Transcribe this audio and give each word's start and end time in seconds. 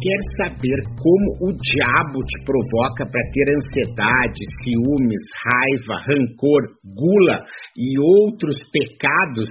Quer 0.00 0.16
saber 0.40 0.80
como 0.96 1.28
o 1.44 1.52
diabo 1.52 2.24
te 2.24 2.42
provoca 2.46 3.04
para 3.04 3.20
ter 3.36 3.52
ansiedade, 3.52 4.40
ciúmes, 4.64 5.20
raiva, 5.44 6.00
rancor, 6.00 6.62
gula 6.82 7.44
e 7.76 8.00
outros 8.00 8.56
pecados? 8.72 9.50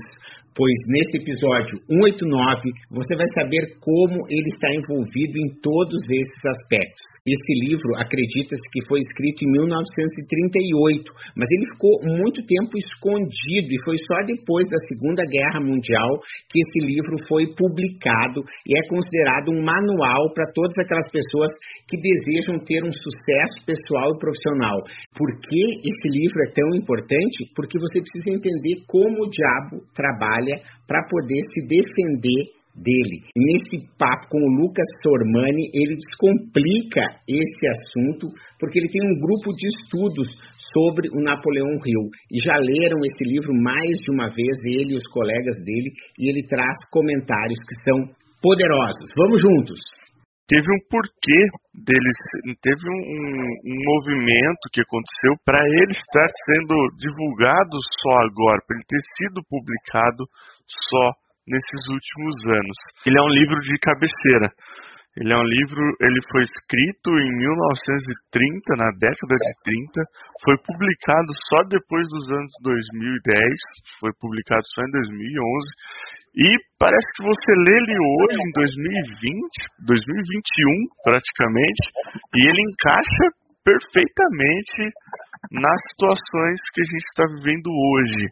Pois 0.58 0.74
nesse 0.90 1.18
episódio 1.22 1.78
189 1.86 2.66
você 2.90 3.16
vai 3.16 3.28
saber 3.38 3.78
como 3.80 4.26
ele 4.26 4.50
está 4.50 4.74
envolvido 4.74 5.38
em 5.38 5.54
todos 5.62 6.02
esses 6.10 6.42
aspectos. 6.44 7.06
Esse 7.28 7.54
livro 7.68 7.96
acredita-se 8.00 8.64
que 8.72 8.86
foi 8.88 9.00
escrito 9.00 9.44
em 9.44 9.52
1938, 9.52 11.12
mas 11.36 11.48
ele 11.52 11.66
ficou 11.76 11.94
muito 12.20 12.40
tempo 12.46 12.78
escondido 12.78 13.70
e 13.72 13.84
foi 13.84 13.98
só 14.00 14.24
depois 14.26 14.70
da 14.70 14.80
Segunda 14.88 15.24
Guerra 15.28 15.60
Mundial 15.60 16.20
que 16.48 16.60
esse 16.64 16.80
livro 16.86 17.16
foi 17.28 17.52
publicado 17.56 18.44
e 18.66 18.72
é 18.78 18.82
considerado 18.88 19.52
um 19.52 19.62
manual 19.64 20.32
para 20.34 20.52
todas 20.54 20.78
aquelas 20.80 21.08
pessoas 21.12 21.52
que 21.88 21.98
desejam 22.00 22.60
ter 22.64 22.84
um 22.84 22.92
sucesso 22.92 23.66
pessoal 23.66 24.16
e 24.16 24.20
profissional. 24.20 24.78
Por 25.16 25.30
que 25.44 25.64
esse 25.84 26.08
livro 26.08 26.40
é 26.48 26.52
tão 26.56 26.70
importante? 26.76 27.52
Porque 27.56 27.80
você 27.80 28.00
precisa 28.00 28.36
entender 28.36 28.86
como 28.88 29.26
o 29.26 29.30
diabo 29.30 29.84
trabalha 29.94 30.62
para 30.88 31.06
poder 31.08 31.42
se 31.52 31.68
defender 31.68 32.59
dele. 32.80 33.28
Nesse 33.36 33.86
papo 33.98 34.28
com 34.32 34.40
o 34.40 34.54
Lucas 34.64 34.88
Sormani, 35.04 35.70
ele 35.74 35.96
descomplica 35.96 37.04
esse 37.28 37.64
assunto, 37.68 38.32
porque 38.60 38.80
ele 38.80 38.90
tem 38.90 39.04
um 39.04 39.20
grupo 39.20 39.54
de 39.54 39.68
estudos 39.68 40.28
sobre 40.74 41.10
o 41.12 41.22
Napoleão 41.22 41.76
Hill. 41.84 42.08
E 42.32 42.40
já 42.44 42.56
leram 42.56 43.00
esse 43.04 43.24
livro 43.28 43.54
mais 43.62 44.00
de 44.00 44.12
uma 44.12 44.28
vez, 44.32 44.56
ele 44.66 44.94
e 44.94 44.98
os 44.98 45.08
colegas 45.12 45.56
dele, 45.64 45.92
e 46.20 46.30
ele 46.30 46.48
traz 46.48 46.78
comentários 46.92 47.60
que 47.60 47.76
são 47.84 47.98
poderosos. 48.42 49.08
Vamos 49.18 49.42
juntos! 49.42 49.80
teve 50.50 50.66
um 50.66 50.82
porquê 50.90 51.42
deles, 51.78 52.20
teve 52.66 52.82
um, 52.90 53.02
um, 53.70 53.80
movimento 53.86 54.66
que 54.74 54.82
aconteceu 54.82 55.34
para 55.46 55.62
ele 55.62 55.94
estar 55.94 56.30
sendo 56.50 56.74
divulgado 56.98 57.78
só 58.02 58.16
agora, 58.26 58.58
para 58.66 58.76
ele 58.76 58.90
ter 58.90 59.04
sido 59.14 59.46
publicado 59.46 60.26
só 60.90 61.14
nesses 61.50 61.82
últimos 61.90 62.36
anos. 62.48 62.78
Ele 63.06 63.18
é 63.18 63.24
um 63.24 63.34
livro 63.34 63.60
de 63.60 63.76
cabeceira. 63.82 64.50
Ele 65.18 65.34
é 65.34 65.38
um 65.38 65.44
livro, 65.44 65.82
ele 66.00 66.22
foi 66.32 66.44
escrito 66.46 67.10
em 67.18 67.28
1930, 67.28 68.78
na 68.78 68.90
década 68.94 69.36
de 69.36 69.52
30, 69.66 70.06
foi 70.46 70.56
publicado 70.64 71.28
só 71.50 71.60
depois 71.68 72.08
dos 72.08 72.30
anos 72.30 72.54
2010, 72.64 73.36
foi 74.00 74.12
publicado 74.22 74.64
só 74.64 74.80
em 74.80 74.92
2011, 74.94 75.44
e 76.40 76.48
parece 76.78 77.10
que 77.18 77.26
você 77.26 77.52
lê 77.68 77.74
ele 77.74 77.98
hoje, 78.00 78.38
em 78.38 78.52
2020, 78.54 79.90
2021 79.90 81.04
praticamente, 81.04 81.84
e 82.38 82.48
ele 82.48 82.62
encaixa 82.70 83.26
perfeitamente 83.66 84.94
nas 85.52 85.80
situações 85.92 86.58
que 86.72 86.82
a 86.82 86.90
gente 86.96 87.08
está 87.12 87.26
vivendo 87.34 87.68
hoje. 87.68 88.30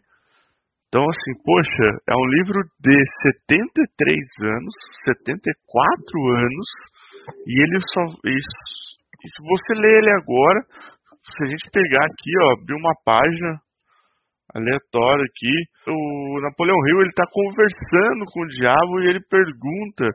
Então, 0.88 1.04
assim, 1.04 1.34
poxa, 1.44 1.86
é 2.08 2.14
um 2.16 2.28
livro 2.40 2.64
de 2.80 2.96
73 3.44 4.16
anos, 4.56 4.72
74 5.04 5.44
anos, 6.32 6.66
e 7.44 7.52
ele 7.60 7.76
só. 7.92 8.02
E, 8.24 8.32
se 8.32 9.40
você 9.44 9.80
ler 9.84 10.00
ele 10.00 10.12
agora, 10.16 10.60
se 11.28 11.44
a 11.44 11.46
gente 11.46 11.68
pegar 11.68 12.04
aqui, 12.08 12.32
ó, 12.40 12.46
abrir 12.56 12.76
uma 12.80 12.96
página 13.04 13.60
aleatória 14.56 15.24
aqui, 15.28 15.54
o 15.92 16.40
Napoleão 16.40 16.80
Hill 16.88 17.04
ele 17.04 17.12
está 17.12 17.28
conversando 17.28 18.24
com 18.32 18.40
o 18.40 18.48
diabo 18.48 18.92
e 19.04 19.12
ele 19.12 19.20
pergunta 19.28 20.08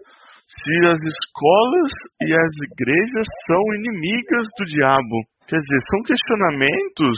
se 0.50 0.74
as 0.90 0.98
escolas 0.98 1.92
e 2.18 2.34
as 2.34 2.54
igrejas 2.74 3.28
são 3.46 3.62
inimigas 3.78 4.50
do 4.58 4.66
diabo. 4.66 5.22
Quer 5.46 5.62
dizer, 5.62 5.80
são 5.86 6.02
questionamentos. 6.02 7.18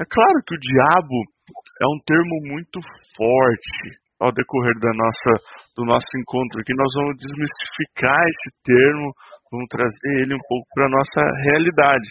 É 0.00 0.04
claro 0.08 0.40
que 0.48 0.56
o 0.56 0.62
diabo 0.72 1.33
é 1.82 1.86
um 1.86 1.98
termo 2.06 2.36
muito 2.54 2.78
forte 3.16 3.98
ao 4.20 4.30
decorrer 4.30 4.78
da 4.78 4.92
nossa, 4.94 5.30
do 5.76 5.84
nosso 5.84 6.06
encontro 6.18 6.60
aqui. 6.60 6.72
Nós 6.74 6.92
vamos 6.94 7.18
desmistificar 7.18 8.22
esse 8.30 8.50
termo, 8.62 9.06
vamos 9.50 9.68
trazer 9.68 10.12
ele 10.22 10.34
um 10.34 10.44
pouco 10.46 10.66
para 10.74 10.86
a 10.86 10.94
nossa 10.94 11.20
realidade. 11.50 12.08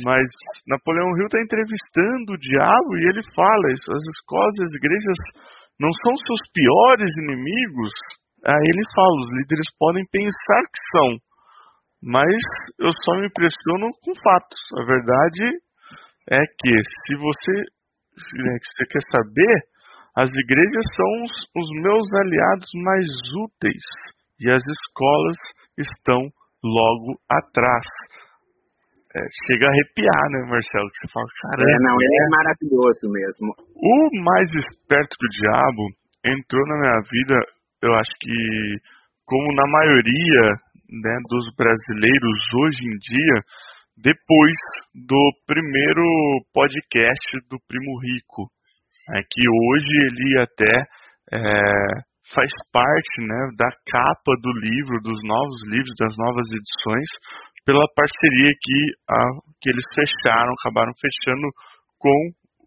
Mas 0.00 0.24
Napoleão 0.66 1.12
Hill 1.16 1.28
está 1.28 1.40
entrevistando 1.40 2.32
o 2.32 2.40
diabo 2.40 2.90
e 2.96 3.02
ele 3.12 3.22
fala: 3.36 3.72
isso, 3.72 3.92
as 3.92 4.04
escolas 4.16 4.56
as 4.64 4.72
igrejas 4.80 5.18
não 5.78 5.92
são 5.92 6.16
seus 6.16 6.42
piores 6.50 7.10
inimigos. 7.28 7.92
Aí 8.42 8.66
ele 8.72 8.84
fala: 8.96 9.20
os 9.20 9.30
líderes 9.36 9.68
podem 9.78 10.02
pensar 10.10 10.62
que 10.64 10.80
são, 10.96 11.08
mas 12.02 12.40
eu 12.80 12.90
só 13.04 13.20
me 13.20 13.28
impressiono 13.28 13.92
com 14.00 14.12
fatos. 14.16 14.60
A 14.80 14.84
verdade 14.84 15.44
é 16.30 16.40
que 16.40 16.72
se 17.04 17.14
você 17.20 17.52
que 18.30 18.68
você 18.76 18.86
quer 18.86 19.02
saber, 19.10 19.54
as 20.16 20.30
igrejas 20.30 20.84
são 20.94 21.10
os, 21.24 21.34
os 21.56 21.68
meus 21.82 22.06
aliados 22.14 22.70
mais 22.84 23.06
úteis 23.44 23.86
e 24.40 24.50
as 24.50 24.60
escolas 24.60 25.36
estão 25.78 26.20
logo 26.62 27.18
atrás. 27.30 27.86
É, 29.14 29.20
chega 29.46 29.66
a 29.66 29.70
arrepiar, 29.70 30.24
né, 30.30 30.40
Marcelo? 30.48 30.88
Que 30.88 31.00
você 31.00 31.08
fala, 31.12 31.26
caramba. 31.42 31.68
É, 31.68 31.76
não, 31.84 31.96
ele 32.00 32.16
é 32.16 32.28
maravilhoso 32.32 33.04
mesmo. 33.12 33.48
O 33.76 33.96
mais 34.24 34.48
esperto 34.52 35.16
que 35.16 35.26
o 35.26 35.34
diabo 35.36 35.82
entrou 36.24 36.64
na 36.68 36.76
minha 36.80 37.00
vida, 37.08 37.36
eu 37.82 37.92
acho 37.94 38.12
que, 38.20 38.36
como 39.26 39.54
na 39.54 39.66
maioria 39.68 40.44
né, 40.88 41.16
dos 41.28 41.44
brasileiros 41.56 42.38
hoje 42.60 42.84
em 42.84 42.96
dia, 43.00 43.36
depois 43.96 44.56
do 44.94 45.22
primeiro 45.46 46.04
podcast 46.52 47.28
do 47.48 47.58
Primo 47.68 48.00
Rico, 48.00 48.48
é 49.10 49.20
que 49.20 49.42
hoje 49.48 49.92
ele 50.06 50.42
até 50.42 50.74
é, 51.32 51.40
faz 52.34 52.50
parte 52.72 53.14
né, 53.20 53.40
da 53.56 53.68
capa 53.90 54.32
do 54.40 54.52
livro, 54.60 55.02
dos 55.02 55.20
novos 55.24 55.60
livros, 55.68 55.92
das 55.98 56.14
novas 56.16 56.46
edições, 56.48 57.08
pela 57.64 57.86
parceria 57.94 58.52
que, 58.58 58.78
a, 59.10 59.20
que 59.60 59.70
eles 59.70 59.84
fecharam, 59.94 60.52
acabaram 60.58 60.92
fechando 60.98 61.46
com 61.98 62.18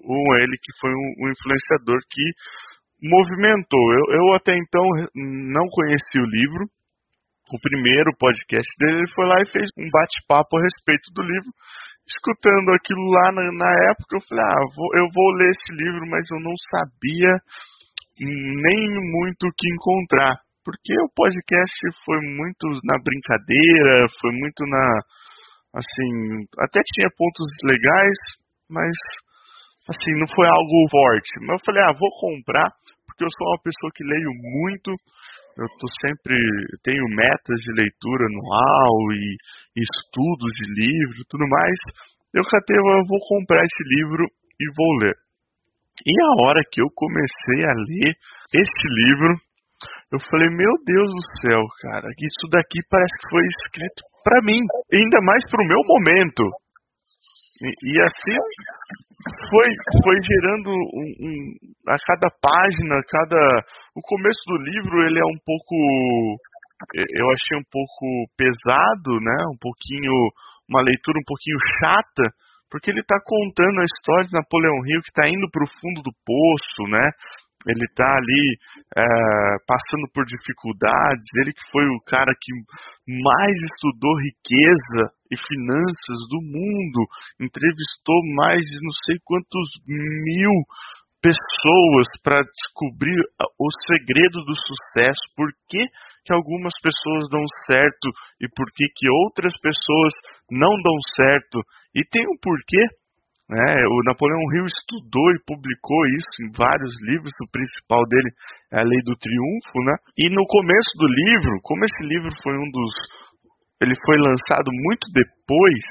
o 0.06 0.36
ele, 0.40 0.56
que 0.62 0.72
foi 0.80 0.92
um, 0.92 1.09
um 1.25 1.31
influenciador 1.31 2.00
que 2.09 2.25
movimentou. 3.03 3.86
Eu, 3.94 4.06
eu 4.22 4.34
até 4.36 4.56
então 4.56 4.84
não 5.52 5.68
conheci 5.68 6.19
o 6.19 6.30
livro, 6.30 6.69
o 7.55 7.63
primeiro 7.63 8.11
podcast 8.19 8.67
dele, 8.79 8.99
ele 8.99 9.16
foi 9.16 9.25
lá 9.25 9.39
e 9.41 9.51
fez 9.51 9.67
um 9.79 9.88
bate-papo 9.88 10.57
a 10.57 10.63
respeito 10.63 11.07
do 11.16 11.23
livro. 11.23 11.49
Escutando 12.05 12.69
aquilo 12.75 13.01
lá 13.09 13.31
na, 13.31 13.43
na 13.49 13.71
época, 13.89 14.19
eu 14.19 14.25
falei, 14.27 14.43
ah, 14.45 14.66
vou, 14.75 14.89
eu 14.99 15.07
vou 15.09 15.29
ler 15.39 15.49
esse 15.49 15.71
livro, 15.73 16.03
mas 16.11 16.23
eu 16.29 16.39
não 16.44 16.55
sabia 16.69 17.33
nem 18.19 18.79
muito 18.94 19.47
o 19.47 19.55
que 19.55 19.67
encontrar. 19.73 20.38
Porque 20.63 20.94
o 20.97 21.13
podcast 21.13 21.77
foi 22.03 22.18
muito 22.25 22.65
na 22.83 22.97
brincadeira, 22.97 24.07
foi 24.19 24.31
muito 24.33 24.62
na. 24.65 24.85
Assim, 25.77 26.09
até 26.59 26.80
tinha 26.95 27.09
pontos 27.18 27.45
legais, 27.63 28.18
mas 28.69 28.95
assim, 29.89 30.12
não 30.18 30.27
foi 30.33 30.47
algo 30.47 30.89
forte. 30.89 31.30
Mas 31.45 31.59
eu 31.59 31.65
falei, 31.65 31.83
ah, 31.83 31.94
vou 31.94 32.09
comprar, 32.18 32.65
porque 33.06 33.24
eu 33.24 33.31
sou 33.38 33.45
uma 33.47 33.62
pessoa 33.62 33.91
que 33.94 34.03
leio 34.03 34.31
muito, 34.33 34.89
eu 35.57 35.68
tô 35.80 35.88
sempre 36.04 36.36
tenho 36.84 37.06
metas 37.16 37.60
de 37.63 37.72
leitura 37.74 38.25
anual 38.28 38.96
e, 39.13 39.38
e 39.75 39.80
estudos 39.80 40.52
de 40.52 40.66
livro 40.84 41.24
tudo 41.30 41.46
mais. 41.48 41.80
Eu 42.34 42.44
catei, 42.44 42.75
eu 42.75 43.07
vou 43.07 43.19
comprar 43.28 43.63
esse 43.63 43.84
livro 43.96 44.25
e 44.60 44.66
vou 44.75 44.92
ler. 45.00 45.16
E 46.06 46.12
a 46.12 46.44
hora 46.44 46.62
que 46.69 46.81
eu 46.81 46.88
comecei 46.94 47.60
a 47.63 47.72
ler 47.72 48.12
este 48.52 48.88
livro, 48.92 49.40
eu 50.12 50.19
falei, 50.30 50.48
meu 50.52 50.74
Deus 50.84 51.07
do 51.07 51.24
céu, 51.40 51.63
cara, 51.81 52.07
isso 52.19 52.46
daqui 52.52 52.84
parece 52.90 53.16
que 53.24 53.30
foi 53.30 53.44
escrito 53.48 54.04
para 54.24 54.42
mim, 54.44 54.60
ainda 54.92 55.19
mais 55.24 55.44
para 55.50 55.63
o 55.63 55.68
meu 55.68 55.81
momento. 55.88 56.44
E, 57.62 57.68
e, 57.68 58.02
assim 58.02 58.36
foi, 59.50 59.69
foi 60.04 60.18
gerando 60.22 60.69
um, 60.72 61.07
um, 61.24 61.36
a 61.88 61.98
cada 62.06 62.30
página, 62.42 63.02
cada 63.07 63.40
o 63.96 64.02
começo 64.02 64.42
do 64.48 64.57
livro 64.57 65.07
ele 65.07 65.19
é 65.19 65.25
um 65.25 65.40
pouco 65.46 65.75
eu 66.94 67.25
achei 67.31 67.56
um 67.57 67.68
pouco 67.72 68.06
pesado, 68.38 69.19
né? 69.22 69.38
Um 69.48 69.57
pouquinho, 69.57 70.12
uma 70.69 70.81
leitura 70.84 71.18
um 71.18 71.28
pouquinho 71.28 71.57
chata, 71.80 72.25
porque 72.69 72.92
ele 72.92 73.00
está 73.00 73.16
contando 73.24 73.80
a 73.80 73.86
história 73.86 74.28
de 74.28 74.34
Napoleão 74.34 74.75
Rio 74.84 75.02
que 75.02 75.10
está 75.10 75.28
indo 75.30 75.48
para 75.50 75.63
o 75.63 75.72
fundo 75.80 76.04
do 76.04 76.12
poço, 76.25 76.81
né? 76.92 77.10
Ele 77.67 77.85
está 77.85 78.06
ali 78.17 78.45
é, 78.97 79.03
passando 79.65 80.07
por 80.13 80.25
dificuldades. 80.25 81.25
Ele 81.41 81.53
que 81.53 81.71
foi 81.71 81.85
o 81.85 82.01
cara 82.06 82.31
que 82.33 82.51
mais 83.23 83.57
estudou 83.73 84.13
riqueza 84.17 85.13
e 85.29 85.35
finanças 85.38 86.19
do 86.29 86.39
mundo, 86.41 87.00
entrevistou 87.41 88.19
mais 88.35 88.62
de 88.62 88.77
não 88.81 88.94
sei 89.06 89.17
quantos 89.25 89.69
mil 89.85 90.53
pessoas 91.21 92.06
para 92.21 92.45
descobrir 92.45 93.17
o 93.57 93.68
segredo 93.89 94.45
do 94.45 94.53
sucesso, 94.53 95.21
por 95.35 95.50
que, 95.68 95.81
que 96.25 96.33
algumas 96.33 96.73
pessoas 96.81 97.29
dão 97.29 97.45
certo 97.65 98.07
e 98.41 98.47
por 98.50 98.65
que, 98.75 98.85
que 98.95 99.09
outras 99.09 99.53
pessoas 99.61 100.13
não 100.51 100.69
dão 100.81 100.97
certo. 101.15 101.61
E 101.95 102.06
tem 102.06 102.25
um 102.29 102.38
porquê. 102.41 102.81
Né? 103.45 103.62
O 103.86 103.97
Napoleão 104.09 104.42
Hill 104.57 104.65
estudou 104.65 105.30
e 105.30 105.44
publicou 105.45 106.01
isso 106.18 106.33
em 106.42 106.50
vários 106.57 106.94
livros, 107.06 107.30
o 107.45 107.51
principal 107.53 108.01
dele 108.09 108.30
é 108.74 108.81
a 108.81 108.83
Lei 108.83 108.97
do 109.06 109.13
Triunfo, 109.13 109.77
né? 109.86 109.95
E 110.18 110.33
no 110.33 110.42
começo 110.50 110.92
do 110.97 111.06
livro, 111.06 111.62
como 111.62 111.86
esse 111.86 112.01
livro 112.09 112.33
foi 112.42 112.57
um 112.57 112.69
dos, 112.74 112.94
ele 113.81 113.94
foi 114.01 114.18
lançado 114.18 114.74
muito 114.74 115.06
depois 115.13 115.81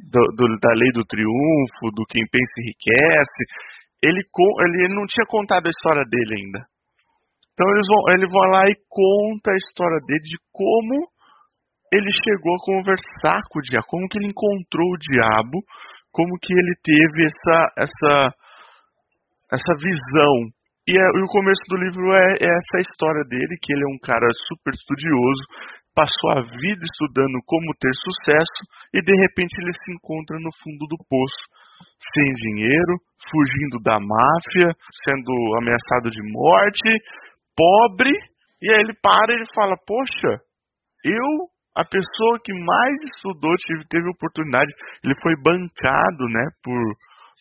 do, 0.00 0.22
do, 0.32 0.44
da 0.64 0.72
Lei 0.72 0.90
do 0.96 1.04
Triunfo, 1.04 1.92
do 1.92 2.08
Quem 2.08 2.24
Pensa 2.32 2.56
Enriquece, 2.64 3.42
ele, 4.00 4.24
ele 4.24 4.94
não 4.96 5.04
tinha 5.04 5.26
contado 5.28 5.66
a 5.66 5.74
história 5.74 6.04
dele 6.08 6.40
ainda. 6.40 6.64
Então 7.52 7.68
eles 7.68 7.86
vão, 7.90 8.00
ele 8.16 8.26
vai 8.32 8.48
lá 8.48 8.62
e 8.70 8.74
conta 8.88 9.50
a 9.50 9.60
história 9.60 9.98
dele 10.06 10.24
de 10.24 10.38
como 10.54 11.04
ele 11.92 12.10
chegou 12.24 12.54
a 12.54 12.64
conversar 12.64 13.40
com 13.50 13.58
o 13.58 13.62
diabo, 13.62 13.86
como 13.88 14.08
que 14.08 14.18
ele 14.18 14.28
encontrou 14.28 14.88
o 14.92 14.98
diabo, 14.98 15.58
como 16.12 16.38
que 16.40 16.52
ele 16.52 16.74
teve 16.82 17.26
essa 17.26 17.58
essa 17.78 18.34
essa 19.52 19.72
visão. 19.80 20.34
E, 20.88 20.96
é, 20.96 21.04
e 21.04 21.22
o 21.22 21.28
começo 21.28 21.60
do 21.68 21.76
livro 21.76 22.12
é, 22.12 22.28
é 22.40 22.48
essa 22.48 22.78
história 22.80 23.24
dele, 23.28 23.60
que 23.60 23.72
ele 23.72 23.84
é 23.84 23.92
um 23.92 24.00
cara 24.00 24.24
super 24.48 24.72
estudioso, 24.72 25.44
passou 25.92 26.30
a 26.32 26.40
vida 26.40 26.84
estudando 26.84 27.36
como 27.44 27.76
ter 27.80 27.92
sucesso 27.92 28.60
e 28.94 29.02
de 29.02 29.14
repente 29.20 29.52
ele 29.60 29.72
se 29.74 29.90
encontra 29.92 30.38
no 30.38 30.52
fundo 30.62 30.86
do 30.88 30.96
poço 31.08 31.44
sem 32.14 32.24
dinheiro, 32.34 32.94
fugindo 33.30 33.82
da 33.82 33.98
máfia, 33.98 34.70
sendo 35.04 35.32
ameaçado 35.58 36.10
de 36.10 36.22
morte, 36.32 36.88
pobre, 37.56 38.10
e 38.62 38.70
aí 38.70 38.80
ele 38.80 38.94
para 39.02 39.32
e 39.32 39.36
ele 39.36 39.46
fala: 39.54 39.74
Poxa, 39.86 40.42
eu, 41.04 41.50
a 41.78 41.84
pessoa 41.86 42.42
que 42.42 42.50
mais 42.50 42.94
estudou, 43.14 43.54
tive, 43.62 43.86
teve 43.86 44.10
oportunidade, 44.10 44.66
ele 45.04 45.14
foi 45.22 45.30
bancado 45.38 46.26
né, 46.26 46.44
por, 46.58 46.82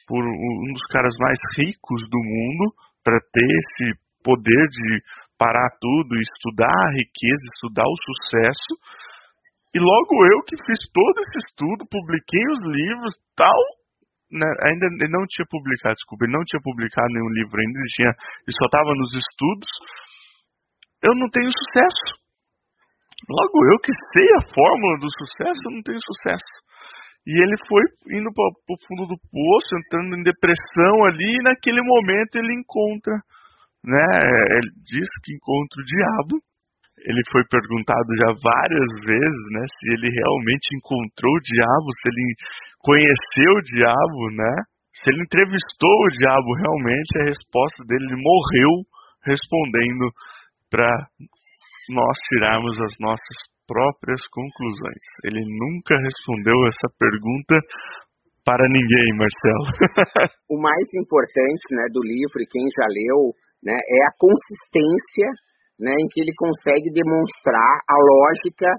por 0.06 0.22
um 0.22 0.70
dos 0.78 0.86
caras 0.94 1.14
mais 1.18 1.40
ricos 1.58 2.02
do 2.06 2.22
mundo 2.22 2.70
para 3.04 3.18
ter 3.34 3.50
esse 3.50 3.98
poder 4.22 4.64
de 4.70 5.02
parar 5.42 5.70
tudo, 5.82 6.22
estudar 6.22 6.70
a 6.70 6.94
riqueza, 6.94 7.50
estudar 7.58 7.86
o 7.90 8.02
sucesso. 8.06 8.74
E 9.74 9.82
logo 9.82 10.14
eu 10.30 10.46
que 10.46 10.58
fiz 10.70 10.86
todo 10.94 11.18
esse 11.18 11.38
estudo, 11.42 11.90
publiquei 11.90 12.46
os 12.54 12.62
livros, 12.78 13.18
tal, 13.34 13.62
né, 14.30 14.46
ainda 14.70 14.86
ele 14.86 15.18
não 15.18 15.26
tinha 15.34 15.50
publicado, 15.50 15.98
desculpa, 15.98 16.26
ele 16.26 16.38
não 16.38 16.46
tinha 16.46 16.62
publicado 16.62 17.10
nenhum 17.10 17.34
livro 17.34 17.58
ainda, 17.58 17.74
ele, 17.74 17.94
tinha, 17.98 18.14
ele 18.14 18.54
só 18.54 18.66
estava 18.70 18.94
nos 18.94 19.14
estudos. 19.18 19.70
Eu 21.02 21.14
não 21.18 21.26
tenho 21.34 21.50
sucesso. 21.50 22.27
Logo 23.26 23.58
eu 23.74 23.78
que 23.82 23.92
sei 24.14 24.28
a 24.38 24.46
fórmula 24.54 24.96
do 25.02 25.10
sucesso, 25.10 25.74
não 25.74 25.82
tenho 25.82 25.98
sucesso. 26.06 26.54
E 27.26 27.34
ele 27.44 27.58
foi 27.68 27.84
indo 28.14 28.30
para 28.32 28.46
o 28.46 28.82
fundo 28.88 29.04
do 29.10 29.18
poço, 29.18 29.70
entrando 29.76 30.16
em 30.16 30.24
depressão 30.24 31.04
ali, 31.04 31.28
e 31.36 31.44
naquele 31.44 31.82
momento 31.84 32.40
ele 32.40 32.54
encontra, 32.56 33.20
né? 33.84 34.08
Ele 34.62 34.72
diz 34.86 35.10
que 35.26 35.36
encontra 35.36 35.76
o 35.76 35.88
diabo. 35.88 36.40
Ele 37.04 37.22
foi 37.32 37.44
perguntado 37.52 38.10
já 38.16 38.32
várias 38.32 38.92
vezes, 39.06 39.44
né, 39.54 39.64
se 39.70 39.86
ele 39.94 40.10
realmente 40.10 40.66
encontrou 40.76 41.30
o 41.30 41.46
diabo, 41.46 41.88
se 41.94 42.10
ele 42.10 42.28
conheceu 42.80 43.52
o 43.54 43.66
diabo, 43.76 44.20
né? 44.34 44.54
Se 44.96 45.12
ele 45.12 45.22
entrevistou 45.22 45.94
o 45.94 46.14
diabo 46.18 46.50
realmente, 46.58 47.12
a 47.22 47.30
resposta 47.30 47.86
dele 47.86 48.08
ele 48.08 48.24
morreu 48.24 48.72
respondendo 49.24 50.10
para 50.72 50.90
nós 51.90 52.16
tirarmos 52.30 52.76
as 52.82 52.94
nossas 53.00 53.38
próprias 53.68 54.22
conclusões. 54.32 55.04
Ele 55.28 55.44
nunca 55.44 55.96
respondeu 56.00 56.56
essa 56.68 56.88
pergunta 56.96 57.56
para 58.48 58.64
ninguém, 58.72 59.08
Marcelo. 59.20 59.68
o 60.48 60.56
mais 60.56 60.88
importante, 60.96 61.68
né, 61.76 61.92
do 61.92 62.00
livro 62.00 62.40
e 62.40 62.48
quem 62.48 62.64
já 62.72 62.88
leu, 62.88 63.36
né, 63.60 63.76
é 63.76 64.00
a 64.08 64.16
consistência, 64.16 65.28
né, 65.76 65.92
em 65.92 66.08
que 66.08 66.24
ele 66.24 66.32
consegue 66.40 66.88
demonstrar 66.96 67.84
a 67.84 67.98
lógica 68.00 68.72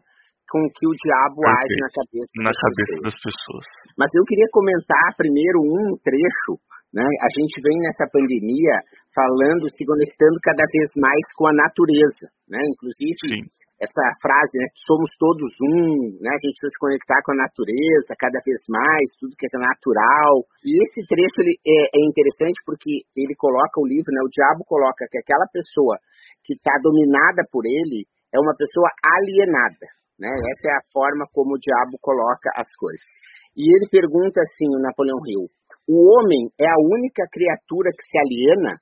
com 0.48 0.64
que 0.72 0.88
o 0.88 0.96
diabo 0.96 1.44
okay. 1.44 1.52
age 1.52 1.76
na 1.84 1.90
cabeça, 1.92 2.32
na 2.40 2.48
das, 2.48 2.56
cabeça 2.64 2.92
pessoas. 2.96 3.04
das 3.04 3.16
pessoas. 3.20 3.66
Mas 4.00 4.08
eu 4.16 4.24
queria 4.24 4.48
comentar 4.48 5.06
primeiro 5.20 5.60
um 5.60 5.84
trecho, 6.00 6.56
né? 6.88 7.04
A 7.04 7.28
gente 7.28 7.60
vem 7.60 7.76
nessa 7.84 8.08
pandemia 8.08 8.80
falando, 9.12 9.68
se 9.68 9.84
conectando 9.84 10.36
cada 10.40 10.64
vez 10.72 10.88
mais 10.96 11.22
com 11.36 11.46
a 11.48 11.54
natureza, 11.54 12.26
né? 12.48 12.64
Inclusive 12.64 13.18
Sim. 13.28 13.44
essa 13.76 14.04
frase, 14.24 14.56
né? 14.56 14.68
Somos 14.88 15.12
todos 15.20 15.52
um, 15.68 16.16
né? 16.16 16.32
A 16.32 16.40
gente 16.40 16.56
precisa 16.56 16.72
se 16.72 16.80
conectar 16.80 17.20
com 17.20 17.32
a 17.36 17.42
natureza 17.44 18.12
cada 18.16 18.40
vez 18.40 18.60
mais, 18.72 19.06
tudo 19.20 19.36
que 19.36 19.44
é 19.44 19.60
natural. 19.60 20.48
E 20.64 20.80
esse 20.80 21.04
trecho 21.04 21.44
ele 21.44 21.60
é, 21.60 21.78
é 21.92 22.00
interessante 22.08 22.58
porque 22.64 23.04
ele 23.12 23.36
coloca 23.36 23.76
o 23.80 23.88
livro, 23.88 24.08
né? 24.08 24.24
O 24.24 24.32
diabo 24.32 24.64
coloca 24.64 25.04
que 25.12 25.20
aquela 25.20 25.44
pessoa 25.52 26.00
que 26.40 26.56
está 26.56 26.72
dominada 26.80 27.44
por 27.52 27.68
ele 27.68 28.08
é 28.32 28.38
uma 28.40 28.56
pessoa 28.56 28.88
alienada. 29.04 29.86
Né? 30.18 30.28
Essa 30.28 30.66
é 30.66 30.74
a 30.74 30.86
forma 30.90 31.24
como 31.30 31.54
o 31.54 31.62
diabo 31.62 31.94
coloca 32.02 32.50
as 32.56 32.66
coisas. 32.74 33.06
E 33.54 33.62
ele 33.62 33.86
pergunta 33.90 34.40
assim, 34.42 34.66
o 34.66 34.82
Napoleão 34.82 35.18
Hill, 35.26 35.46
o 35.88 35.96
homem 35.96 36.52
é 36.60 36.68
a 36.68 36.82
única 36.84 37.24
criatura 37.32 37.88
que 37.96 38.04
se 38.04 38.16
aliena? 38.20 38.76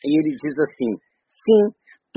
E 0.00 0.10
ele 0.16 0.32
diz 0.32 0.56
assim, 0.56 0.96
sim, 1.28 1.62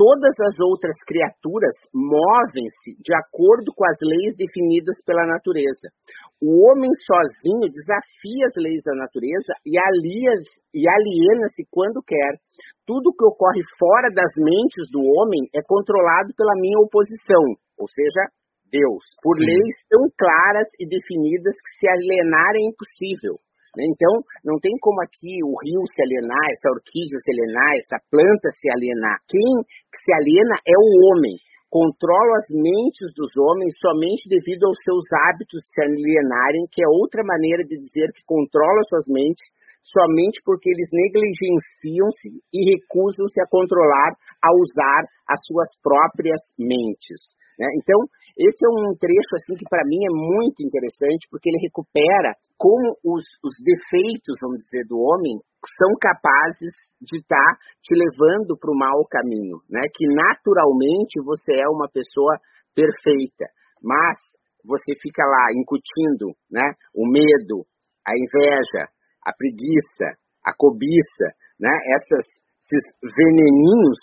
todas 0.00 0.32
as 0.40 0.56
outras 0.56 0.96
criaturas 1.04 1.76
movem-se 1.92 2.96
de 2.96 3.12
acordo 3.12 3.76
com 3.76 3.84
as 3.84 4.00
leis 4.00 4.32
definidas 4.40 4.96
pela 5.04 5.28
natureza. 5.28 5.92
O 6.40 6.48
homem 6.48 6.88
sozinho 7.04 7.68
desafia 7.68 8.48
as 8.48 8.56
leis 8.56 8.80
da 8.88 8.96
natureza 8.96 9.52
e, 9.68 9.76
e 9.76 10.82
aliena-se 10.88 11.68
quando 11.68 12.00
quer. 12.00 12.40
Tudo 12.88 13.12
que 13.12 13.28
ocorre 13.28 13.60
fora 13.76 14.08
das 14.08 14.32
mentes 14.40 14.88
do 14.88 15.04
homem 15.04 15.44
é 15.52 15.60
controlado 15.60 16.32
pela 16.32 16.56
minha 16.56 16.80
oposição, 16.80 17.44
ou 17.76 17.84
seja, 17.84 18.32
Deus, 18.72 19.04
por 19.20 19.36
Sim. 19.36 19.44
leis 19.44 19.76
tão 19.92 20.08
claras 20.16 20.68
e 20.80 20.88
definidas 20.88 21.52
que 21.60 21.72
se 21.76 21.84
alienar 21.84 22.56
é 22.56 22.64
impossível. 22.64 23.36
Né? 23.76 23.84
Então, 23.86 24.12
não 24.44 24.56
tem 24.58 24.72
como 24.80 24.98
aqui 25.02 25.42
o 25.46 25.54
rio 25.62 25.82
se 25.86 26.00
alienar, 26.02 26.46
essa 26.50 26.68
orquídea 26.74 27.18
se 27.22 27.30
alienar, 27.30 27.72
essa 27.78 27.98
planta 28.10 28.46
se 28.58 28.66
alienar. 28.72 29.18
Quem 29.28 29.50
se 29.94 30.10
aliena 30.14 30.56
é 30.66 30.76
o 30.76 30.88
homem 31.10 31.36
controlam 31.70 32.34
as 32.34 32.50
mentes 32.50 33.14
dos 33.14 33.30
homens 33.38 33.70
somente 33.78 34.26
devido 34.26 34.66
aos 34.66 34.74
seus 34.82 35.06
hábitos 35.22 35.62
se 35.62 35.78
alienarem, 35.78 36.66
que 36.66 36.82
é 36.82 36.88
outra 36.90 37.22
maneira 37.22 37.62
de 37.62 37.78
dizer 37.78 38.10
que 38.10 38.26
controlam 38.26 38.82
suas 38.90 39.06
mentes 39.06 39.46
somente 39.80 40.42
porque 40.44 40.68
eles 40.68 40.90
negligenciam-se 40.92 42.42
e 42.52 42.58
recusam-se 42.74 43.38
a 43.40 43.48
controlar, 43.48 44.12
a 44.42 44.50
usar 44.52 45.02
as 45.30 45.40
suas 45.46 45.70
próprias 45.80 46.42
mentes. 46.58 47.38
Né? 47.60 47.68
Então, 47.76 48.00
esse 48.40 48.56
é 48.64 48.70
um 48.72 48.96
trecho 48.96 49.32
assim 49.36 49.52
que 49.52 49.68
para 49.68 49.84
mim 49.84 50.00
é 50.00 50.12
muito 50.16 50.64
interessante, 50.64 51.28
porque 51.28 51.52
ele 51.52 51.60
recupera 51.60 52.32
como 52.56 52.96
os, 53.04 53.20
os 53.44 53.52
defeitos, 53.60 54.32
vamos 54.40 54.64
dizer, 54.64 54.88
do 54.88 54.96
homem 54.96 55.36
são 55.76 55.92
capazes 56.00 56.72
de 57.04 57.20
estar 57.20 57.36
tá 57.36 57.58
te 57.84 57.92
levando 57.92 58.56
para 58.56 58.72
o 58.72 58.80
mau 58.80 59.04
caminho, 59.12 59.60
né? 59.68 59.84
Que 59.92 60.08
naturalmente 60.08 61.20
você 61.20 61.60
é 61.60 61.68
uma 61.68 61.84
pessoa 61.92 62.40
perfeita, 62.72 63.44
mas 63.76 64.16
você 64.64 64.96
fica 64.96 65.20
lá 65.20 65.52
incutindo, 65.52 66.32
né? 66.48 66.64
O 66.96 67.04
medo, 67.12 67.68
a 68.08 68.16
inveja, 68.16 68.88
a 69.20 69.36
preguiça, 69.36 70.16
a 70.48 70.56
cobiça, 70.56 71.28
né? 71.60 71.76
Essas, 71.92 72.24
esses 72.64 72.88
veneninhos 73.04 74.00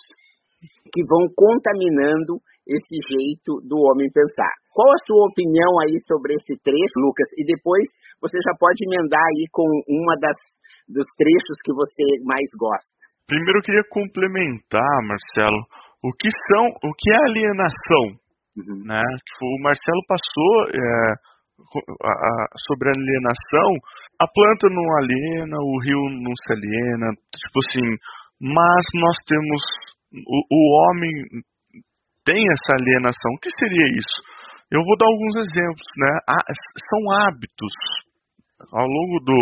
que 0.94 1.02
vão 1.10 1.26
contaminando 1.34 2.38
esse 2.68 2.96
jeito 3.08 3.64
do 3.64 3.80
homem 3.80 4.12
pensar. 4.12 4.52
Qual 4.70 4.92
a 4.92 5.02
sua 5.08 5.24
opinião 5.32 5.72
aí 5.82 5.96
sobre 6.04 6.36
esse 6.36 6.54
trecho, 6.60 6.96
Lucas? 7.00 7.28
E 7.40 7.42
depois 7.48 7.88
você 8.20 8.36
já 8.44 8.52
pode 8.60 8.78
emendar 8.84 9.24
aí 9.24 9.48
com 9.50 9.64
uma 9.64 10.14
das 10.20 10.36
dos 10.88 11.04
trechos 11.20 11.56
que 11.62 11.72
você 11.76 12.04
mais 12.24 12.48
gosta. 12.56 12.96
Primeiro 13.28 13.60
eu 13.60 13.62
queria 13.62 13.84
complementar, 13.92 14.94
Marcelo, 15.04 15.60
O 16.00 16.10
que 16.16 16.30
são, 16.48 16.64
o 16.88 16.90
que 16.96 17.10
é 17.12 17.18
alienação? 17.28 18.04
Uhum. 18.56 18.88
Né? 18.88 19.02
Tipo, 19.04 19.44
o 19.44 19.62
Marcelo 19.62 20.02
passou 20.08 20.52
é, 20.72 21.12
sobre 22.66 22.88
alienação. 22.88 23.68
A 24.16 24.26
planta 24.32 24.66
não 24.72 24.86
aliena, 24.96 25.56
o 25.60 25.78
rio 25.84 26.02
não 26.22 26.32
se 26.32 26.52
aliena, 26.52 27.12
tipo 27.36 27.58
assim. 27.68 27.88
Mas 28.40 28.84
nós 28.94 29.16
temos 29.28 29.60
o, 30.14 30.38
o 30.48 30.62
homem 30.80 31.12
tem 32.28 32.44
essa 32.52 32.76
alienação. 32.76 33.32
O 33.32 33.40
que 33.40 33.48
seria 33.56 33.88
isso? 33.96 34.20
Eu 34.68 34.84
vou 34.84 35.00
dar 35.00 35.08
alguns 35.08 35.48
exemplos, 35.48 35.88
né? 35.96 36.12
são 36.92 37.00
hábitos. 37.24 37.72
Ao 38.68 38.84
longo 38.84 39.16
do, 39.24 39.40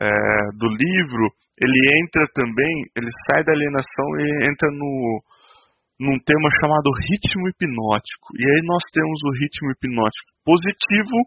é, 0.00 0.08
do 0.56 0.72
livro, 0.72 1.28
ele 1.60 1.76
entra 2.00 2.24
também, 2.32 2.88
ele 2.96 3.12
sai 3.28 3.44
da 3.44 3.52
alienação 3.52 4.08
e 4.16 4.48
entra 4.48 4.72
no, 4.72 5.20
num 6.00 6.16
tema 6.24 6.48
chamado 6.56 6.88
ritmo 7.04 7.52
hipnótico. 7.52 8.32
E 8.40 8.48
aí 8.48 8.64
nós 8.64 8.80
temos 8.96 9.20
o 9.28 9.36
ritmo 9.36 9.76
hipnótico 9.76 10.40
positivo 10.40 11.20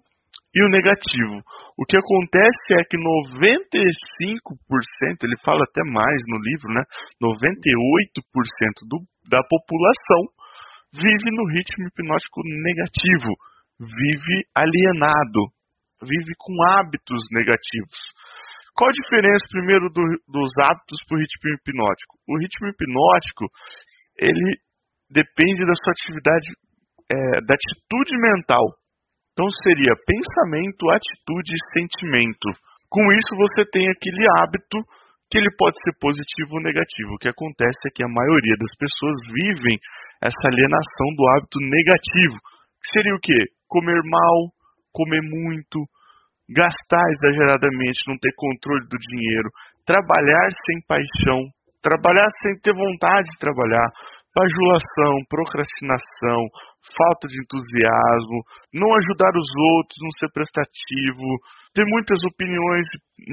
e 0.56 0.64
o 0.66 0.72
negativo. 0.74 1.38
O 1.78 1.86
que 1.86 2.02
acontece 2.02 2.74
é 2.74 2.82
que 2.90 2.98
95%, 2.98 5.22
ele 5.22 5.38
fala 5.46 5.62
até 5.70 5.86
mais 5.86 6.18
no 6.26 6.42
livro, 6.42 6.74
né? 6.74 6.82
98% 7.22 8.90
do, 8.90 9.06
da 9.30 9.46
população 9.46 10.34
vive 10.94 11.30
no 11.32 11.46
ritmo 11.46 11.88
hipnótico 11.88 12.42
negativo, 12.46 13.32
vive 13.80 14.36
alienado, 14.56 15.52
vive 16.02 16.34
com 16.38 16.54
hábitos 16.74 17.22
negativos. 17.32 18.00
Qual 18.76 18.90
a 18.90 18.96
diferença, 18.96 19.44
primeiro, 19.52 19.90
do, 19.92 20.04
dos 20.28 20.52
hábitos 20.64 21.00
para 21.08 21.18
o 21.18 21.20
ritmo 21.20 21.48
hipnótico? 21.52 22.14
O 22.28 22.38
ritmo 22.40 22.68
hipnótico, 22.72 23.46
ele 24.18 24.56
depende 25.12 25.66
da 25.68 25.76
sua 25.76 25.92
atividade, 25.92 26.48
é, 27.12 27.42
da 27.44 27.54
atitude 27.54 28.16
mental. 28.16 28.64
Então, 29.34 29.48
seria 29.64 29.94
pensamento, 30.08 30.90
atitude 30.92 31.52
e 31.52 31.66
sentimento. 31.76 32.48
Com 32.90 33.04
isso, 33.14 33.36
você 33.36 33.66
tem 33.70 33.88
aquele 33.90 34.24
hábito 34.40 34.80
que 35.30 35.38
ele 35.38 35.52
pode 35.56 35.78
ser 35.84 35.94
positivo 36.00 36.58
ou 36.58 36.64
negativo. 36.64 37.14
O 37.14 37.20
que 37.20 37.30
acontece 37.30 37.80
é 37.86 37.94
que 37.94 38.04
a 38.04 38.10
maioria 38.10 38.56
das 38.58 38.74
pessoas 38.80 39.16
vivem 39.28 39.78
essa 40.22 40.46
alienação 40.48 41.08
do 41.16 41.24
hábito 41.32 41.58
negativo, 41.60 42.38
que 42.84 42.88
seria 42.92 43.16
o 43.16 43.24
quê? 43.24 43.40
Comer 43.68 44.02
mal, 44.04 44.52
comer 44.92 45.22
muito, 45.24 45.80
gastar 46.50 47.06
exageradamente, 47.12 48.08
não 48.08 48.18
ter 48.18 48.34
controle 48.36 48.86
do 48.88 48.98
dinheiro, 48.98 49.50
trabalhar 49.86 50.48
sem 50.52 50.78
paixão, 50.88 51.40
trabalhar 51.82 52.28
sem 52.42 52.60
ter 52.60 52.74
vontade 52.74 53.30
de 53.30 53.40
trabalhar, 53.40 53.88
bajulação, 54.36 55.26
procrastinação, 55.30 56.40
falta 56.96 57.28
de 57.28 57.38
entusiasmo, 57.40 58.40
não 58.74 58.90
ajudar 58.98 59.34
os 59.36 59.50
outros, 59.78 59.98
não 60.02 60.12
ser 60.20 60.30
prestativo, 60.34 61.28
ter 61.74 61.86
muitas 61.86 62.20
opiniões, 62.24 62.86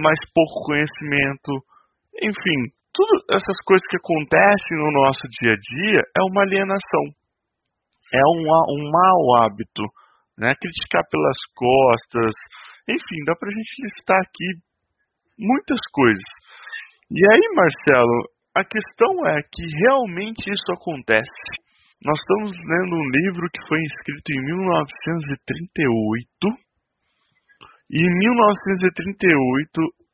mas 0.03 0.19
pouco 0.35 0.67
conhecimento, 0.67 1.53
enfim, 2.23 2.61
tudo 2.97 3.13
essas 3.29 3.61
coisas 3.69 3.85
que 3.93 4.01
acontecem 4.01 4.81
no 4.81 4.89
nosso 5.05 5.21
dia 5.37 5.53
a 5.53 5.61
dia 5.61 6.01
é 6.01 6.23
uma 6.33 6.49
alienação. 6.49 7.05
É 8.09 8.25
um, 8.33 8.49
um 8.73 8.89
mau 8.89 9.45
hábito. 9.45 9.85
Né? 10.39 10.55
Criticar 10.57 11.05
pelas 11.13 11.37
costas. 11.53 12.33
Enfim, 12.89 13.21
dá 13.27 13.37
pra 13.37 13.53
gente 13.53 13.83
listar 13.85 14.17
aqui 14.17 14.49
muitas 15.37 15.77
coisas. 15.93 16.25
E 17.13 17.21
aí, 17.21 17.45
Marcelo, 17.55 18.33
a 18.57 18.65
questão 18.65 19.13
é 19.29 19.45
que 19.45 19.61
realmente 19.85 20.49
isso 20.49 20.73
acontece. 20.73 21.61
Nós 22.01 22.17
estamos 22.19 22.51
lendo 22.53 22.97
um 22.97 23.11
livro 23.13 23.45
que 23.53 23.61
foi 23.69 23.83
escrito 23.85 24.33
em 24.33 24.41
1938. 24.45 26.65
E 27.91 28.01
em 28.01 28.09
1938 28.09 30.06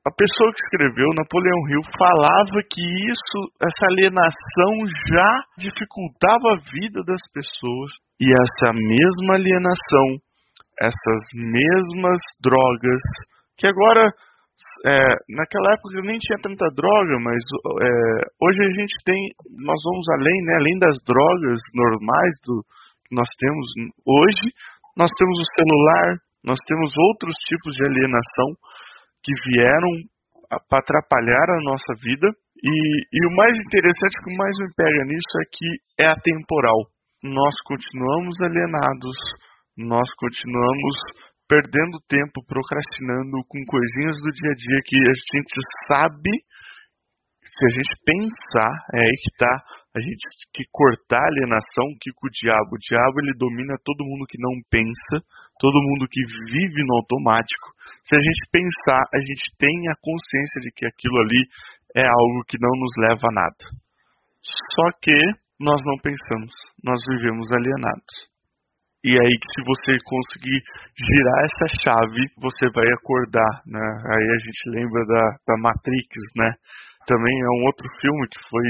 a 0.00 0.10
pessoa 0.16 0.52
que 0.56 0.64
escreveu, 0.64 1.08
Napoleão 1.12 1.60
Hill, 1.68 1.84
falava 1.92 2.56
que 2.64 2.80
isso, 2.80 3.38
essa 3.60 3.84
alienação 3.92 4.72
já 5.12 5.32
dificultava 5.58 6.56
a 6.56 6.60
vida 6.72 7.04
das 7.04 7.20
pessoas. 7.36 7.90
E 8.16 8.24
essa 8.24 8.72
mesma 8.72 9.36
alienação, 9.36 10.06
essas 10.80 11.22
mesmas 11.36 12.16
drogas, 12.40 13.02
que 13.60 13.66
agora, 13.68 14.08
é, 14.88 14.96
naquela 15.36 15.72
época 15.76 16.00
nem 16.00 16.16
tinha 16.16 16.40
tanta 16.40 16.64
droga, 16.72 17.16
mas 17.20 17.40
é, 17.84 17.92
hoje 18.40 18.60
a 18.64 18.72
gente 18.80 18.96
tem, 19.04 19.20
nós 19.52 19.76
vamos 19.84 20.06
além, 20.16 20.38
né, 20.48 20.56
além 20.56 20.78
das 20.80 20.96
drogas 21.04 21.60
normais 21.76 22.34
do, 22.48 22.64
que 23.04 23.12
nós 23.14 23.28
temos 23.36 23.66
hoje, 24.08 24.48
nós 24.96 25.10
temos 25.12 25.36
o 25.36 25.50
celular, 25.60 26.16
nós 26.44 26.58
temos 26.66 26.88
outros 26.96 27.34
tipos 27.44 27.76
de 27.76 27.84
alienação 27.84 28.48
que 29.22 29.32
vieram 29.50 29.90
para 30.68 30.80
atrapalhar 30.80 31.46
a 31.50 31.62
nossa 31.62 31.92
vida. 32.02 32.26
E, 32.62 32.74
e, 33.12 33.20
o 33.26 33.36
mais 33.36 33.54
interessante, 33.54 34.20
que 34.24 34.36
mais 34.36 34.54
me 34.58 34.68
pega 34.76 35.02
nisso 35.06 35.32
é 35.40 35.46
que 35.52 35.68
é 36.04 36.06
atemporal. 36.08 36.78
Nós 37.22 37.54
continuamos 37.64 38.40
alienados, 38.40 39.16
nós 39.76 40.08
continuamos 40.16 40.94
perdendo 41.48 41.98
tempo, 42.08 42.44
procrastinando 42.46 43.42
com 43.48 43.58
coisinhas 43.66 44.16
do 44.22 44.30
dia 44.30 44.50
a 44.50 44.54
dia 44.54 44.78
que 44.86 44.96
a 44.96 45.14
gente 45.34 45.56
sabe, 45.88 46.30
se 47.42 47.66
a 47.66 47.70
gente 47.74 47.94
pensar, 48.06 48.72
é 48.94 49.00
aí 49.02 49.16
que 49.18 49.30
está, 49.34 49.54
a 49.94 49.98
gente 49.98 50.22
que 50.54 50.62
cortar 50.70 51.18
a 51.18 51.30
alienação, 51.34 51.86
que 52.00 52.14
com 52.14 52.26
o 52.26 52.30
diabo, 52.30 52.78
o 52.78 52.82
diabo 52.82 53.20
ele 53.20 53.34
domina 53.34 53.74
todo 53.82 54.06
mundo 54.06 54.26
que 54.30 54.38
não 54.38 54.54
pensa, 54.70 55.18
todo 55.58 55.82
mundo 55.82 56.06
que 56.06 56.22
vive 56.46 56.80
no 56.86 56.96
automático. 57.02 57.66
Se 58.06 58.14
a 58.14 58.20
gente 58.22 58.42
pensar, 58.54 59.02
a 59.12 59.18
gente 59.18 59.50
tem 59.58 59.74
a 59.90 59.98
consciência 59.98 60.58
de 60.62 60.70
que 60.70 60.86
aquilo 60.86 61.18
ali 61.26 61.42
é 61.96 62.06
algo 62.06 62.46
que 62.46 62.56
não 62.60 62.70
nos 62.70 62.94
leva 63.02 63.26
a 63.26 63.34
nada. 63.34 63.62
Só 64.78 64.86
que 65.02 65.18
nós 65.58 65.82
não 65.84 65.98
pensamos, 65.98 66.54
nós 66.82 67.00
vivemos 67.10 67.50
alienados. 67.50 68.30
E 69.02 69.16
aí 69.16 69.34
que 69.40 69.48
se 69.56 69.60
você 69.64 69.96
conseguir 70.04 70.60
girar 70.94 71.40
essa 71.44 71.66
chave, 71.82 72.20
você 72.36 72.68
vai 72.70 72.86
acordar, 72.94 73.62
né? 73.66 73.80
Aí 73.80 74.26
a 74.28 74.38
gente 74.38 74.62
lembra 74.76 75.00
da, 75.06 75.24
da 75.48 75.56
Matrix, 75.56 76.08
né? 76.36 76.52
Também 77.06 77.32
é 77.32 77.50
um 77.58 77.66
outro 77.66 77.88
filme 78.00 78.28
que 78.28 78.40
foi 78.48 78.64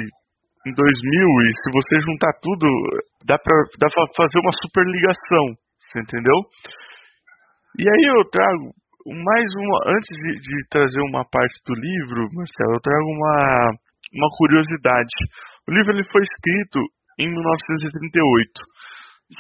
em 0.67 0.73
2000 0.73 0.83
e 0.85 1.49
se 1.57 1.69
você 1.73 1.95
juntar 2.01 2.33
tudo, 2.43 2.67
dá 3.25 3.39
pra, 3.39 3.55
dá 3.79 3.89
pra 3.89 4.05
fazer 4.17 4.39
uma 4.41 4.53
super 4.61 4.85
ligação, 4.85 5.45
você 5.79 6.01
entendeu? 6.01 6.39
E 7.79 7.85
aí 7.89 8.05
eu 8.17 8.25
trago 8.29 8.75
mais 9.25 9.49
uma, 9.57 9.79
antes 9.97 10.13
de, 10.13 10.31
de, 10.41 10.57
trazer 10.69 11.01
uma 11.09 11.25
parte 11.25 11.57
do 11.65 11.75
livro, 11.75 12.29
Marcelo, 12.37 12.77
eu 12.77 12.85
trago 12.85 13.09
uma, 13.09 13.37
uma 14.13 14.29
curiosidade. 14.37 15.17
O 15.69 15.73
livro 15.73 15.93
ele 15.97 16.05
foi 16.13 16.21
escrito 16.21 16.79
em 17.19 17.31
1938. 17.31 18.61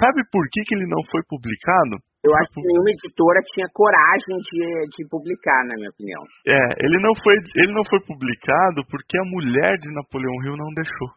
Sabe 0.00 0.22
por 0.30 0.46
que, 0.50 0.62
que 0.64 0.74
ele 0.74 0.86
não 0.86 1.02
foi 1.10 1.20
publicado? 1.28 1.98
Eu 2.20 2.32
acho 2.36 2.52
que 2.52 2.60
nenhuma 2.60 2.92
editora 2.92 3.40
tinha 3.48 3.66
coragem 3.72 4.36
de, 4.44 4.60
de 4.92 5.02
publicar, 5.08 5.64
na 5.64 5.74
minha 5.80 5.88
opinião. 5.88 6.20
É, 6.44 6.84
ele 6.84 6.98
não 7.00 7.16
foi, 7.16 7.34
ele 7.56 7.72
não 7.72 7.84
foi 7.88 8.00
publicado 8.04 8.84
porque 8.92 9.16
a 9.16 9.30
mulher 9.32 9.72
de 9.80 9.88
Napoleão 9.96 10.36
Hill 10.44 10.56
não 10.56 10.68
deixou. 10.76 11.08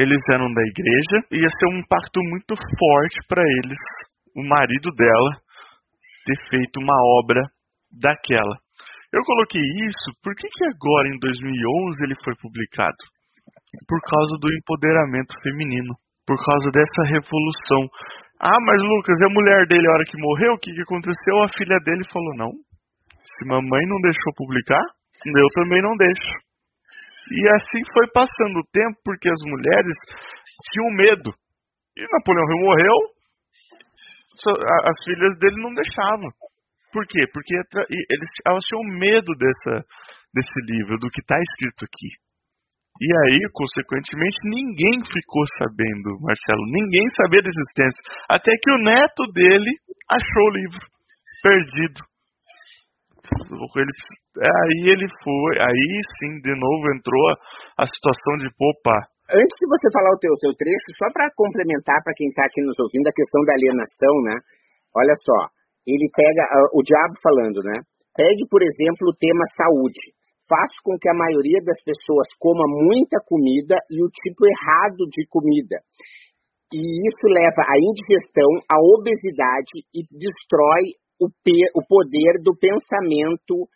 Eles 0.00 0.22
eram 0.32 0.48
da 0.48 0.64
igreja, 0.64 1.16
ia 1.36 1.50
ser 1.52 1.66
um 1.68 1.76
impacto 1.76 2.24
muito 2.24 2.56
forte 2.56 3.20
para 3.28 3.44
eles, 3.44 3.76
o 4.32 4.42
marido 4.48 4.88
dela, 4.96 5.30
ter 6.24 6.40
feito 6.48 6.80
uma 6.80 6.96
obra 7.20 7.44
daquela. 7.92 8.56
Eu 9.12 9.20
coloquei 9.28 9.60
isso, 9.84 10.08
por 10.22 10.32
que, 10.36 10.48
que 10.48 10.64
agora, 10.72 11.04
em 11.04 11.18
2011, 11.20 12.04
ele 12.04 12.14
foi 12.24 12.32
publicado? 12.40 12.96
Por 13.84 14.00
causa 14.00 14.38
do 14.40 14.48
empoderamento 14.48 15.34
feminino, 15.42 15.92
por 16.24 16.38
causa 16.38 16.70
dessa 16.72 17.02
revolução. 17.10 17.82
Ah, 18.40 18.56
mas 18.64 18.80
Lucas, 18.80 19.20
e 19.20 19.24
a 19.24 19.34
mulher 19.36 19.66
dele, 19.68 19.86
a 19.86 19.92
hora 19.92 20.04
que 20.08 20.16
morreu, 20.16 20.54
o 20.54 20.58
que, 20.58 20.72
que 20.72 20.80
aconteceu? 20.80 21.42
A 21.44 21.52
filha 21.52 21.78
dele 21.84 22.00
falou: 22.10 22.34
não, 22.36 22.52
se 23.20 23.44
mamãe 23.44 23.84
não 23.84 24.00
deixou 24.00 24.32
publicar, 24.34 24.80
eu 25.26 25.46
também 25.52 25.82
não 25.82 25.94
deixo. 25.94 26.32
E 27.30 27.48
assim 27.52 27.84
foi 27.92 28.08
passando 28.16 28.56
o 28.58 28.66
tempo, 28.72 28.96
porque 29.04 29.28
as 29.28 29.40
mulheres 29.44 29.96
tinham 30.72 30.90
medo. 30.96 31.30
E 31.94 32.00
Napoleão 32.16 32.48
Hill 32.48 32.64
morreu, 32.64 32.96
as 34.88 34.98
filhas 35.04 35.36
dele 35.38 35.62
não 35.62 35.74
deixavam. 35.74 36.32
Por 36.92 37.06
quê? 37.06 37.26
Porque 37.32 37.54
eles, 37.54 38.30
elas 38.48 38.64
tinham 38.64 38.82
medo 38.98 39.32
dessa, 39.36 39.84
desse 40.32 40.58
livro, 40.72 40.96
do 40.98 41.10
que 41.10 41.20
está 41.20 41.36
escrito 41.38 41.84
aqui. 41.84 42.08
E 43.00 43.08
aí, 43.08 43.40
consequentemente, 43.56 44.36
ninguém 44.44 45.00
ficou 45.08 45.44
sabendo, 45.56 46.20
Marcelo. 46.20 46.60
Ninguém 46.68 47.08
sabia 47.16 47.40
da 47.40 47.48
existência. 47.48 48.00
Até 48.28 48.52
que 48.60 48.70
o 48.70 48.82
neto 48.84 49.24
dele 49.32 49.72
achou 50.04 50.44
o 50.44 50.54
livro 50.54 50.84
perdido. 51.40 52.00
Ele, 53.40 53.94
aí 54.36 54.80
ele 54.92 55.06
foi, 55.08 55.52
aí 55.64 55.92
sim, 56.20 56.44
de 56.44 56.52
novo 56.60 56.92
entrou 56.92 57.24
a, 57.32 57.84
a 57.84 57.86
situação 57.88 58.36
de, 58.36 58.52
opa, 58.52 58.96
antes 59.32 59.56
de 59.56 59.66
você 59.70 59.86
falar 59.94 60.12
o 60.12 60.20
teu, 60.20 60.34
teu 60.36 60.52
trecho, 60.52 60.88
só 60.98 61.08
para 61.14 61.30
complementar 61.32 62.04
para 62.04 62.12
quem 62.12 62.28
está 62.28 62.44
aqui 62.44 62.60
nos 62.66 62.76
ouvindo 62.76 63.08
a 63.08 63.16
questão 63.16 63.40
da 63.48 63.54
alienação, 63.56 64.14
né? 64.28 64.36
Olha 64.92 65.16
só, 65.24 65.48
ele 65.86 66.10
pega 66.12 66.42
uh, 66.42 66.76
o 66.76 66.82
diabo 66.82 67.14
falando, 67.22 67.62
né? 67.64 67.80
Pegue, 68.12 68.44
por 68.50 68.60
exemplo, 68.60 69.08
o 69.08 69.16
tema 69.16 69.44
saúde. 69.56 70.19
Faz 70.50 70.70
com 70.82 70.98
que 70.98 71.06
a 71.06 71.14
maioria 71.14 71.62
das 71.62 71.78
pessoas 71.86 72.26
coma 72.42 72.66
muita 72.66 73.22
comida 73.22 73.78
e 73.86 74.02
o 74.02 74.10
tipo 74.10 74.42
errado 74.42 75.06
de 75.06 75.22
comida. 75.30 75.78
E 76.74 76.82
isso 77.06 77.26
leva 77.30 77.62
à 77.62 77.78
indigestão, 77.78 78.50
à 78.66 78.74
obesidade 78.98 79.86
e 79.94 80.02
destrói 80.10 80.98
o, 81.22 81.30
o 81.30 81.82
poder 81.86 82.42
do 82.42 82.50
pensamento 82.58 83.70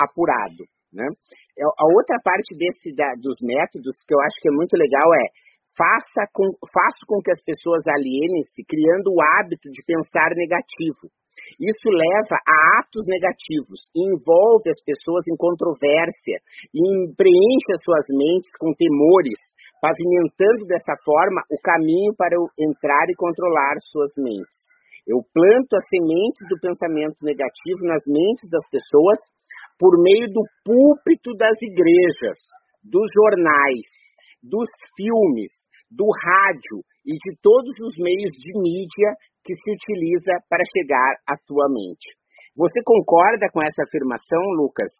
apurado. 0.00 0.64
Né? 0.88 1.04
É, 1.04 1.64
a 1.68 1.86
outra 1.92 2.16
parte 2.24 2.56
desse, 2.56 2.96
da, 2.96 3.12
dos 3.20 3.38
métodos 3.44 4.00
que 4.08 4.14
eu 4.16 4.20
acho 4.24 4.40
que 4.40 4.48
é 4.48 4.56
muito 4.56 4.72
legal 4.80 5.06
é 5.20 5.26
faça 5.76 6.26
com, 6.32 6.44
com 7.06 7.22
que 7.22 7.30
as 7.30 7.42
pessoas 7.44 7.84
alienem-se 7.86 8.64
criando 8.66 9.14
o 9.14 9.20
hábito 9.20 9.70
de 9.70 9.80
pensar 9.86 10.28
negativo. 10.34 11.12
Isso 11.60 11.88
leva 11.92 12.36
a 12.40 12.80
atos 12.80 13.04
negativos, 13.06 13.92
envolve 13.92 14.66
as 14.70 14.80
pessoas 14.82 15.24
em 15.28 15.36
controvérsia, 15.36 16.40
e 16.72 16.82
preenche 17.14 17.70
as 17.76 17.82
suas 17.84 18.06
mentes 18.16 18.48
com 18.58 18.72
temores, 18.72 19.40
pavimentando 19.80 20.64
dessa 20.66 20.96
forma 21.04 21.44
o 21.52 21.58
caminho 21.60 22.12
para 22.16 22.36
entrar 22.58 23.04
e 23.08 23.18
controlar 23.18 23.76
suas 23.84 24.10
mentes. 24.18 24.70
Eu 25.06 25.20
planto 25.32 25.72
a 25.74 25.82
semente 25.90 26.46
do 26.48 26.60
pensamento 26.60 27.18
negativo 27.24 27.82
nas 27.84 28.02
mentes 28.06 28.48
das 28.48 28.64
pessoas 28.70 29.18
por 29.78 29.96
meio 30.00 30.28
do 30.28 30.44
púlpito 30.64 31.34
das 31.36 31.56
igrejas, 31.60 32.38
dos 32.84 33.08
jornais, 33.10 33.88
dos 34.42 34.68
filmes, 34.96 35.52
do 35.90 36.06
rádio 36.06 36.84
e 37.04 37.12
de 37.16 37.32
todos 37.42 37.74
os 37.80 37.94
meios 37.98 38.30
de 38.30 38.52
mídia 38.60 39.10
que 39.44 39.54
se 39.54 39.68
utiliza 39.72 40.34
para 40.48 40.64
chegar 40.72 41.10
à 41.28 41.34
tua 41.46 41.66
mente. 41.68 42.16
Você 42.56 42.80
concorda 42.84 43.46
com 43.52 43.62
essa 43.62 43.82
afirmação, 43.86 44.42
Lucas? 44.58 44.90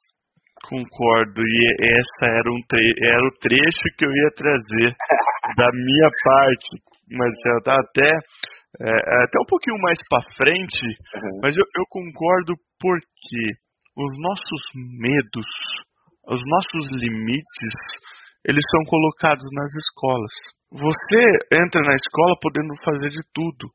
Concordo, 0.68 1.40
e 1.40 1.60
essa 1.80 2.26
era, 2.28 2.48
um 2.50 2.62
era 2.70 3.24
o 3.26 3.36
trecho 3.40 3.84
que 3.96 4.04
eu 4.04 4.12
ia 4.12 4.30
trazer 4.36 4.92
da 5.56 5.68
minha 5.72 6.10
parte, 6.22 6.68
mas 7.16 7.32
está 7.58 7.74
até, 7.80 8.10
é, 8.80 8.90
é, 8.92 9.24
até 9.24 9.36
um 9.40 9.48
pouquinho 9.48 9.78
mais 9.80 9.98
para 10.08 10.22
frente, 10.36 10.84
uhum. 11.16 11.40
mas 11.42 11.56
eu, 11.56 11.64
eu 11.64 11.84
concordo 11.88 12.52
porque 12.78 13.42
os 13.96 14.12
nossos 14.20 14.62
medos, 15.00 15.48
os 16.28 16.40
nossos 16.44 16.84
limites, 17.00 17.74
eles 18.44 18.64
são 18.70 18.84
colocados 18.84 19.48
nas 19.52 19.70
escolas. 19.74 20.32
Você 20.72 21.20
entra 21.56 21.80
na 21.82 21.94
escola 21.94 22.36
podendo 22.40 22.74
fazer 22.84 23.10
de 23.10 23.20
tudo. 23.34 23.72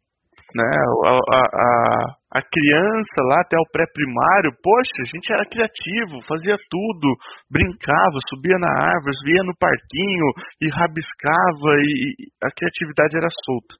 Né? 0.55 0.71
A, 1.03 1.35
a, 1.35 2.39
a 2.39 2.41
criança 2.41 3.19
lá 3.27 3.43
até 3.43 3.59
o 3.59 3.69
pré-primário, 3.75 4.55
poxa, 4.63 5.03
a 5.03 5.09
gente 5.11 5.27
era 5.27 5.43
criativo, 5.51 6.23
fazia 6.23 6.55
tudo, 6.71 7.07
brincava, 7.51 8.23
subia 8.31 8.55
na 8.55 8.71
árvore, 8.71 9.19
via 9.27 9.43
no 9.43 9.51
parquinho 9.59 10.27
e 10.63 10.71
rabiscava 10.71 11.75
e, 11.83 12.15
e 12.15 12.47
a 12.47 12.49
criatividade 12.55 13.17
era 13.19 13.27
solta. 13.43 13.75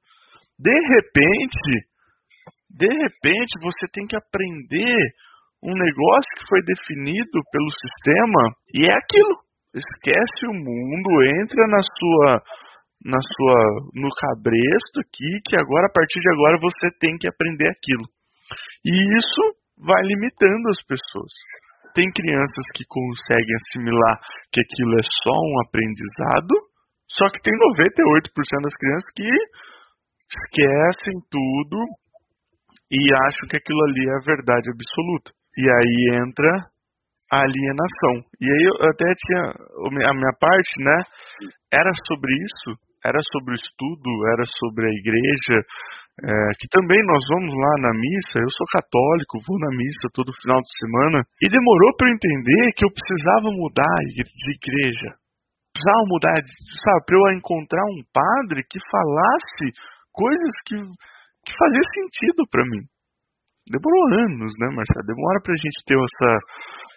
De 0.60 0.76
repente, 0.92 1.88
de 2.76 2.88
repente 2.92 3.52
você 3.64 3.88
tem 3.88 4.06
que 4.06 4.16
aprender 4.16 5.00
um 5.64 5.72
negócio 5.72 6.28
que 6.36 6.48
foi 6.48 6.60
definido 6.60 7.40
pelo 7.52 7.72
sistema 7.72 8.52
e 8.76 8.84
é 8.84 8.92
aquilo. 8.92 9.32
Esquece 9.72 10.44
o 10.44 10.52
mundo, 10.52 11.08
entra 11.40 11.64
na 11.72 11.80
sua 11.80 12.42
na 13.04 13.18
sua 13.20 13.60
no 13.94 14.10
cabresto 14.14 14.96
aqui 15.00 15.30
que 15.44 15.56
agora 15.56 15.86
a 15.86 15.92
partir 15.92 16.20
de 16.20 16.30
agora 16.32 16.58
você 16.60 16.90
tem 16.98 17.16
que 17.18 17.28
aprender 17.28 17.68
aquilo. 17.68 18.06
E 18.84 18.92
isso 18.92 19.42
vai 19.78 20.02
limitando 20.02 20.68
as 20.70 20.80
pessoas. 20.86 21.32
Tem 21.94 22.04
crianças 22.12 22.64
que 22.74 22.84
conseguem 22.88 23.56
assimilar 23.56 24.20
que 24.52 24.60
aquilo 24.60 24.94
é 25.00 25.04
só 25.24 25.32
um 25.32 25.56
aprendizado, 25.64 26.52
só 27.08 27.28
que 27.30 27.40
tem 27.40 27.52
98% 27.52 28.32
das 28.62 28.76
crianças 28.76 29.10
que 29.16 29.28
esquecem 30.28 31.16
tudo 31.30 31.78
e 32.90 33.00
acham 33.28 33.48
que 33.48 33.56
aquilo 33.56 33.82
ali 33.84 34.04
é 34.08 34.16
a 34.16 34.24
verdade 34.24 34.68
absoluta. 34.70 35.32
E 35.56 35.64
aí 35.64 36.20
entra 36.20 36.68
alienação. 37.32 38.14
E 38.40 38.46
aí 38.46 38.62
eu 38.66 38.76
até 38.88 39.08
tinha 39.14 39.42
a 39.50 40.12
minha 40.14 40.34
parte, 40.38 40.72
né? 40.82 40.98
Era 41.72 41.90
sobre 42.06 42.32
isso, 42.34 42.78
era 43.04 43.18
sobre 43.32 43.54
o 43.54 43.60
estudo, 43.60 44.10
era 44.34 44.44
sobre 44.58 44.86
a 44.86 44.94
igreja, 44.94 45.56
é, 46.16 46.30
que 46.58 46.66
também 46.70 46.98
nós 47.06 47.22
vamos 47.28 47.52
lá 47.52 47.72
na 47.86 47.92
missa. 47.92 48.38
Eu 48.38 48.50
sou 48.50 48.66
católico, 48.72 49.42
vou 49.46 49.58
na 49.62 49.72
missa 49.76 50.06
todo 50.14 50.40
final 50.42 50.60
de 50.62 50.72
semana. 50.78 51.18
E 51.42 51.46
demorou 51.50 51.90
para 51.96 52.08
eu 52.08 52.14
entender 52.14 52.72
que 52.74 52.84
eu 52.84 52.92
precisava 52.92 53.48
mudar 53.52 53.98
de 54.10 54.50
igreja. 54.54 55.10
Precisava 55.76 56.02
mudar, 56.08 56.34
sabe, 56.80 57.00
para 57.04 57.16
eu 57.20 57.36
encontrar 57.36 57.84
um 57.84 58.00
padre 58.08 58.64
que 58.64 58.80
falasse 58.88 59.66
coisas 60.08 60.54
que, 60.64 60.76
que 61.44 61.52
faziam 61.52 61.86
sentido 61.92 62.48
para 62.48 62.64
mim. 62.64 62.80
Demorou 63.68 64.02
anos, 64.24 64.52
né, 64.62 64.70
Marcelo? 64.72 65.04
Demora 65.04 65.38
pra 65.42 65.52
gente 65.58 65.84
ter 65.84 65.98
essa. 65.98 66.30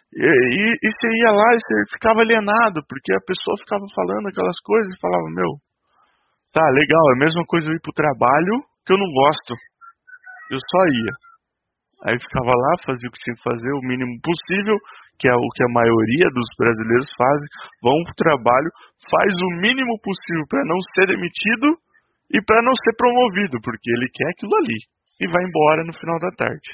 E, 0.10 0.26
e, 0.26 0.64
e 0.82 0.88
você 0.90 1.08
ia 1.22 1.32
lá 1.32 1.50
e 1.54 1.62
você 1.62 1.76
ficava 1.94 2.22
alienado, 2.22 2.82
porque 2.90 3.14
a 3.14 3.22
pessoa 3.22 3.62
ficava 3.62 3.86
falando 3.94 4.28
aquelas 4.28 4.58
coisas 4.66 4.90
e 4.90 5.02
falava, 5.02 5.28
meu, 5.38 5.52
tá, 6.54 6.66
legal, 6.74 7.04
é 7.12 7.16
a 7.16 7.24
mesma 7.26 7.44
coisa 7.46 7.70
eu 7.70 7.78
ir 7.78 7.82
pro 7.82 7.94
trabalho 7.94 8.58
que 8.86 8.94
eu 8.94 8.98
não 8.98 9.10
gosto. 9.14 9.54
Eu 10.50 10.58
só 10.58 10.82
ia. 10.90 11.14
Aí 12.10 12.16
ficava 12.18 12.50
lá, 12.50 12.72
fazia 12.88 13.06
o 13.06 13.12
que 13.12 13.22
tinha 13.22 13.36
que 13.36 13.44
fazer, 13.44 13.70
o 13.76 13.86
mínimo 13.86 14.18
possível, 14.24 14.78
que 15.20 15.28
é 15.28 15.36
o 15.36 15.48
que 15.54 15.64
a 15.68 15.74
maioria 15.76 16.28
dos 16.32 16.48
brasileiros 16.58 17.10
fazem, 17.14 17.48
vão 17.84 17.98
pro 18.08 18.24
trabalho, 18.24 18.70
faz 19.04 19.30
o 19.36 19.50
mínimo 19.62 20.00
possível 20.00 20.48
para 20.48 20.64
não 20.64 20.80
ser 20.96 21.12
demitido 21.12 21.76
e 22.34 22.40
para 22.42 22.64
não 22.64 22.72
ser 22.72 22.96
promovido, 22.96 23.60
porque 23.62 23.92
ele 23.92 24.08
quer 24.16 24.32
aquilo 24.32 24.56
ali 24.58 24.80
e 25.20 25.28
vai 25.28 25.44
embora 25.44 25.84
no 25.84 25.94
final 25.94 26.18
da 26.24 26.32
tarde. 26.32 26.70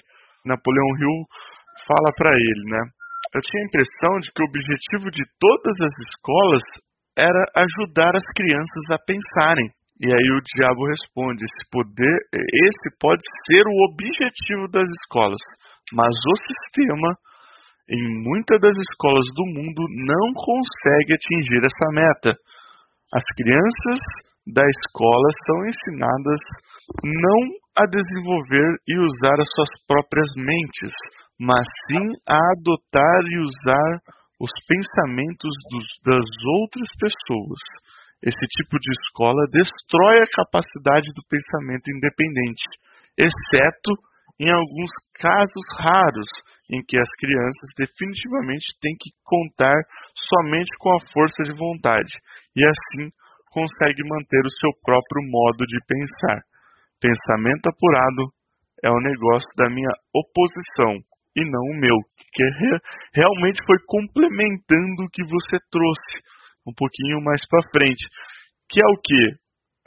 Napoleão 0.46 0.90
Hill 1.02 1.18
fala 1.90 2.14
para 2.16 2.32
ele, 2.38 2.64
né? 2.70 2.82
Eu 3.36 3.42
tinha 3.44 3.64
a 3.64 3.68
impressão 3.68 4.14
de 4.24 4.32
que 4.32 4.40
o 4.40 4.48
objetivo 4.48 5.12
de 5.12 5.24
todas 5.36 5.76
as 5.84 5.96
escolas 6.08 6.64
era 7.20 7.44
ajudar 7.68 8.16
as 8.16 8.24
crianças 8.32 8.84
a 8.96 8.98
pensarem. 9.04 9.68
E 10.00 10.08
aí 10.08 10.30
o 10.32 10.44
diabo 10.56 10.88
responde: 10.88 11.44
esse 11.44 11.64
poder, 11.68 12.16
esse 12.32 12.88
pode 12.96 13.20
ser 13.44 13.64
o 13.68 13.76
objetivo 13.92 14.72
das 14.72 14.88
escolas, 14.88 15.44
mas 15.92 16.16
o 16.16 16.36
sistema 16.48 17.12
em 17.92 18.04
muitas 18.24 18.60
das 18.64 18.76
escolas 18.76 19.28
do 19.36 19.46
mundo 19.52 19.84
não 20.08 20.32
consegue 20.32 21.12
atingir 21.20 21.60
essa 21.60 21.88
meta. 21.92 22.32
As 23.14 23.26
crianças 23.36 24.00
da 24.48 24.64
escola 24.64 25.30
são 25.44 25.58
ensinadas 25.68 26.40
não 27.04 27.40
a 27.78 27.86
desenvolver 27.86 28.70
e 28.88 28.96
usar 28.96 29.38
as 29.40 29.50
suas 29.54 29.70
próprias 29.88 30.30
mentes, 30.40 30.94
mas 31.40 31.68
sim 31.88 32.06
a 32.28 32.38
adotar 32.56 33.22
e 33.28 33.40
usar 33.40 33.92
os 34.40 34.52
pensamentos 34.68 35.54
dos, 35.72 35.88
das 36.04 36.28
outras 36.60 36.90
pessoas. 37.00 37.62
Esse 38.24 38.46
tipo 38.58 38.80
de 38.80 38.92
escola 39.04 39.44
destrói 39.52 40.24
a 40.24 40.34
capacidade 40.34 41.08
do 41.12 41.24
pensamento 41.28 41.88
independente, 41.92 42.66
exceto 43.18 43.92
em 44.40 44.52
alguns 44.52 44.92
casos 45.16 45.66
raros 45.80 46.32
em 46.72 46.82
que 46.84 46.98
as 46.98 47.08
crianças 47.20 47.70
definitivamente 47.78 48.66
têm 48.82 48.96
que 49.00 49.12
contar 49.24 49.78
somente 50.16 50.72
com 50.80 50.92
a 50.96 51.04
força 51.14 51.44
de 51.44 51.54
vontade 51.54 52.12
e 52.56 52.66
assim 52.66 53.12
consegue 53.52 54.02
manter 54.04 54.42
o 54.44 54.56
seu 54.60 54.72
próprio 54.84 55.24
modo 55.30 55.64
de 55.64 55.80
pensar. 55.88 56.42
Pensamento 57.00 57.68
apurado 57.68 58.34
é 58.84 58.90
o 58.90 59.00
negócio 59.00 59.48
da 59.56 59.70
minha 59.70 59.92
oposição 60.12 61.00
e 61.36 61.42
não 61.44 61.62
o 61.62 61.80
meu, 61.80 61.98
que 62.34 62.44
realmente 63.14 63.62
foi 63.66 63.78
complementando 63.88 65.04
o 65.04 65.10
que 65.12 65.24
você 65.24 65.58
trouxe 65.72 66.24
um 66.68 66.74
pouquinho 66.74 67.22
mais 67.22 67.42
para 67.50 67.70
frente, 67.70 68.04
que 68.70 68.80
é 68.82 68.88
o 68.88 68.98
que 68.98 69.22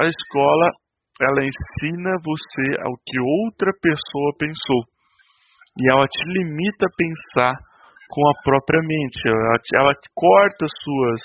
a 0.01 0.07
escola 0.07 0.71
ela 1.21 1.43
ensina 1.43 2.15
você 2.23 2.81
ao 2.83 2.95
que 3.05 3.19
outra 3.19 3.73
pessoa 3.83 4.37
pensou 4.39 4.83
e 5.81 5.91
ela 5.91 6.07
te 6.07 6.23
limita 6.31 6.87
a 6.87 6.95
pensar 6.97 7.55
com 8.09 8.23
a 8.29 8.43
própria 8.43 8.81
mente, 8.81 9.21
ela, 9.27 9.59
ela 9.75 9.95
corta 10.15 10.67
suas 10.67 11.21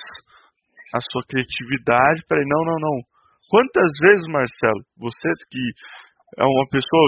a 0.93 0.99
sua 1.11 1.23
criatividade 1.25 2.21
para 2.27 2.37
não, 2.45 2.65
não, 2.65 2.77
não, 2.79 3.01
Quantas 3.49 3.91
vezes, 4.01 4.25
Marcelo, 4.31 4.81
você 4.97 5.29
que 5.51 5.61
é 6.39 6.43
uma 6.43 6.67
pessoa 6.69 7.07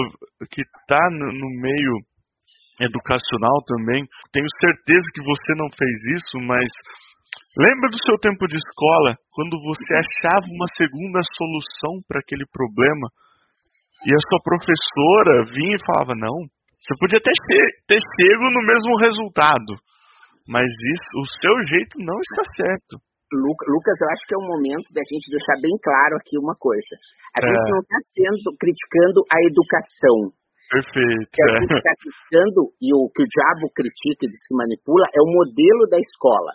que 0.50 0.62
está 0.62 1.02
no, 1.10 1.26
no 1.26 1.60
meio 1.60 1.92
educacional 2.80 3.58
também, 3.66 4.04
tenho 4.32 4.48
certeza 4.60 5.06
que 5.14 5.22
você 5.24 5.52
não 5.56 5.68
fez 5.72 5.96
isso, 6.16 6.36
mas 6.46 6.70
Lembra 7.56 7.88
do 7.88 7.96
seu 8.04 8.20
tempo 8.20 8.44
de 8.44 8.60
escola, 8.60 9.16
quando 9.32 9.56
você 9.64 9.96
achava 9.96 10.44
uma 10.44 10.68
segunda 10.76 11.24
solução 11.24 12.04
para 12.04 12.20
aquele 12.20 12.44
problema 12.52 13.08
e 14.04 14.12
a 14.12 14.20
sua 14.28 14.40
professora 14.44 15.48
vinha 15.56 15.72
e 15.72 15.86
falava: 15.88 16.12
não, 16.20 16.36
você 16.76 16.92
podia 17.00 17.16
ter, 17.16 17.32
ter 17.88 17.96
chego 17.96 18.44
no 18.52 18.60
mesmo 18.60 18.92
resultado, 19.00 19.72
mas 20.44 20.68
isso, 20.68 21.12
o 21.16 21.24
seu 21.40 21.56
jeito 21.72 21.96
não 22.04 22.20
está 22.28 22.44
certo. 22.60 23.00
Lucas, 23.32 23.96
eu 24.04 24.08
acho 24.12 24.22
que 24.28 24.36
é 24.36 24.38
o 24.38 24.50
momento 24.52 24.92
da 24.92 25.02
gente 25.08 25.32
deixar 25.32 25.56
bem 25.58 25.74
claro 25.80 26.14
aqui 26.20 26.36
uma 26.36 26.54
coisa. 26.60 26.92
A 27.34 27.40
é. 27.40 27.48
gente 27.48 27.66
não 27.72 27.82
está 27.82 27.98
sendo 28.12 28.48
criticando 28.60 29.18
a 29.32 29.38
educação. 29.48 30.16
Perfeito. 30.66 31.22
O 31.22 31.30
que 31.30 31.42
a 31.42 31.50
gente 31.62 31.74
está 31.78 31.94
criticando 31.94 32.60
e 32.82 32.88
o 32.90 33.00
que 33.14 33.22
o 33.22 33.30
diabo 33.30 33.64
critica 33.70 34.26
e 34.26 34.30
diz 34.30 34.42
que 34.46 34.58
manipula 34.58 35.06
é 35.14 35.20
o 35.22 35.30
modelo 35.30 35.82
da 35.86 35.98
escola. 35.98 36.52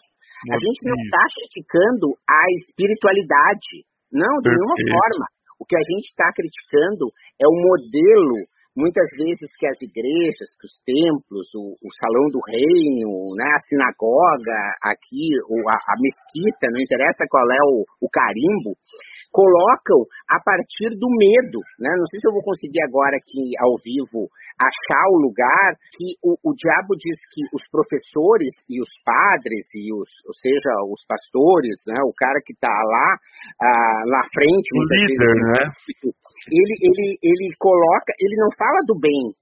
A 0.52 0.58
gente 0.58 0.82
não 0.90 0.98
está 1.06 1.24
criticando 1.38 2.06
a 2.26 2.42
espiritualidade. 2.58 3.86
Não, 4.12 4.42
de 4.42 4.50
Perfeito. 4.50 4.58
nenhuma 4.58 4.78
forma. 4.90 5.26
O 5.62 5.64
que 5.64 5.78
a 5.78 5.86
gente 5.86 6.10
está 6.10 6.28
criticando 6.34 7.06
é 7.38 7.46
o 7.46 7.56
modelo 7.56 8.36
muitas 8.76 9.08
vezes 9.20 9.50
que 9.60 9.68
as 9.68 9.80
igrejas, 9.82 10.50
que 10.56 10.68
os 10.68 10.78
templos, 10.86 11.48
o, 11.56 11.76
o 11.76 11.90
salão 12.00 12.28
do 12.32 12.40
reino, 12.48 13.36
né, 13.36 13.48
a 13.52 13.64
sinagoga 13.68 14.60
aqui, 14.88 15.36
ou 15.50 15.60
a, 15.68 15.76
a 15.76 15.96
mesquita, 16.00 16.72
não 16.72 16.80
interessa 16.80 17.28
qual 17.30 17.46
é 17.52 17.62
o, 17.68 17.84
o 18.04 18.08
carimbo, 18.08 18.76
colocam 19.32 20.04
a 20.28 20.38
partir 20.44 20.92
do 20.96 21.08
medo, 21.16 21.60
né? 21.80 21.90
Não 21.96 22.08
sei 22.12 22.20
se 22.20 22.28
eu 22.28 22.36
vou 22.36 22.44
conseguir 22.44 22.84
agora 22.84 23.16
aqui 23.16 23.56
ao 23.64 23.80
vivo 23.80 24.28
achar 24.60 25.06
o 25.14 25.22
lugar 25.22 25.78
que 25.96 26.18
o, 26.24 26.36
o 26.44 26.52
diabo 26.56 26.96
diz 26.98 27.18
que 27.32 27.42
os 27.56 27.64
professores 27.70 28.56
e 28.68 28.82
os 28.82 28.90
padres 29.04 29.66
e 29.76 29.94
os, 29.94 30.10
ou 30.28 30.36
seja, 30.36 30.72
os 30.90 31.02
pastores, 31.08 31.78
né? 31.88 32.00
O 32.04 32.14
cara 32.16 32.40
que 32.44 32.54
está 32.54 32.72
lá 32.72 33.10
ah, 33.62 34.02
na 34.08 34.24
frente, 34.34 34.68
o 34.76 34.82
líder, 34.88 35.20
vezes, 35.20 35.44
né? 35.46 35.64
Ele, 36.50 36.76
ele, 36.82 37.08
ele 37.22 37.48
coloca, 37.60 38.12
ele 38.18 38.36
não 38.42 38.50
fala 38.58 38.82
do 38.88 38.98
bem, 38.98 39.36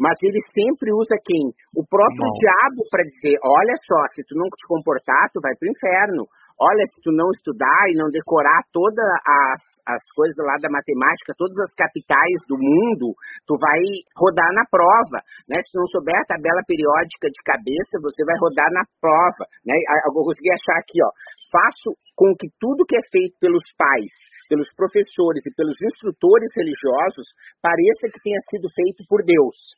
mas 0.00 0.16
ele 0.20 0.40
sempre 0.52 0.92
usa 0.92 1.16
quem? 1.24 1.52
O 1.76 1.84
próprio 1.84 2.28
não. 2.28 2.36
diabo 2.36 2.80
para 2.90 3.04
dizer, 3.04 3.36
olha 3.42 3.76
só, 3.80 4.00
se 4.12 4.24
tu 4.28 4.36
não 4.36 4.48
te 4.52 4.64
comportar, 4.68 5.32
tu 5.32 5.40
vai 5.40 5.56
para 5.56 5.68
o 5.68 5.72
inferno. 5.72 6.28
Olha, 6.56 6.88
se 6.88 7.04
tu 7.04 7.12
não 7.12 7.28
estudar 7.36 7.84
e 7.92 8.00
não 8.00 8.08
decorar 8.08 8.64
todas 8.72 9.04
as, 9.28 9.60
as 9.92 10.02
coisas 10.16 10.40
lá 10.40 10.56
da 10.56 10.72
matemática, 10.72 11.36
todas 11.36 11.56
as 11.68 11.72
capitais 11.76 12.40
do 12.48 12.56
mundo, 12.56 13.12
tu 13.44 13.60
vai 13.60 13.84
rodar 14.16 14.48
na 14.56 14.64
prova, 14.64 15.20
né? 15.52 15.60
Se 15.60 15.68
tu 15.68 15.84
não 15.84 15.88
souber 15.92 16.16
a 16.16 16.24
tabela 16.32 16.64
periódica 16.64 17.28
de 17.28 17.40
cabeça, 17.44 18.00
você 18.00 18.24
vai 18.24 18.40
rodar 18.40 18.72
na 18.72 18.88
prova, 18.96 19.44
né? 19.68 19.76
Eu 20.08 20.16
consegui 20.16 20.48
achar 20.48 20.80
aqui, 20.80 20.96
ó. 21.04 21.10
Faço 21.52 21.92
com 22.16 22.32
que 22.32 22.48
tudo 22.56 22.88
que 22.88 22.96
é 22.96 23.04
feito 23.12 23.36
pelos 23.36 23.64
pais, 23.76 24.12
pelos 24.48 24.72
professores 24.72 25.44
e 25.44 25.52
pelos 25.52 25.76
instrutores 25.76 26.48
religiosos 26.56 27.36
pareça 27.60 28.08
que 28.08 28.24
tenha 28.24 28.40
sido 28.48 28.64
feito 28.72 29.04
por 29.04 29.20
Deus. 29.20 29.76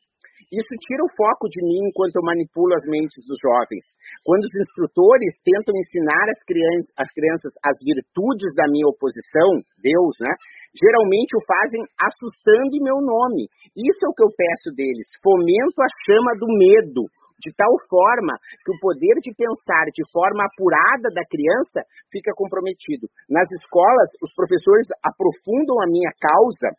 Isso 0.49 0.73
tira 0.81 1.05
o 1.05 1.13
foco 1.13 1.45
de 1.45 1.61
mim 1.61 1.93
enquanto 1.93 2.17
eu 2.17 2.25
manipulo 2.25 2.73
as 2.73 2.81
mentes 2.89 3.21
dos 3.21 3.37
jovens. 3.37 3.85
Quando 4.25 4.49
os 4.49 4.55
instrutores 4.57 5.37
tentam 5.45 5.77
ensinar 5.77 6.25
as 6.25 6.41
crianças, 6.41 6.89
as 6.97 7.09
crianças 7.13 7.53
as 7.61 7.77
virtudes 7.85 8.49
da 8.57 8.65
minha 8.65 8.89
oposição, 8.89 9.61
Deus, 9.77 10.17
né? 10.17 10.33
Geralmente 10.73 11.37
o 11.37 11.45
fazem 11.45 11.81
assustando 12.01 12.73
em 12.73 12.81
meu 12.81 12.97
nome. 12.97 13.45
Isso 13.77 14.01
é 14.05 14.09
o 14.09 14.15
que 14.17 14.25
eu 14.25 14.33
peço 14.33 14.73
deles. 14.73 15.05
Fomento 15.21 15.85
a 15.85 15.89
chama 16.05 16.33
do 16.41 16.49
medo, 16.49 17.05
de 17.37 17.53
tal 17.53 17.73
forma 17.85 18.33
que 18.65 18.73
o 18.73 18.79
poder 18.81 19.21
de 19.21 19.29
pensar 19.37 19.85
de 19.93 20.01
forma 20.09 20.49
apurada 20.49 21.13
da 21.13 21.25
criança 21.29 21.85
fica 22.09 22.33
comprometido. 22.33 23.05
Nas 23.29 23.45
escolas, 23.53 24.09
os 24.17 24.33
professores 24.33 24.89
aprofundam 25.05 25.77
a 25.77 25.89
minha 25.89 26.09
causa 26.17 26.73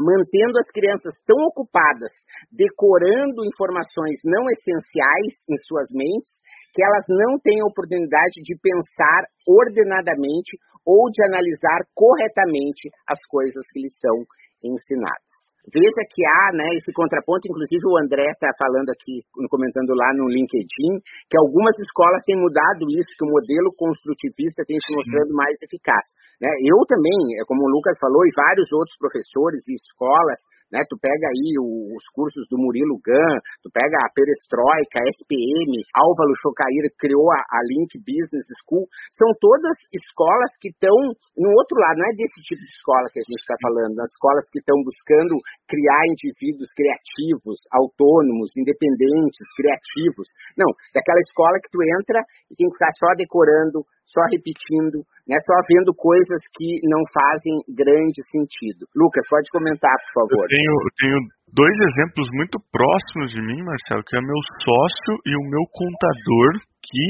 mantendo 0.00 0.56
as 0.56 0.68
crianças 0.72 1.12
tão 1.28 1.36
ocupadas 1.52 2.10
decorando 2.48 3.44
informações 3.44 4.16
não 4.24 4.48
essenciais 4.48 5.44
em 5.44 5.56
suas 5.68 5.92
mentes 5.92 6.40
que 6.72 6.80
elas 6.80 7.04
não 7.08 7.38
têm 7.38 7.60
oportunidade 7.62 8.40
de 8.40 8.56
pensar 8.56 9.28
ordenadamente 9.44 10.56
ou 10.86 11.12
de 11.12 11.20
analisar 11.28 11.84
corretamente 11.92 12.88
as 13.06 13.20
coisas 13.28 13.62
que 13.72 13.80
lhes 13.84 13.94
são 14.00 14.16
ensinadas. 14.64 15.29
Veja 15.68 16.02
que 16.08 16.22
há 16.24 16.56
né, 16.56 16.68
esse 16.80 16.88
contraponto, 16.96 17.44
inclusive 17.44 17.84
o 17.84 17.98
André 18.00 18.24
está 18.24 18.48
falando 18.56 18.88
aqui, 18.88 19.20
comentando 19.52 19.92
lá 19.92 20.08
no 20.16 20.32
LinkedIn, 20.32 21.04
que 21.28 21.36
algumas 21.36 21.76
escolas 21.76 22.24
têm 22.24 22.40
mudado 22.40 22.88
isso, 22.88 23.12
que 23.12 23.26
o 23.28 23.32
modelo 23.32 23.68
construtivista 23.76 24.64
tem 24.64 24.80
se 24.80 24.90
mostrando 24.96 25.36
mais 25.36 25.52
eficaz. 25.60 26.16
Né? 26.40 26.48
Eu 26.64 26.80
também, 26.88 27.36
é 27.36 27.44
como 27.44 27.60
o 27.60 27.72
Lucas 27.76 27.92
falou, 28.00 28.24
e 28.24 28.32
vários 28.32 28.72
outros 28.72 28.96
professores 28.96 29.60
e 29.68 29.76
escolas, 29.76 30.40
né, 30.70 30.80
tu 30.86 30.94
pega 30.96 31.26
aí 31.34 31.58
os 31.58 32.06
cursos 32.14 32.46
do 32.46 32.56
Murilo 32.56 32.94
Gun, 33.02 33.36
tu 33.62 33.68
pega 33.74 33.98
a 34.06 34.10
Perestroika, 34.14 35.02
a 35.02 35.08
SPM, 35.18 35.70
Álvaro 35.98 36.30
Chocair 36.38 36.86
criou 36.94 37.26
a, 37.34 37.40
a 37.42 37.60
Link 37.66 37.98
Business 37.98 38.46
School, 38.62 38.86
são 39.10 39.28
todas 39.42 39.74
escolas 39.90 40.54
que 40.62 40.70
estão 40.70 40.94
no 41.34 41.50
outro 41.58 41.74
lado, 41.74 41.98
não 41.98 42.06
é 42.06 42.14
desse 42.14 42.38
tipo 42.46 42.62
de 42.62 42.70
escola 42.70 43.10
que 43.10 43.18
a 43.18 43.26
gente 43.26 43.42
está 43.42 43.56
falando, 43.58 43.98
das 43.98 44.10
escolas 44.14 44.46
que 44.48 44.62
estão 44.62 44.78
buscando 44.86 45.34
criar 45.70 46.02
indivíduos 46.10 46.68
criativos, 46.74 47.62
autônomos, 47.70 48.50
independentes, 48.58 49.46
criativos. 49.54 50.26
Não, 50.58 50.66
daquela 50.90 51.22
escola 51.22 51.62
que 51.62 51.70
tu 51.70 51.78
entra 51.78 52.18
e 52.50 52.54
tem 52.58 52.66
que 52.66 52.76
ficar 52.76 52.92
só 52.98 53.14
decorando, 53.14 53.86
só 54.10 54.26
repetindo, 54.26 55.06
né, 55.22 55.38
só 55.46 55.54
vendo 55.70 55.94
coisas 55.94 56.42
que 56.58 56.82
não 56.90 56.98
fazem 57.14 57.54
grande 57.70 58.20
sentido. 58.34 58.90
Lucas, 58.90 59.22
pode 59.30 59.46
comentar, 59.54 59.94
por 60.10 60.26
favor. 60.26 60.44
Eu 60.44 60.50
tenho, 60.50 60.74
eu 60.74 60.92
tenho 60.98 61.18
dois 61.54 61.76
exemplos 61.94 62.26
muito 62.34 62.58
próximos 62.74 63.30
de 63.30 63.40
mim, 63.46 63.62
Marcelo, 63.62 64.02
que 64.02 64.18
é 64.18 64.20
meu 64.20 64.42
sócio 64.66 65.12
e 65.22 65.32
o 65.38 65.46
meu 65.46 65.64
contador, 65.70 66.50
que 66.82 67.06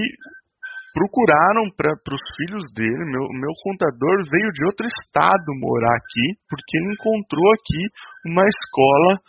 procuraram 0.93 1.71
para 1.77 1.95
os 1.95 2.25
filhos 2.37 2.65
dele. 2.75 3.05
Meu, 3.07 3.25
meu 3.31 3.55
contador 3.63 4.17
veio 4.31 4.51
de 4.53 4.65
outro 4.65 4.87
estado 4.87 5.45
morar 5.61 5.95
aqui, 5.95 6.27
porque 6.49 6.77
ele 6.79 6.95
encontrou 6.95 7.49
aqui 7.53 7.83
uma 8.27 8.45
escola 8.47 9.21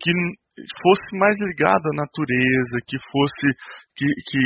que 0.00 0.10
fosse 0.82 1.08
mais 1.18 1.36
ligada 1.40 1.88
à 1.92 1.96
natureza, 1.96 2.76
que 2.86 2.98
fosse 3.10 3.46
que, 3.96 4.06
que, 4.06 4.42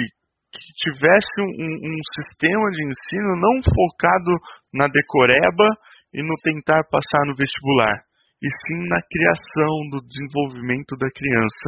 que 0.52 0.68
tivesse 0.82 1.34
um, 1.40 1.72
um 1.76 1.98
sistema 2.16 2.66
de 2.70 2.82
ensino 2.84 3.36
não 3.36 3.54
focado 3.62 4.32
na 4.72 4.88
decoreba 4.88 5.68
e 6.14 6.22
no 6.22 6.34
tentar 6.42 6.82
passar 6.90 7.26
no 7.26 7.36
vestibular, 7.36 8.00
e 8.40 8.48
sim 8.48 8.88
na 8.88 9.00
criação 9.04 9.72
do 9.92 10.00
desenvolvimento 10.06 10.96
da 10.96 11.08
criança. 11.12 11.66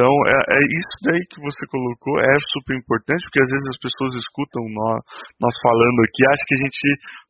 Então, 0.00 0.16
é, 0.32 0.38
é, 0.56 0.60
isso 0.80 0.96
daí 1.04 1.20
que 1.28 1.44
você 1.44 1.60
colocou 1.68 2.16
é 2.24 2.36
super 2.56 2.72
importante, 2.72 3.20
porque 3.20 3.44
às 3.44 3.52
vezes 3.52 3.68
as 3.68 3.80
pessoas 3.84 4.16
escutam 4.16 4.64
nós, 4.72 4.96
nós 5.36 5.52
falando 5.60 6.00
aqui, 6.08 6.24
acham 6.24 6.46
que 6.48 6.56
a 6.56 6.62
gente 6.64 6.84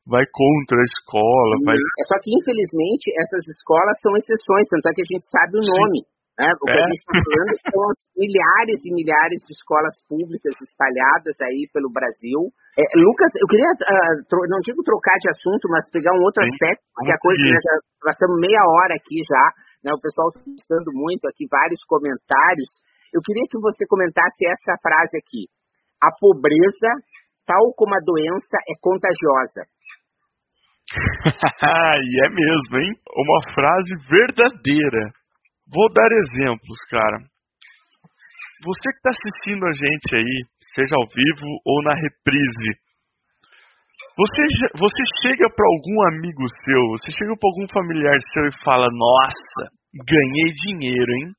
vai 0.07 0.23
contra 0.31 0.79
a 0.79 0.87
escola. 0.87 1.53
Vai... 1.67 1.75
É 1.75 2.05
só 2.07 2.15
que, 2.23 2.31
infelizmente, 2.31 3.11
essas 3.27 3.43
escolas 3.51 3.99
são 3.99 4.15
exceções, 4.15 4.71
tanto 4.71 4.87
é 4.87 4.93
que 4.95 5.03
a 5.03 5.11
gente 5.11 5.27
sabe 5.27 5.53
o 5.59 5.67
nome. 5.67 5.99
Né? 6.41 6.49
O 6.57 6.65
que 6.65 6.73
é. 6.73 6.81
a 6.81 6.89
gente 6.89 7.05
está 7.05 7.21
falando 7.21 7.53
são 7.69 7.83
as 7.93 8.01
milhares 8.17 8.81
e 8.81 8.91
milhares 8.97 9.41
de 9.45 9.53
escolas 9.53 9.97
públicas 10.09 10.57
espalhadas 10.65 11.37
aí 11.45 11.69
pelo 11.69 11.93
Brasil. 11.93 12.49
É, 12.81 12.85
Lucas, 12.97 13.29
eu 13.37 13.45
queria, 13.45 13.69
uh, 13.69 14.49
não 14.49 14.65
digo 14.65 14.81
trocar 14.81 15.21
de 15.21 15.29
assunto, 15.37 15.69
mas 15.69 15.85
pegar 15.93 16.17
um 16.17 16.25
outro 16.25 16.41
Sim. 16.41 16.49
aspecto, 16.49 16.81
porque 16.97 17.13
a 17.13 17.21
coisa, 17.21 17.45
né, 17.45 17.61
já 17.61 17.75
passamos 18.01 18.41
meia 18.41 18.65
hora 18.65 18.97
aqui 18.97 19.21
já, 19.21 19.45
né? 19.85 19.93
O 19.93 20.01
pessoal 20.01 20.33
está 20.33 20.41
gostando 20.49 20.89
muito 20.97 21.29
aqui, 21.29 21.45
vários 21.45 21.85
comentários. 21.85 22.81
Eu 23.13 23.21
queria 23.21 23.45
que 23.45 23.61
você 23.61 23.85
comentasse 23.85 24.49
essa 24.49 24.81
frase 24.81 25.21
aqui. 25.21 25.45
A 26.01 26.09
pobreza, 26.17 26.91
tal 27.45 27.69
como 27.77 27.93
a 27.93 28.01
doença, 28.01 28.57
é 28.65 28.75
contagiosa. 28.81 29.69
e 32.01 32.13
é 32.25 32.29
mesmo, 32.33 32.75
hein? 32.81 32.97
Uma 33.13 33.41
frase 33.53 33.93
verdadeira. 34.09 35.20
Vou 35.73 35.87
dar 35.93 36.11
exemplos, 36.11 36.79
cara. 36.91 37.19
Você 38.63 38.91
que 38.91 38.99
está 38.99 39.11
assistindo 39.11 39.65
a 39.65 39.73
gente 39.73 40.11
aí, 40.17 40.37
seja 40.75 40.95
ao 40.99 41.07
vivo 41.09 41.47
ou 41.65 41.83
na 41.83 41.95
reprise, 41.95 42.71
você, 44.19 44.43
você 44.77 45.03
chega 45.23 45.49
para 45.49 45.65
algum 45.65 45.97
amigo 46.13 46.45
seu, 46.65 46.83
você 46.93 47.11
chega 47.13 47.33
para 47.39 47.49
algum 47.49 47.67
familiar 47.73 48.19
seu 48.33 48.47
e 48.49 48.65
fala: 48.65 48.89
Nossa, 48.91 49.73
ganhei 49.95 50.51
dinheiro, 50.67 51.11
hein? 51.23 51.33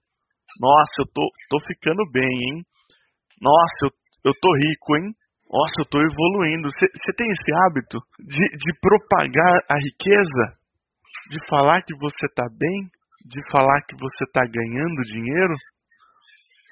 Nossa, 0.60 1.04
eu 1.04 1.08
tô, 1.13 1.28
tô 1.50 1.60
ficando 1.67 2.02
bem, 2.12 2.32
hein? 2.32 2.63
Nossa, 3.41 3.86
eu, 3.86 3.91
eu 4.26 4.34
tô 4.39 4.50
rico, 4.56 4.98
hein? 4.98 5.13
Nossa, 5.52 5.74
eu 5.82 5.86
tô 5.86 6.00
evoluindo. 6.00 6.70
Você 6.72 7.12
tem 7.17 7.28
esse 7.30 7.52
hábito 7.54 8.00
de, 8.17 8.46
de 8.50 8.80
propagar 8.80 9.60
a 9.70 9.78
riqueza? 9.78 10.58
De 11.30 11.46
falar 11.48 11.84
que 11.84 11.94
você 12.00 12.28
tá 12.34 12.48
bem? 12.58 12.89
De 13.26 13.42
falar 13.52 13.82
que 13.88 13.96
você 13.96 14.26
tá 14.34 14.42
ganhando 14.46 15.02
dinheiro? 15.14 15.54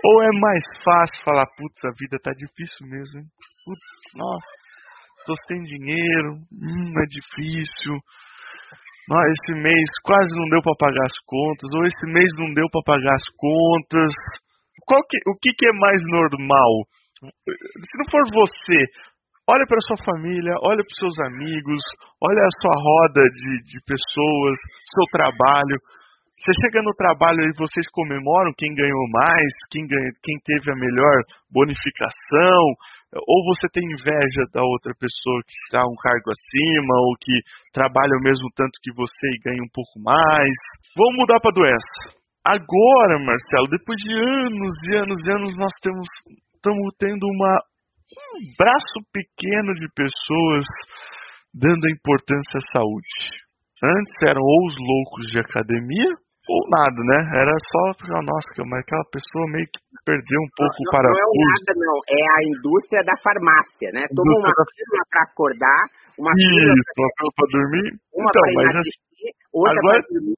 Ou 0.05 0.23
é 0.23 0.29
mais 0.39 0.63
fácil 0.83 1.23
falar, 1.23 1.45
putz, 1.57 1.85
a 1.85 1.91
vida 1.99 2.17
tá 2.23 2.31
difícil 2.31 2.87
mesmo, 2.87 3.19
hein? 3.19 3.25
Putz, 3.65 4.15
nossa 4.15 4.69
tô 5.29 5.35
sem 5.45 5.61
dinheiro, 5.61 6.41
hum, 6.49 6.89
é 6.97 7.05
difícil. 7.05 7.93
Ah, 9.13 9.25
esse 9.29 9.61
mês 9.61 9.89
quase 10.01 10.29
não 10.33 10.49
deu 10.49 10.61
para 10.61 10.89
pagar 10.89 11.05
as 11.05 11.17
contas, 11.25 11.69
ou 11.73 11.85
esse 11.85 12.05
mês 12.09 12.29
não 12.37 12.49
deu 12.53 12.65
para 12.73 12.97
pagar 12.97 13.13
as 13.13 13.27
contas. 13.37 14.13
Qual 14.85 15.01
que, 15.05 15.17
o 15.29 15.33
que, 15.37 15.49
que 15.53 15.69
é 15.69 15.73
mais 15.73 16.01
normal? 16.09 16.71
Se 17.21 17.93
não 17.97 18.05
for 18.09 18.25
você, 18.25 18.79
olha 19.49 19.65
para 19.65 19.81
sua 19.85 19.97
família, 20.05 20.53
olha 20.65 20.81
para 20.81 20.97
seus 20.97 21.17
amigos, 21.25 21.81
olha 22.21 22.41
a 22.41 22.55
sua 22.61 22.73
roda 22.73 23.21
de, 23.29 23.51
de 23.69 23.77
pessoas, 23.85 24.55
seu 24.93 25.05
trabalho. 25.13 25.77
Você 26.39 26.55
chega 26.55 26.79
no 26.81 26.95
trabalho 26.95 27.43
e 27.43 27.59
vocês 27.59 27.83
comemoram 27.91 28.55
quem 28.55 28.71
ganhou 28.71 29.05
mais, 29.11 29.51
quem, 29.71 29.83
quem 30.23 30.37
teve 30.47 30.71
a 30.71 30.79
melhor 30.79 31.17
bonificação, 31.51 32.63
ou 33.11 33.43
você 33.51 33.67
tem 33.75 33.83
inveja 33.83 34.47
da 34.55 34.63
outra 34.63 34.95
pessoa 34.95 35.43
que 35.43 35.51
está 35.67 35.83
um 35.83 35.99
cargo 35.99 36.31
acima, 36.31 36.95
ou 37.03 37.11
que 37.19 37.35
trabalha 37.75 38.15
o 38.15 38.23
mesmo 38.23 38.47
tanto 38.55 38.79
que 38.79 38.95
você 38.95 39.27
e 39.35 39.41
ganha 39.43 39.59
um 39.59 39.73
pouco 39.75 39.99
mais. 39.99 40.55
Vamos 40.95 41.27
mudar 41.27 41.43
para 41.43 41.51
doença. 41.51 42.15
Agora, 42.47 43.19
Marcelo, 43.19 43.67
depois 43.67 43.99
de 43.99 44.07
anos 44.15 44.73
e 44.87 44.95
anos 44.95 45.19
e 45.19 45.31
anos, 45.35 45.57
nós 45.59 45.75
temos 45.83 46.07
estamos 46.59 46.91
tendo 46.99 47.23
uma, 47.23 47.55
um 48.15 48.39
braço 48.57 48.97
pequeno 49.11 49.73
de 49.73 49.87
pessoas 49.95 50.65
dando 51.53 51.89
importância 51.89 52.59
à 52.59 52.79
saúde. 52.79 53.15
Antes 53.81 54.13
eram 54.27 54.41
ou 54.43 54.67
os 54.67 54.75
loucos 54.75 55.31
de 55.31 55.39
academia, 55.39 56.11
ou 56.49 56.61
nada, 56.73 56.97
né? 56.97 57.19
Era 57.37 57.53
só 57.53 57.81
nossa, 58.25 58.49
mas 58.65 58.81
aquela 58.81 59.05
pessoa 59.13 59.45
meio 59.53 59.69
que 59.69 59.79
perdeu 60.01 60.39
um 60.41 60.51
pouco 60.57 60.79
não, 60.81 60.89
para 60.89 61.05
Não 61.05 61.21
é 61.21 61.25
o 61.29 61.37
nada, 61.37 61.71
não. 61.77 61.97
É 62.09 62.21
a 62.25 62.39
indústria 62.49 63.01
da 63.05 63.15
farmácia, 63.21 63.87
né? 63.93 64.01
Toma 64.09 64.33
uma 64.33 64.49
da... 64.49 64.65
pílula 64.65 65.03
para 65.05 65.21
acordar, 65.29 65.81
uma 66.17 66.31
pílula 66.33 67.09
para 67.37 67.47
dormir. 67.53 67.87
Uma 68.17 68.29
então, 68.33 68.41
para 68.41 68.49
emagrecer, 68.49 69.31
outra 69.53 69.77
agora... 69.77 70.01
dormir. 70.09 70.37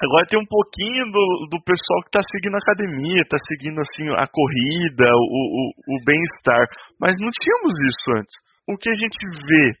Agora 0.00 0.24
tem 0.32 0.40
um 0.40 0.48
pouquinho 0.48 1.04
do, 1.12 1.24
do 1.52 1.58
pessoal 1.60 2.00
que 2.00 2.08
está 2.08 2.24
seguindo 2.24 2.56
a 2.56 2.64
academia, 2.64 3.20
está 3.20 3.36
seguindo 3.36 3.76
assim 3.84 4.08
a 4.16 4.24
corrida, 4.24 5.04
o, 5.12 5.26
o, 5.28 5.62
o 5.76 5.96
bem-estar. 6.08 6.64
Mas 6.96 7.12
não 7.20 7.28
tínhamos 7.28 7.76
isso 7.84 8.06
antes. 8.16 8.34
O 8.64 8.80
que 8.80 8.88
a 8.88 8.96
gente 8.96 9.20
vê 9.44 9.76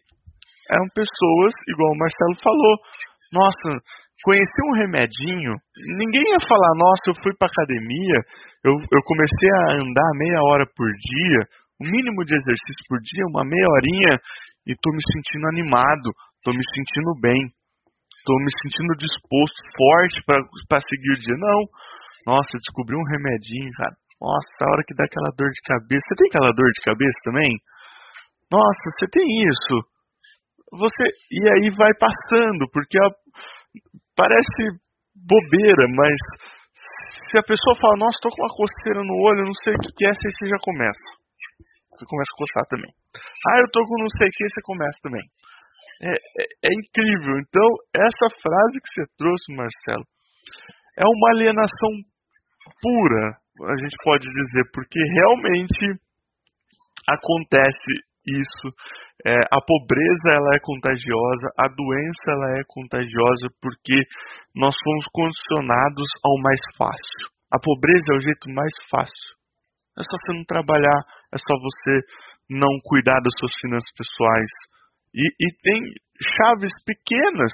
eram 0.76 0.84
pessoas, 0.92 1.56
igual 1.72 1.88
o 1.88 1.98
Marcelo 1.98 2.36
falou, 2.44 2.74
nossa, 3.32 3.80
conheci 4.24 4.60
um 4.68 4.76
remedinho, 4.76 5.52
ninguém 5.96 6.24
ia 6.32 6.42
falar, 6.44 6.72
nossa, 6.76 7.04
eu 7.08 7.16
fui 7.22 7.32
para 7.36 7.48
academia, 7.48 8.18
eu, 8.64 8.74
eu 8.76 9.02
comecei 9.04 9.48
a 9.48 9.80
andar 9.80 10.10
meia 10.16 10.40
hora 10.44 10.66
por 10.76 10.88
dia, 10.88 11.40
o 11.80 11.84
mínimo 11.88 12.24
de 12.24 12.34
exercício 12.36 12.84
por 12.88 13.00
dia, 13.00 13.24
uma 13.32 13.44
meia 13.44 13.68
horinha, 13.72 14.12
e 14.68 14.76
tô 14.76 14.92
me 14.92 15.00
sentindo 15.00 15.46
animado, 15.48 16.12
tô 16.44 16.52
me 16.52 16.60
sentindo 16.60 17.10
bem, 17.20 17.40
tô 18.24 18.36
me 18.44 18.52
sentindo 18.60 18.92
disposto, 19.00 19.58
forte 19.72 20.20
para 20.68 20.80
seguir 20.84 21.12
o 21.16 21.20
dia. 21.20 21.36
Não, 21.40 21.60
nossa, 22.28 22.50
eu 22.52 22.60
descobri 22.60 22.94
um 22.96 23.08
remedinho, 23.16 23.72
cara. 23.76 23.96
Nossa, 24.20 24.52
a 24.60 24.70
hora 24.70 24.84
que 24.84 24.94
dá 24.94 25.04
aquela 25.04 25.32
dor 25.32 25.48
de 25.48 25.62
cabeça. 25.64 26.04
Você 26.04 26.14
tem 26.20 26.28
aquela 26.28 26.52
dor 26.52 26.68
de 26.68 26.80
cabeça 26.84 27.18
também? 27.24 27.50
Nossa, 28.52 28.84
você 28.92 29.06
tem 29.08 29.24
isso. 29.48 29.74
Você 30.76 31.02
e 31.32 31.40
aí 31.48 31.70
vai 31.72 31.90
passando, 31.96 32.68
porque 32.70 33.00
a, 33.00 33.08
parece 34.16 34.60
bobeira, 35.14 35.84
mas 35.96 36.16
se 37.30 37.38
a 37.38 37.42
pessoa 37.42 37.74
fala, 37.80 38.06
nossa, 38.06 38.18
tô 38.22 38.28
com 38.30 38.42
uma 38.42 38.54
coceira 38.54 39.00
no 39.02 39.14
olho, 39.26 39.46
não 39.46 39.58
sei 39.62 39.74
o 39.74 39.78
que, 39.78 39.90
que 39.94 40.06
é, 40.06 40.12
você 40.14 40.46
já 40.48 40.58
começa. 40.62 41.06
Você 41.94 42.04
começa 42.06 42.30
a 42.32 42.38
coçar 42.38 42.64
também. 42.70 42.92
Ah, 43.50 43.58
eu 43.60 43.68
tô 43.70 43.84
com 43.84 43.98
não 43.98 44.12
sei 44.16 44.28
o 44.28 44.30
que, 44.30 44.48
você 44.48 44.62
começa 44.62 44.98
também. 45.02 45.26
É, 46.00 46.10
é, 46.10 46.44
é, 46.64 46.70
incrível. 46.72 47.34
Então, 47.44 47.68
essa 47.92 48.26
frase 48.40 48.74
que 48.80 48.88
você 48.88 49.04
trouxe, 49.18 49.46
Marcelo, 49.52 50.06
é 50.96 51.04
uma 51.04 51.28
alienação 51.36 51.90
pura, 52.80 53.36
a 53.68 53.76
gente 53.76 53.96
pode 54.02 54.24
dizer, 54.24 54.64
porque 54.72 54.98
realmente 54.98 56.00
acontece 57.06 57.92
isso. 58.26 58.66
É, 59.26 59.36
a 59.52 59.60
pobreza 59.60 60.28
ela 60.32 60.56
é 60.56 60.60
contagiosa, 60.60 61.46
a 61.58 61.68
doença 61.68 62.24
ela 62.28 62.48
é 62.58 62.62
contagiosa 62.66 63.52
porque 63.60 64.00
nós 64.56 64.74
fomos 64.82 65.04
condicionados 65.12 66.08
ao 66.24 66.36
mais 66.40 66.60
fácil. 66.76 67.28
A 67.52 67.58
pobreza 67.60 68.14
é 68.14 68.16
o 68.16 68.24
jeito 68.24 68.48
mais 68.48 68.72
fácil. 68.88 69.28
É 69.98 70.02
só 70.02 70.16
você 70.16 70.32
não 70.32 70.44
trabalhar, 70.44 71.00
é 71.34 71.36
só 71.36 71.54
você 71.60 71.94
não 72.48 72.72
cuidar 72.84 73.20
das 73.20 73.34
suas 73.38 73.52
finanças 73.60 73.92
pessoais. 73.92 74.50
E, 75.12 75.22
e 75.22 75.46
tem 75.60 75.80
chaves 76.38 76.72
pequenas. 76.86 77.52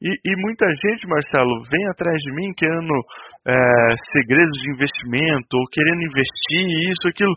E, 0.00 0.10
e, 0.10 0.32
muita 0.44 0.66
gente, 0.66 1.08
Marcelo, 1.08 1.62
vem 1.70 1.88
atrás 1.88 2.16
de 2.20 2.32
mim 2.32 2.52
querendo 2.56 2.92
é, 3.46 3.54
segredos 4.12 4.58
de 4.60 4.72
investimento 4.74 5.56
ou 5.56 5.64
querendo 5.72 6.02
investir 6.02 6.90
isso, 6.90 7.08
aquilo. 7.08 7.34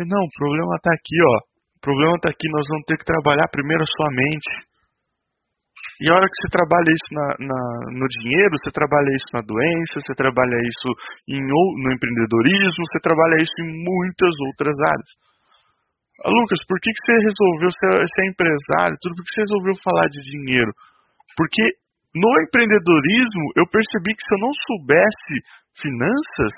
Não, 0.00 0.22
o 0.24 0.34
problema 0.38 0.76
está 0.76 0.90
aqui, 0.94 1.18
ó. 1.22 1.50
O 1.80 1.88
problema 1.88 2.12
está 2.20 2.28
aqui, 2.28 2.44
nós 2.52 2.66
vamos 2.68 2.84
ter 2.84 3.00
que 3.00 3.08
trabalhar 3.08 3.48
primeiro 3.48 3.80
a 3.80 3.88
sua 3.88 4.12
mente. 4.12 4.52
E 6.04 6.12
a 6.12 6.16
hora 6.16 6.28
que 6.28 6.36
você 6.36 6.48
trabalha 6.52 6.90
isso 6.92 7.08
na, 7.16 7.26
na, 7.40 7.60
no 7.96 8.06
dinheiro, 8.20 8.52
você 8.60 8.68
trabalha 8.68 9.08
isso 9.16 9.30
na 9.32 9.40
doença, 9.40 9.96
você 9.96 10.12
trabalha 10.12 10.56
isso 10.60 10.88
em, 11.24 11.40
no 11.40 11.88
empreendedorismo, 11.88 12.84
você 12.84 13.00
trabalha 13.00 13.40
isso 13.40 13.56
em 13.64 13.68
muitas 13.80 14.32
outras 14.52 14.76
áreas. 14.76 15.10
Ah, 16.20 16.28
Lucas, 16.28 16.60
por 16.68 16.76
que, 16.84 16.92
que 16.92 17.00
você 17.00 17.16
resolveu 17.16 17.70
ser, 17.72 17.92
ser 18.12 18.24
empresário? 18.28 19.00
Tudo 19.00 19.16
por 19.16 19.24
que 19.24 19.32
você 19.32 19.40
resolveu 19.48 19.74
falar 19.80 20.08
de 20.12 20.20
dinheiro? 20.20 20.72
Porque 21.32 21.64
no 22.12 22.30
empreendedorismo 22.44 23.44
eu 23.56 23.64
percebi 23.72 24.12
que 24.12 24.20
se 24.20 24.32
eu 24.36 24.40
não 24.44 24.52
soubesse 24.52 25.34
finanças, 25.80 26.52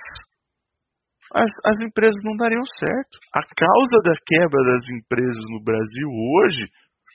as, 1.34 1.50
as 1.64 1.76
empresas 1.80 2.16
não 2.24 2.36
dariam 2.36 2.64
certo. 2.78 3.14
A 3.34 3.42
causa 3.42 3.96
da 4.04 4.16
quebra 4.26 4.60
das 4.72 4.84
empresas 4.96 5.44
no 5.50 5.62
Brasil 5.64 6.08
hoje, 6.08 6.64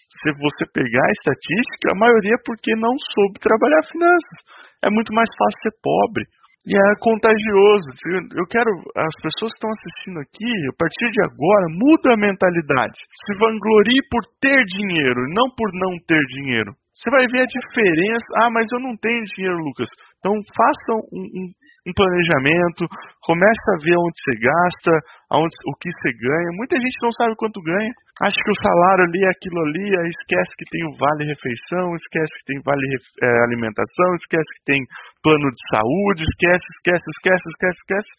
se 0.08 0.30
você 0.40 0.64
pegar 0.74 1.06
a 1.06 1.16
estatística, 1.16 1.92
a 1.92 2.00
maioria 2.00 2.36
é 2.36 2.44
porque 2.46 2.74
não 2.76 2.96
soube 3.14 3.40
trabalhar 3.40 3.84
finanças. 3.92 4.38
É 4.86 4.90
muito 4.90 5.14
mais 5.14 5.30
fácil 5.38 5.62
ser 5.64 5.76
pobre. 5.82 6.24
E 6.68 6.76
é 6.76 6.88
contagioso. 7.00 7.88
Eu 8.36 8.44
quero, 8.52 8.68
as 8.92 9.16
pessoas 9.24 9.56
que 9.56 9.60
estão 9.64 9.72
assistindo 9.72 10.20
aqui, 10.20 10.52
a 10.68 10.76
partir 10.76 11.08
de 11.16 11.22
agora, 11.24 11.66
muda 11.72 12.12
a 12.12 12.20
mentalidade. 12.20 13.00
Se 13.24 13.32
vanglorie 13.40 14.04
por 14.12 14.20
ter 14.44 14.60
dinheiro, 14.68 15.32
não 15.32 15.48
por 15.56 15.72
não 15.80 15.96
ter 16.04 16.20
dinheiro. 16.28 16.76
Você 16.92 17.10
vai 17.10 17.24
ver 17.32 17.48
a 17.48 17.54
diferença. 17.56 18.28
Ah, 18.44 18.52
mas 18.52 18.68
eu 18.74 18.82
não 18.84 18.98
tenho 18.98 19.24
dinheiro, 19.32 19.64
Lucas. 19.64 19.88
Então 20.18 20.34
faça 20.34 20.90
um, 21.14 21.22
um, 21.22 21.46
um 21.88 21.94
planejamento, 21.94 22.90
comece 23.22 23.66
a 23.70 23.80
ver 23.86 23.96
onde 24.02 24.18
você 24.18 24.34
gasta, 24.42 24.92
aonde, 25.30 25.54
o 25.70 25.74
que 25.78 25.94
você 25.94 26.10
ganha. 26.10 26.58
Muita 26.58 26.76
gente 26.76 26.98
não 27.06 27.14
sabe 27.14 27.38
quanto 27.38 27.62
ganha. 27.62 27.94
Acha 28.26 28.36
que 28.36 28.50
o 28.50 28.62
salário 28.62 29.06
ali 29.06 29.22
é 29.22 29.30
aquilo 29.30 29.62
ali, 29.62 29.88
aí 29.94 30.10
esquece 30.10 30.52
que 30.58 30.66
tem 30.74 30.82
o 30.90 30.98
vale 30.98 31.30
refeição, 31.30 31.94
esquece 31.94 32.34
que 32.42 32.46
tem 32.50 32.58
vale 32.66 32.82
é, 33.22 33.30
alimentação, 33.46 34.10
esquece 34.18 34.50
que 34.58 34.64
tem 34.74 34.80
plano 35.22 35.48
de 35.54 35.62
saúde, 35.70 36.26
esquece, 36.26 36.66
esquece, 36.66 37.06
esquece, 37.14 37.46
esquece, 37.54 37.78
esquece. 37.86 38.12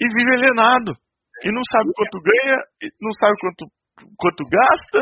E 0.00 0.04
vive 0.08 0.30
alienado. 0.40 0.96
E 1.44 1.52
não 1.52 1.64
sabe 1.68 1.92
quanto 1.92 2.16
ganha, 2.24 2.56
não 2.96 3.12
sabe 3.20 3.34
quanto, 3.44 3.62
quanto 4.16 4.42
gasta, 4.48 5.00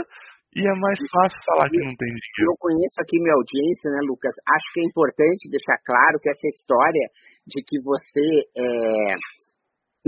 e 0.56 0.60
é 0.64 0.74
mais 0.80 0.98
fácil 1.12 1.38
falar 1.44 1.68
que 1.68 1.76
não 1.76 1.92
tem 1.92 2.08
dinheiro. 2.08 2.52
Eu 2.52 2.56
conheço 2.58 2.96
aqui 3.00 3.20
minha 3.20 3.36
audiência, 3.36 3.92
né, 3.92 4.00
Lucas? 4.08 4.32
Acho 4.48 4.68
que 4.72 4.80
é 4.80 4.86
importante 4.88 5.52
deixar 5.52 5.76
claro 5.84 6.16
que 6.20 6.30
essa 6.30 6.48
história 6.48 7.06
de 7.44 7.58
que 7.64 7.76
você 7.84 8.26
é, 8.56 9.14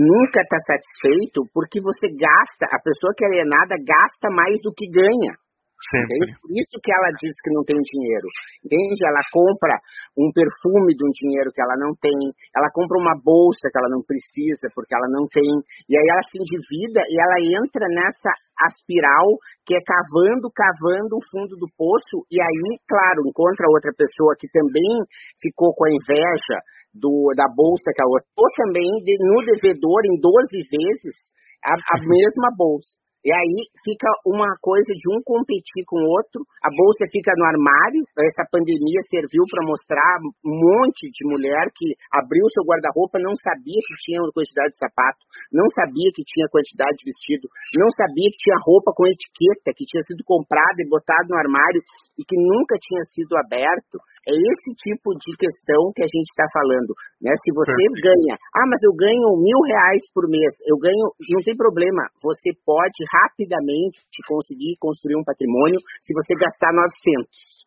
nunca 0.00 0.40
está 0.40 0.58
satisfeito 0.64 1.44
porque 1.52 1.80
você 1.80 2.08
gasta, 2.16 2.64
a 2.72 2.80
pessoa 2.80 3.12
que 3.16 3.24
é 3.24 3.28
alienada 3.28 3.76
gasta 3.84 4.28
mais 4.32 4.56
do 4.64 4.72
que 4.72 4.88
ganha. 4.88 5.36
Sempre. 5.80 6.36
Por 6.36 6.52
isso 6.52 6.76
que 6.76 6.92
ela 6.92 7.08
diz 7.16 7.32
que 7.40 7.54
não 7.56 7.64
tem 7.64 7.78
dinheiro. 7.80 8.28
Entende? 8.60 9.00
Ela 9.00 9.24
compra 9.32 9.72
um 10.12 10.28
perfume 10.28 10.92
de 10.92 11.00
um 11.00 11.12
dinheiro 11.16 11.48
que 11.48 11.62
ela 11.62 11.72
não 11.80 11.96
tem, 11.96 12.18
ela 12.52 12.68
compra 12.74 13.00
uma 13.00 13.16
bolsa 13.16 13.64
que 13.72 13.78
ela 13.80 13.88
não 13.88 14.04
precisa 14.04 14.68
porque 14.76 14.92
ela 14.92 15.08
não 15.08 15.24
tem, 15.32 15.48
e 15.88 15.96
aí 15.96 16.06
ela 16.10 16.24
se 16.28 16.36
endivida 16.36 17.00
e 17.08 17.14
ela 17.16 17.38
entra 17.40 17.86
nessa 17.88 18.30
aspiral 18.68 19.26
que 19.64 19.72
é 19.72 19.80
cavando, 19.80 20.52
cavando 20.52 21.16
o 21.16 21.24
fundo 21.32 21.54
do 21.56 21.68
poço, 21.72 22.26
e 22.28 22.36
aí, 22.36 22.68
claro, 22.84 23.24
encontra 23.24 23.70
outra 23.72 23.94
pessoa 23.96 24.36
que 24.36 24.50
também 24.52 24.92
ficou 25.40 25.72
com 25.72 25.88
a 25.88 25.94
inveja 25.94 26.58
do, 26.92 27.32
da 27.32 27.46
bolsa 27.48 27.88
que 27.94 28.02
a 28.02 28.08
outra, 28.10 28.28
ou 28.36 28.48
também 28.58 28.90
de, 29.00 29.14
no 29.16 29.40
devedor 29.46 30.00
em 30.04 30.18
12 30.20 30.28
vezes 30.68 31.16
a, 31.64 31.72
a 31.72 31.96
mesma 32.04 32.50
bolsa. 32.52 32.98
E 33.20 33.28
aí 33.28 33.68
fica 33.84 34.08
uma 34.24 34.48
coisa 34.64 34.96
de 34.96 35.06
um 35.12 35.20
competir 35.20 35.84
com 35.84 36.00
o 36.00 36.08
outro, 36.08 36.40
a 36.64 36.72
bolsa 36.72 37.04
fica 37.12 37.28
no 37.36 37.44
armário. 37.44 38.00
Essa 38.16 38.48
pandemia 38.48 39.00
serviu 39.12 39.44
para 39.44 39.68
mostrar 39.68 40.16
um 40.40 40.56
monte 40.56 41.04
de 41.12 41.28
mulher 41.28 41.68
que 41.76 41.92
abriu 42.16 42.48
seu 42.48 42.64
guarda-roupa, 42.64 43.20
não 43.20 43.36
sabia 43.36 43.76
que 43.84 43.94
tinha 44.00 44.24
quantidade 44.32 44.72
de 44.72 44.80
sapato, 44.80 45.20
não 45.52 45.68
sabia 45.68 46.08
que 46.16 46.24
tinha 46.24 46.48
quantidade 46.48 46.96
de 46.96 47.12
vestido, 47.12 47.44
não 47.76 47.92
sabia 47.92 48.28
que 48.32 48.40
tinha 48.40 48.56
roupa 48.64 48.88
com 48.96 49.04
etiqueta, 49.04 49.76
que 49.76 49.84
tinha 49.84 50.00
sido 50.08 50.24
comprada 50.24 50.80
e 50.80 50.88
botada 50.88 51.28
no 51.28 51.36
armário 51.44 51.84
e 52.16 52.24
que 52.24 52.40
nunca 52.40 52.80
tinha 52.80 53.04
sido 53.12 53.36
aberto. 53.36 54.00
É 54.28 54.36
esse 54.36 54.70
tipo 54.76 55.16
de 55.16 55.32
questão 55.32 55.80
que 55.96 56.04
a 56.04 56.10
gente 56.10 56.28
está 56.28 56.44
falando. 56.52 56.92
Né? 57.24 57.32
Se 57.40 57.48
você 57.56 57.72
Perfeito. 57.72 58.04
ganha, 58.04 58.34
ah, 58.36 58.66
mas 58.68 58.80
eu 58.84 58.92
ganho 58.92 59.28
mil 59.40 59.60
reais 59.64 60.04
por 60.12 60.28
mês, 60.28 60.52
eu 60.68 60.76
ganho, 60.76 61.06
não 61.32 61.40
tem 61.40 61.56
problema, 61.56 62.04
você 62.20 62.52
pode 62.60 63.00
rapidamente 63.08 63.96
conseguir 64.28 64.76
construir 64.76 65.16
um 65.16 65.24
patrimônio 65.24 65.80
se 66.04 66.12
você 66.12 66.36
gastar 66.36 66.68
900. 66.68 67.64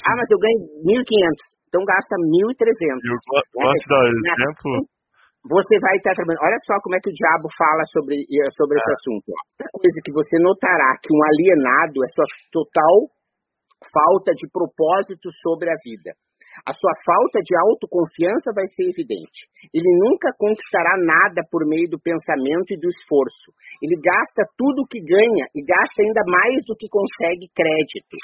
Ah, 0.00 0.16
mas 0.16 0.28
eu 0.32 0.40
ganho 0.40 0.58
1.500, 0.88 1.04
então 1.68 1.84
gasta 1.84 2.16
1.300. 2.16 2.56
Eu 3.04 3.20
posso 3.28 3.84
dar 3.92 4.08
exemplo? 4.08 4.88
Você 5.42 5.74
vai 5.82 5.94
estar 5.98 6.14
trabalhando. 6.14 6.46
Olha 6.46 6.60
só 6.62 6.74
como 6.86 6.94
é 6.94 7.00
que 7.02 7.10
o 7.10 7.18
diabo 7.18 7.50
fala 7.58 7.82
sobre, 7.90 8.14
sobre 8.54 8.74
é. 8.74 8.80
esse 8.80 8.90
assunto. 8.94 9.28
Outra 9.34 9.68
coisa 9.74 9.98
que 10.06 10.12
você 10.14 10.34
notará 10.38 10.90
que 11.02 11.10
um 11.10 11.18
alienado 11.18 11.98
é 11.98 12.08
sua 12.14 12.26
total 12.54 13.10
falta 13.90 14.32
de 14.34 14.46
propósito 14.50 15.28
sobre 15.42 15.70
a 15.70 15.76
vida. 15.82 16.14
A 16.68 16.72
sua 16.76 16.92
falta 17.00 17.40
de 17.40 17.56
autoconfiança 17.56 18.52
vai 18.52 18.68
ser 18.76 18.92
evidente. 18.92 19.48
Ele 19.72 19.88
nunca 20.04 20.28
conquistará 20.36 21.00
nada 21.00 21.40
por 21.48 21.64
meio 21.64 21.88
do 21.88 21.96
pensamento 21.96 22.76
e 22.76 22.80
do 22.80 22.92
esforço. 22.92 23.56
Ele 23.80 23.96
gasta 23.96 24.44
tudo 24.52 24.84
o 24.84 24.88
que 24.88 25.00
ganha 25.00 25.48
e 25.56 25.64
gasta 25.64 26.04
ainda 26.04 26.20
mais 26.28 26.60
do 26.68 26.76
que 26.76 26.92
consegue 26.92 27.48
crédito. 27.56 28.16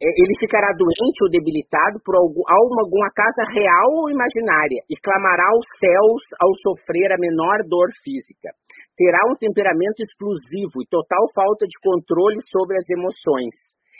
É, 0.00 0.06
ele 0.06 0.32
ficará 0.38 0.70
doente 0.78 1.18
ou 1.26 1.28
debilitado 1.28 2.00
por 2.06 2.16
alguma, 2.16 3.10
causa 3.12 3.44
real 3.52 3.90
ou 4.00 4.08
imaginária 4.08 4.80
e 4.88 4.94
clamará 4.96 5.44
aos 5.50 5.66
céus 5.76 6.22
ao 6.40 6.50
sofrer 6.56 7.12
a 7.12 7.20
menor 7.20 7.66
dor 7.68 7.90
física. 8.00 8.54
Terá 8.96 9.20
um 9.28 9.36
temperamento 9.36 10.00
explosivo 10.00 10.80
e 10.80 10.88
total 10.88 11.20
falta 11.34 11.66
de 11.66 11.76
controle 11.82 12.40
sobre 12.48 12.78
as 12.78 12.86
emoções 12.88 13.52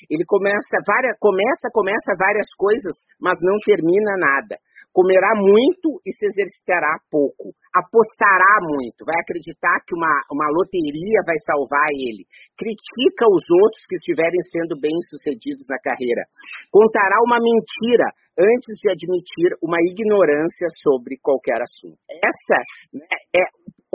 ele 0.08 0.24
começa, 0.24 0.76
várias, 0.86 1.18
começa, 1.18 1.66
começa 1.72 2.16
várias 2.16 2.48
coisas, 2.56 2.94
mas 3.20 3.36
não 3.42 3.58
termina 3.66 4.16
nada. 4.16 4.56
Comerá 4.90 5.38
muito 5.38 6.02
e 6.02 6.10
se 6.10 6.26
exercitará 6.26 6.98
pouco. 7.10 7.54
Apostará 7.70 8.58
muito, 8.66 9.06
vai 9.06 9.14
acreditar 9.22 9.78
que 9.86 9.94
uma, 9.94 10.10
uma 10.34 10.50
loteria 10.50 11.22
vai 11.22 11.38
salvar 11.46 11.86
ele. 11.94 12.26
Critica 12.58 13.22
os 13.30 13.46
outros 13.62 13.86
que 13.86 14.02
estiverem 14.02 14.42
sendo 14.50 14.74
bem-sucedidos 14.82 15.62
na 15.70 15.78
carreira. 15.78 16.26
Contará 16.74 17.22
uma 17.22 17.38
mentira 17.38 18.10
antes 18.34 18.74
de 18.82 18.90
admitir 18.90 19.54
uma 19.62 19.78
ignorância 19.78 20.66
sobre 20.82 21.22
qualquer 21.22 21.62
assunto. 21.62 21.98
Essa 22.10 22.58
né, 22.90 23.06
é 23.30 23.44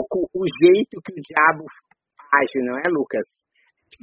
pouco 0.00 0.32
o 0.32 0.44
jeito 0.48 0.96
que 1.04 1.12
o 1.12 1.20
diabo 1.20 1.68
age, 2.40 2.56
não 2.64 2.76
é, 2.80 2.88
Lucas? 2.88 3.45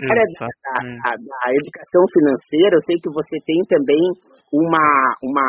Área 0.01 0.27
da, 0.39 0.47
da, 0.47 1.11
da, 1.13 1.41
educação 1.53 2.03
financeira, 2.09 2.73
eu 2.75 2.85
sei 2.87 2.97
que 2.97 3.11
você 3.13 3.37
tem 3.45 3.59
também 3.69 4.03
uma, 4.51 4.85
uma 5.21 5.47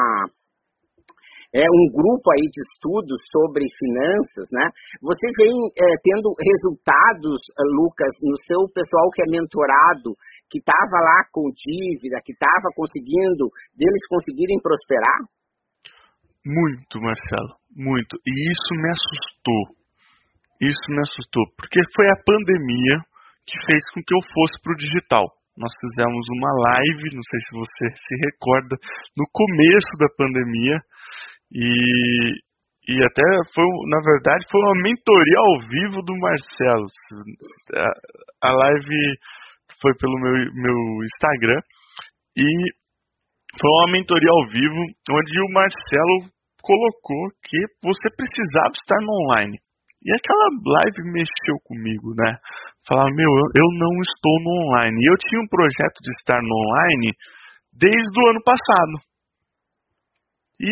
é 1.55 1.62
um 1.70 1.87
grupo 1.87 2.27
aí 2.35 2.51
de 2.51 2.61
estudos 2.66 3.23
sobre 3.31 3.62
finanças, 3.79 4.47
né? 4.51 4.66
Você 4.99 5.31
vem 5.38 5.55
é, 5.55 5.87
tendo 6.03 6.35
resultados, 6.35 7.38
eh, 7.55 7.70
Lucas, 7.79 8.11
no 8.27 8.35
seu 8.42 8.66
pessoal 8.75 9.07
que 9.14 9.23
é 9.23 9.31
mentorado, 9.31 10.18
que 10.51 10.59
estava 10.59 10.99
lá 10.99 11.31
com 11.31 11.47
dívida, 11.55 12.18
que 12.27 12.35
estava 12.35 12.75
conseguindo, 12.75 13.47
deles 13.70 14.03
conseguirem 14.11 14.59
prosperar? 14.59 15.31
Muito, 16.42 16.99
Marcelo, 16.99 17.55
muito. 17.70 18.18
E 18.27 18.35
isso 18.51 18.73
me 18.75 18.90
assustou. 18.90 19.62
Isso 20.59 20.87
me 20.90 21.01
assustou, 21.07 21.44
porque 21.55 21.79
foi 21.94 22.07
a 22.11 22.18
pandemia 22.18 23.13
que 23.47 23.57
fez 23.67 23.83
com 23.93 24.01
que 24.01 24.15
eu 24.15 24.23
fosse 24.33 24.57
para 24.63 24.73
o 24.73 24.77
digital. 24.77 25.27
Nós 25.57 25.71
fizemos 25.79 26.25
uma 26.35 26.53
live, 26.67 27.15
não 27.15 27.23
sei 27.23 27.41
se 27.47 27.53
você 27.55 27.85
se 27.95 28.15
recorda, 28.27 28.75
no 29.17 29.25
começo 29.31 29.93
da 30.01 30.09
pandemia 30.19 30.77
e, 31.53 31.71
e 32.91 33.05
até 33.05 33.23
foi, 33.55 33.65
na 33.87 34.01
verdade, 34.03 34.47
foi 34.51 34.61
uma 34.61 34.83
mentoria 34.83 35.39
ao 35.39 35.55
vivo 35.71 36.03
do 36.03 36.15
Marcelo. 36.19 36.87
A, 38.43 38.51
live 38.51 38.99
foi 39.81 39.95
pelo 39.95 40.19
meu, 40.19 40.35
meu 40.55 41.05
Instagram 41.05 41.61
e 42.37 42.49
foi 43.61 43.71
uma 43.71 43.93
mentoria 43.93 44.31
ao 44.31 44.47
vivo 44.51 44.81
onde 45.11 45.41
o 45.41 45.53
Marcelo 45.53 46.35
colocou 46.61 47.31
que 47.45 47.61
você 47.85 48.11
precisava 48.17 48.73
estar 48.75 48.99
no 49.01 49.13
online. 49.23 49.59
E 50.03 50.13
aquela 50.13 50.49
live 50.83 51.13
mexeu 51.13 51.57
comigo, 51.65 52.13
né? 52.17 52.37
Falava, 52.87 53.09
meu, 53.16 53.33
eu 53.57 53.68
não 53.81 53.94
estou 54.03 54.37
no 54.44 54.51
online. 54.68 54.97
E 55.01 55.11
eu 55.11 55.16
tinha 55.16 55.40
um 55.40 55.49
projeto 55.49 55.99
de 56.03 56.11
estar 56.20 56.40
no 56.42 56.55
online 56.55 57.12
desde 57.73 58.14
o 58.20 58.29
ano 58.29 58.42
passado. 58.44 58.94
E, 60.61 60.70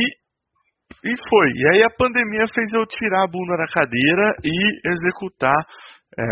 e 1.09 1.13
foi. 1.29 1.49
E 1.57 1.65
aí 1.73 1.81
a 1.85 1.97
pandemia 1.97 2.45
fez 2.53 2.69
eu 2.73 2.87
tirar 2.87 3.25
a 3.25 3.31
bunda 3.31 3.57
da 3.57 3.67
cadeira 3.67 4.37
e 4.45 4.55
executar 4.93 5.57
é, 6.19 6.25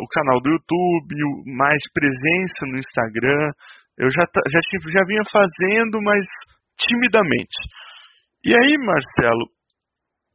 o 0.00 0.06
canal 0.08 0.40
do 0.40 0.50
YouTube, 0.50 1.14
mais 1.56 1.82
presença 1.92 2.64
no 2.66 2.78
Instagram. 2.78 3.52
Eu 3.98 4.08
já, 4.10 4.24
já, 4.48 4.60
já 4.92 5.04
vinha 5.04 5.22
fazendo, 5.30 6.00
mas 6.02 6.24
timidamente. 6.80 7.56
E 8.44 8.54
aí, 8.54 8.72
Marcelo, 8.78 9.55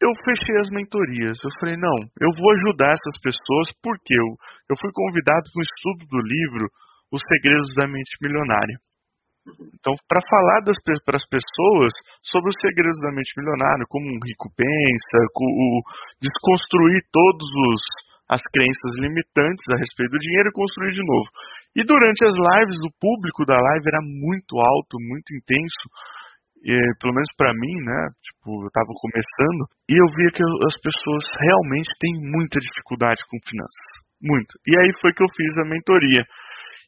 eu 0.01 0.11
fechei 0.25 0.57
as 0.57 0.69
mentorias. 0.73 1.37
Eu 1.43 1.53
falei, 1.59 1.77
não, 1.77 1.97
eu 2.19 2.29
vou 2.33 2.49
ajudar 2.57 2.91
essas 2.91 3.17
pessoas 3.21 3.69
porque 3.85 4.13
eu, 4.17 4.29
eu 4.69 4.75
fui 4.81 4.89
convidado 4.93 5.45
para 5.45 5.59
um 5.61 5.67
estudo 5.69 6.01
do 6.09 6.19
livro 6.25 6.65
Os 7.13 7.21
Segredos 7.29 7.69
da 7.77 7.85
Mente 7.87 8.17
Milionária. 8.21 8.77
Então, 9.73 9.97
para 10.05 10.21
falar 10.21 10.61
para 10.61 11.17
as 11.17 11.25
pessoas 11.25 11.91
sobre 12.21 12.53
os 12.53 12.57
segredos 12.61 12.99
da 13.01 13.09
mente 13.09 13.33
milionária, 13.37 13.89
como 13.89 14.05
um 14.05 14.21
rico 14.21 14.53
pensa, 14.53 15.17
o, 15.33 15.81
desconstruir 16.21 17.01
todos 17.09 17.49
os 17.73 17.81
as 18.31 18.39
crenças 18.53 18.95
limitantes 18.95 19.65
a 19.75 19.75
respeito 19.75 20.11
do 20.11 20.23
dinheiro 20.23 20.47
e 20.47 20.55
construir 20.55 20.91
de 20.95 21.03
novo. 21.03 21.27
E 21.75 21.83
durante 21.83 22.23
as 22.23 22.31
lives, 22.31 22.79
o 22.79 22.95
público 22.95 23.43
da 23.43 23.59
live 23.59 23.91
era 23.91 23.99
muito 23.99 24.55
alto, 24.55 24.95
muito 25.03 25.35
intenso, 25.35 25.83
e, 26.61 26.73
pelo 27.01 27.13
menos 27.13 27.29
para 27.37 27.51
mim, 27.53 27.75
né, 27.81 27.99
tipo, 28.21 28.61
eu 28.61 28.69
estava 28.69 28.93
começando, 28.93 29.61
e 29.89 29.93
eu 29.97 30.07
via 30.13 30.31
que 30.31 30.43
as 30.65 30.77
pessoas 30.77 31.23
realmente 31.41 31.89
têm 31.97 32.13
muita 32.37 32.61
dificuldade 32.61 33.21
com 33.29 33.37
finanças. 33.41 33.87
Muito. 34.21 34.53
E 34.69 34.77
aí 34.77 34.89
foi 35.01 35.13
que 35.13 35.23
eu 35.23 35.33
fiz 35.33 35.51
a 35.57 35.65
mentoria. 35.65 36.21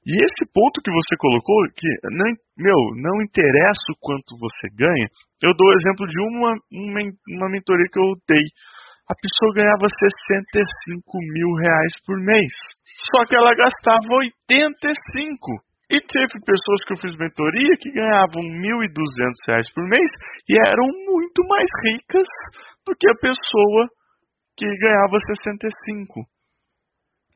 E 0.06 0.12
esse 0.20 0.44
ponto 0.54 0.84
que 0.84 0.92
você 0.92 1.16
colocou, 1.18 1.64
que 1.74 1.88
não, 2.12 2.30
meu, 2.60 2.82
não 3.02 3.24
interessa 3.24 3.88
o 3.90 4.00
quanto 4.04 4.38
você 4.38 4.68
ganha, 4.76 5.08
eu 5.42 5.56
dou 5.56 5.68
o 5.72 5.78
exemplo 5.80 6.06
de 6.06 6.20
uma, 6.20 6.52
uma, 6.70 7.02
uma 7.40 7.50
mentoria 7.50 7.88
que 7.90 8.00
eu 8.00 8.12
dei. 8.28 8.46
A 9.10 9.16
pessoa 9.16 9.56
ganhava 9.56 9.88
65 9.88 11.02
mil 11.34 11.50
reais 11.56 11.94
por 12.06 12.20
mês. 12.20 12.54
Só 13.10 13.24
que 13.26 13.36
ela 13.36 13.56
gastava 13.56 14.06
85. 14.12 15.73
E 15.93 16.01
teve 16.10 16.41
pessoas 16.41 16.82
que 16.88 16.93
eu 16.93 17.01
fiz 17.06 17.13
mentoria 17.21 17.77
que 17.77 17.93
ganhavam 17.93 18.41
R$ 18.41 18.89
1.200 18.89 19.62
por 19.77 19.86
mês 19.86 20.10
e 20.49 20.58
eram 20.58 20.89
muito 20.89 21.45
mais 21.45 21.69
ricas 21.86 22.25
do 22.82 22.97
que 22.97 23.06
a 23.06 23.21
pessoa 23.21 23.86
que 24.58 24.65
ganhava 24.65 25.21
65. 25.21 26.25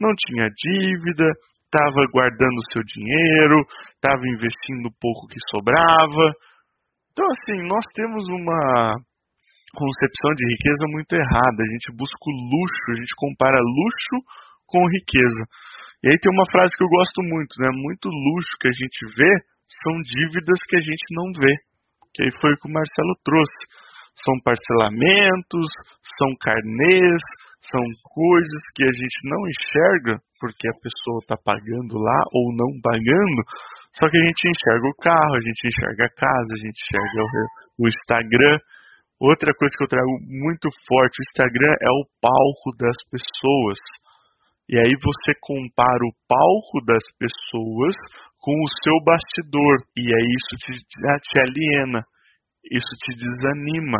Não 0.01 0.09
tinha 0.17 0.49
dívida, 0.49 1.29
estava 1.69 2.01
guardando 2.09 2.65
seu 2.73 2.81
dinheiro, 2.81 3.61
estava 3.93 4.25
investindo 4.25 4.89
o 4.89 4.97
pouco 4.97 5.29
que 5.29 5.37
sobrava. 5.53 6.33
Então, 7.13 7.29
assim, 7.29 7.61
nós 7.69 7.85
temos 7.93 8.25
uma 8.25 8.89
concepção 9.77 10.33
de 10.33 10.43
riqueza 10.49 10.83
muito 10.89 11.13
errada. 11.13 11.61
A 11.61 11.71
gente 11.77 11.93
busca 11.93 12.25
o 12.25 12.33
luxo, 12.33 12.85
a 12.89 12.97
gente 12.97 13.13
compara 13.21 13.61
luxo 13.61 14.17
com 14.65 14.81
riqueza. 14.89 15.45
E 16.03 16.09
aí 16.09 16.17
tem 16.19 16.31
uma 16.31 16.49
frase 16.51 16.75
que 16.77 16.83
eu 16.83 16.89
gosto 16.89 17.19
muito, 17.23 17.53
né? 17.59 17.69
Muito 17.73 18.07
luxo 18.09 18.53
que 18.61 18.67
a 18.67 18.75
gente 18.75 18.99
vê 19.17 19.33
são 19.83 19.93
dívidas 20.01 20.59
que 20.69 20.77
a 20.77 20.83
gente 20.83 21.07
não 21.11 21.27
vê. 21.35 21.53
Que 22.13 22.23
aí 22.23 22.31
foi 22.39 22.53
o 22.53 22.57
que 22.57 22.69
o 22.69 22.73
Marcelo 22.73 23.15
trouxe. 23.23 23.61
São 24.25 24.33
parcelamentos, 24.41 25.67
são 26.17 26.29
carnês, 26.41 27.21
são 27.69 27.83
coisas 28.13 28.63
que 28.73 28.83
a 28.83 28.93
gente 28.93 29.19
não 29.29 29.41
enxerga 29.49 30.17
porque 30.39 30.69
a 30.69 30.79
pessoa 30.81 31.19
está 31.21 31.37
pagando 31.37 31.97
lá 31.97 32.19
ou 32.33 32.53
não 32.53 32.69
pagando. 32.81 33.41
Só 33.97 34.09
que 34.09 34.17
a 34.17 34.25
gente 34.25 34.41
enxerga 34.45 34.87
o 34.87 34.97
carro, 35.01 35.33
a 35.35 35.41
gente 35.41 35.61
enxerga 35.65 36.05
a 36.05 36.13
casa, 36.13 36.49
a 36.53 36.61
gente 36.61 36.77
enxerga 36.77 37.21
o, 37.81 37.87
Instagram. 37.87 38.57
Outra 39.19 39.51
coisa 39.57 39.73
que 39.75 39.83
eu 39.83 39.89
trago 39.89 40.13
muito 40.21 40.69
forte, 40.85 41.17
o 41.17 41.25
Instagram 41.33 41.73
é 41.81 41.89
o 41.89 42.07
palco 42.21 42.69
das 42.77 42.97
pessoas. 43.09 43.79
E 44.67 44.75
aí 44.77 44.93
você 44.99 45.31
compara 45.39 46.03
o 46.03 46.15
palco 46.27 46.83
das 46.85 47.03
pessoas 47.15 47.95
com 48.35 48.51
o 48.51 48.73
seu 48.83 48.97
bastidor. 49.03 49.75
E 49.95 50.03
aí 50.03 50.29
isso 50.35 50.53
te, 50.59 50.71
te 50.83 51.35
aliena, 51.39 52.03
isso 52.67 52.93
te 52.99 53.15
desanima. 53.15 53.99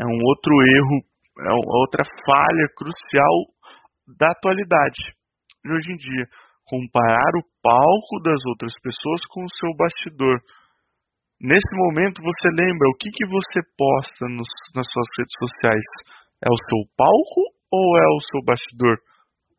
É 0.00 0.04
um 0.04 0.18
outro 0.24 0.52
erro, 0.56 0.96
é 1.44 1.52
outra 1.52 2.04
falha 2.24 2.66
crucial 2.76 3.36
da 4.16 4.32
atualidade. 4.32 5.00
De 5.64 5.72
hoje 5.72 5.92
em 5.92 5.96
dia, 5.96 6.24
comparar 6.64 7.32
o 7.36 7.46
palco 7.60 8.22
das 8.24 8.40
outras 8.56 8.72
pessoas 8.80 9.20
com 9.28 9.44
o 9.44 9.54
seu 9.60 9.74
bastidor. 9.76 10.40
Nesse 11.40 11.72
momento 11.76 12.22
você 12.22 12.48
lembra 12.56 12.88
o 12.88 12.96
que, 12.96 13.10
que 13.10 13.26
você 13.26 13.60
posta 13.76 14.24
nos, 14.32 14.48
nas 14.72 14.86
suas 14.88 15.08
redes 15.18 15.36
sociais? 15.44 15.86
É 16.40 16.48
o 16.48 16.62
seu 16.68 16.80
palco 16.96 17.42
ou 17.72 17.98
é 17.98 18.06
o 18.16 18.20
seu 18.32 18.40
bastidor? 18.44 18.96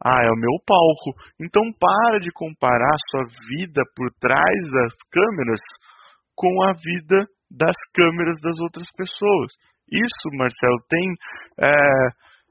Ah, 0.04 0.26
é 0.26 0.30
o 0.30 0.42
meu 0.42 0.58
palco. 0.66 1.14
Então 1.40 1.62
para 1.80 2.20
de 2.20 2.32
comparar 2.34 2.98
sua 3.12 3.24
vida 3.50 3.82
por 3.96 4.10
trás 4.20 4.60
das 4.74 4.94
câmeras 5.12 5.62
com 6.36 6.64
a 6.64 6.74
vida 6.74 7.28
das 7.52 7.76
câmeras 7.94 8.36
das 8.42 8.58
outras 8.60 8.88
pessoas. 8.98 9.52
Isso, 9.92 10.26
Marcelo, 10.34 10.80
tem 10.90 11.06
é, 11.60 11.70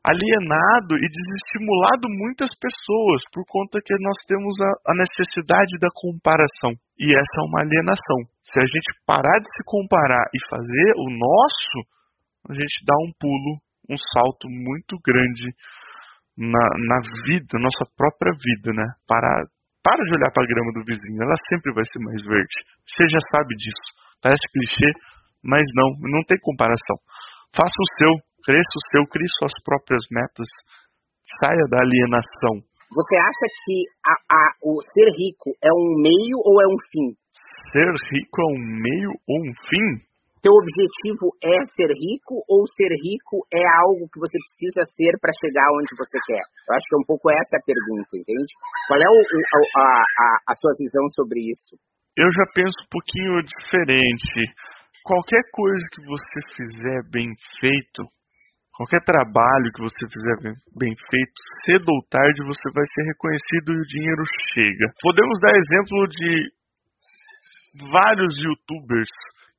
alienado 0.05 0.97
e 0.97 1.07
desestimulado 1.09 2.09
muitas 2.09 2.49
pessoas 2.57 3.21
por 3.33 3.45
conta 3.49 3.81
que 3.85 3.97
nós 4.01 4.17
temos 4.29 4.55
a, 4.61 4.93
a, 4.93 4.95
necessidade 4.97 5.77
da 5.81 5.89
comparação. 5.93 6.73
E 7.01 7.09
essa 7.13 7.37
é 7.41 7.45
uma 7.49 7.61
alienação. 7.65 8.21
Se 8.45 8.61
a 8.61 8.67
gente 8.69 8.89
parar 9.05 9.39
de 9.41 9.49
se 9.49 9.63
comparar 9.65 10.25
e 10.33 10.39
fazer 10.49 10.89
o 10.97 11.07
nosso, 11.09 11.77
a 12.49 12.53
gente 12.55 12.77
dá 12.85 12.97
um 13.05 13.13
pulo, 13.19 13.53
um 13.89 13.99
salto 14.15 14.49
muito 14.49 14.97
grande 15.05 15.49
na, 16.41 16.65
na 16.89 16.99
vida, 17.29 17.61
nossa 17.61 17.85
própria 17.93 18.33
vida, 18.33 18.73
né? 18.73 18.89
Para, 19.05 19.45
para 19.85 20.01
de 20.01 20.15
olhar 20.17 20.33
para 20.33 20.43
a 20.43 20.49
grama 20.49 20.73
do 20.73 20.85
vizinho, 20.89 21.21
ela 21.21 21.37
sempre 21.53 21.69
vai 21.77 21.85
ser 21.85 22.01
mais 22.01 22.21
verde. 22.25 22.57
Você 22.89 23.05
já 23.13 23.21
sabe 23.29 23.53
disso. 23.61 23.89
Parece 24.25 24.41
clichê, 24.49 24.89
mas 25.45 25.61
não, 25.77 25.93
não 26.01 26.25
tem 26.25 26.41
comparação. 26.41 26.97
Faça 27.53 27.77
o 27.77 27.91
seu, 28.01 28.13
cresça 28.45 28.73
o 28.73 28.87
seu, 28.89 29.03
crie 29.13 29.29
suas 29.37 29.53
próprias 29.65 30.01
metas, 30.11 30.49
saia 31.45 31.65
da 31.69 31.85
alienação. 31.85 32.65
Você 32.89 33.17
acha 33.21 33.47
que 33.65 33.77
a, 34.03 34.15
a, 34.33 34.45
o 34.65 34.81
ser 34.83 35.13
rico 35.13 35.53
é 35.63 35.71
um 35.71 35.89
meio 36.01 36.37
ou 36.41 36.57
é 36.61 36.67
um 36.67 36.79
fim? 36.89 37.09
Ser 37.71 37.87
rico 37.87 38.37
é 38.41 38.49
um 38.49 38.61
meio 38.81 39.11
ou 39.29 39.39
um 39.45 39.53
fim? 39.69 40.10
Teu 40.41 40.57
objetivo 40.57 41.37
é 41.45 41.57
ser 41.77 41.93
rico 41.93 42.41
ou 42.49 42.65
ser 42.73 42.89
rico 42.97 43.45
é 43.53 43.61
algo 43.85 44.09
que 44.09 44.17
você 44.17 44.41
precisa 44.41 44.83
ser 44.89 45.13
para 45.21 45.37
chegar 45.37 45.69
onde 45.77 45.93
você 45.93 46.17
quer? 46.25 46.41
Eu 46.41 46.73
acho 46.75 46.87
que 46.89 46.97
é 46.97 47.01
um 47.01 47.09
pouco 47.09 47.29
essa 47.29 47.61
a 47.61 47.67
pergunta, 47.69 48.13
entende? 48.17 48.53
Qual 48.89 49.01
é 49.01 49.09
o, 49.09 49.21
a, 49.21 49.85
a, 49.85 50.29
a 50.49 50.55
sua 50.57 50.73
visão 50.81 51.05
sobre 51.13 51.45
isso? 51.45 51.77
Eu 52.17 52.29
já 52.33 52.45
penso 52.57 52.73
um 52.73 52.91
pouquinho 52.91 53.37
diferente. 53.45 54.49
Qualquer 55.05 55.45
coisa 55.53 55.85
que 55.93 56.03
você 56.09 56.39
fizer 56.57 57.01
bem 57.13 57.29
feito, 57.61 58.09
Qualquer 58.81 59.05
trabalho 59.05 59.69
que 59.77 59.83
você 59.85 60.09
fizer 60.09 60.57
bem 60.73 60.97
feito, 60.97 61.37
cedo 61.67 61.85
ou 61.85 62.01
tarde 62.09 62.41
você 62.49 62.65
vai 62.73 62.87
ser 62.89 63.05
reconhecido 63.13 63.77
e 63.77 63.77
o 63.77 63.89
dinheiro 63.93 64.25
chega. 64.57 64.89
Podemos 65.05 65.37
dar 65.37 65.53
exemplo 65.53 66.09
de 66.09 66.33
vários 67.93 68.33
youtubers 68.41 69.13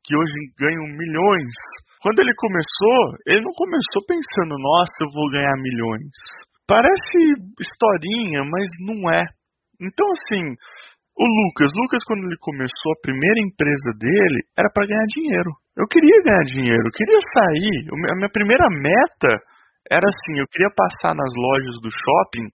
que 0.04 0.16
hoje 0.16 0.34
ganham 0.58 0.86
milhões. 0.97 1.54
Quando 2.02 2.20
ele 2.20 2.34
começou, 2.36 2.99
ele 3.28 3.41
não 3.41 3.54
começou 3.54 4.02
pensando, 4.08 4.58
nossa, 4.58 4.97
eu 5.06 5.10
vou 5.14 5.30
ganhar 5.30 5.54
milhões. 5.62 6.14
Parece 6.66 7.18
historinha, 7.62 8.41
mas 8.49 8.66
não 8.82 8.99
é. 9.14 9.24
Então, 9.82 10.08
assim, 10.14 10.41
o 11.18 11.26
Lucas, 11.26 11.70
Lucas 11.76 12.04
quando 12.06 12.26
ele 12.26 12.38
começou 12.39 12.89
a 12.93 13.02
primeira 13.02 13.39
empresa 13.45 13.91
dele, 13.99 14.39
era 14.58 14.70
para 14.74 14.88
ganhar 14.88 15.06
dinheiro. 15.14 15.52
Eu 15.78 15.88
queria 15.88 16.24
ganhar 16.24 16.45
dinheiro, 16.45 16.84
eu 16.88 16.95
queria 16.95 17.20
sair. 17.22 17.78
A 17.91 18.16
minha 18.18 18.32
primeira 18.32 18.66
meta 18.70 19.32
era 19.89 20.08
assim, 20.08 20.39
eu 20.39 20.47
queria 20.47 20.72
passar 20.74 21.14
nas 21.14 21.32
lojas 21.36 21.76
do 21.82 21.89
shopping 21.91 22.47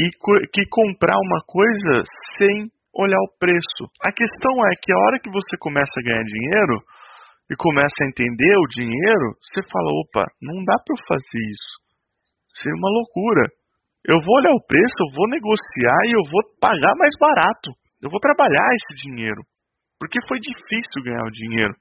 e 0.00 0.10
que 0.52 0.62
comprar 0.70 1.18
uma 1.18 1.40
coisa 1.46 2.02
sem 2.38 2.70
olhar 2.98 3.22
o 3.22 3.34
preço. 3.38 3.82
A 4.02 4.10
questão 4.10 4.52
é 4.66 4.72
que 4.82 4.90
a 4.92 4.98
hora 4.98 5.20
que 5.22 5.30
você 5.30 5.54
começa 5.58 5.94
a 5.98 6.02
ganhar 6.02 6.24
dinheiro 6.24 6.76
e 7.50 7.54
começa 7.54 7.94
a 8.02 8.08
entender 8.10 8.54
o 8.58 8.70
dinheiro, 8.74 9.26
você 9.38 9.62
fala, 9.70 9.88
opa, 10.02 10.26
não 10.42 10.58
dá 10.66 10.74
para 10.82 10.92
eu 10.92 11.00
fazer 11.06 11.42
isso. 11.46 11.72
Seria 12.58 12.76
uma 12.76 12.90
loucura. 12.90 13.44
Eu 14.04 14.18
vou 14.18 14.34
olhar 14.42 14.52
o 14.52 14.66
preço, 14.66 14.98
eu 14.98 15.14
vou 15.14 15.28
negociar 15.30 16.00
e 16.06 16.12
eu 16.12 16.24
vou 16.26 16.42
pagar 16.60 16.92
mais 16.98 17.14
barato. 17.18 17.70
Eu 18.02 18.10
vou 18.10 18.20
trabalhar 18.20 18.68
esse 18.74 19.06
dinheiro. 19.06 19.42
Porque 19.98 20.18
foi 20.26 20.38
difícil 20.38 21.02
ganhar 21.02 21.22
o 21.22 21.34
dinheiro. 21.34 21.74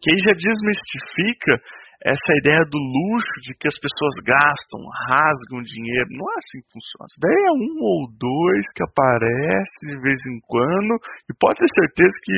Que 0.00 0.12
aí 0.12 0.18
já 0.24 0.32
desmistifica 0.32 1.60
essa 2.00 2.32
ideia 2.40 2.64
do 2.64 2.80
luxo 2.80 3.36
de 3.44 3.52
que 3.60 3.68
as 3.68 3.76
pessoas 3.76 4.16
gastam, 4.24 4.80
rasgam 5.04 5.60
dinheiro. 5.60 6.08
Não 6.16 6.24
é 6.32 6.36
assim 6.40 6.64
que 6.64 6.72
funciona. 6.72 7.12
Daí 7.20 7.42
é 7.44 7.52
um 7.52 7.76
ou 7.76 8.08
dois 8.16 8.64
que 8.72 8.82
aparece 8.82 9.80
de 9.84 9.96
vez 10.00 10.18
em 10.24 10.40
quando 10.48 10.96
e 11.28 11.32
pode 11.36 11.60
ter 11.60 11.68
certeza 11.68 12.14
que 12.24 12.36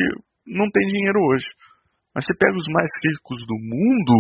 não 0.51 0.67
tem 0.67 0.83
dinheiro 0.91 1.19
hoje. 1.31 1.47
Mas 2.15 2.27
você 2.27 2.35
pega 2.35 2.59
os 2.59 2.69
mais 2.75 2.91
ricos 3.07 3.41
do 3.47 3.57
mundo, 3.63 4.15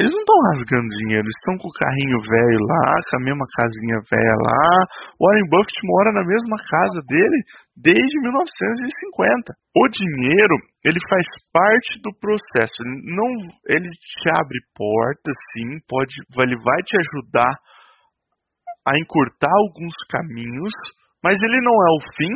eles 0.00 0.08
não 0.16 0.24
estão 0.24 0.40
rasgando 0.48 0.96
dinheiro, 1.04 1.28
eles 1.28 1.38
estão 1.44 1.60
com 1.60 1.68
o 1.68 1.76
carrinho 1.76 2.18
velho 2.24 2.60
lá, 2.64 2.88
com 3.04 3.16
a 3.20 3.26
mesma 3.28 3.44
casinha 3.52 3.98
velha 4.08 4.36
lá. 4.40 4.64
Warren 5.20 5.44
Buffett 5.52 5.76
mora 5.84 6.10
na 6.16 6.24
mesma 6.24 6.56
casa 6.56 7.00
dele 7.04 7.38
desde 7.76 8.16
1950. 8.24 9.52
O 9.76 9.84
dinheiro, 9.92 10.56
ele 10.88 11.00
faz 11.04 11.28
parte 11.52 12.00
do 12.00 12.16
processo. 12.16 12.72
Ele 12.80 12.96
não, 13.12 13.28
ele 13.68 13.92
te 13.92 14.28
abre 14.32 14.56
portas, 14.72 15.36
sim, 15.52 15.68
pode, 15.84 16.16
ele 16.48 16.56
vai 16.64 16.80
te 16.80 16.96
ajudar 16.96 17.52
a 18.88 18.96
encurtar 18.96 19.52
alguns 19.52 19.92
caminhos, 20.08 20.72
mas 21.20 21.36
ele 21.36 21.60
não 21.60 21.76
é 21.76 21.90
o 21.92 22.04
fim 22.16 22.34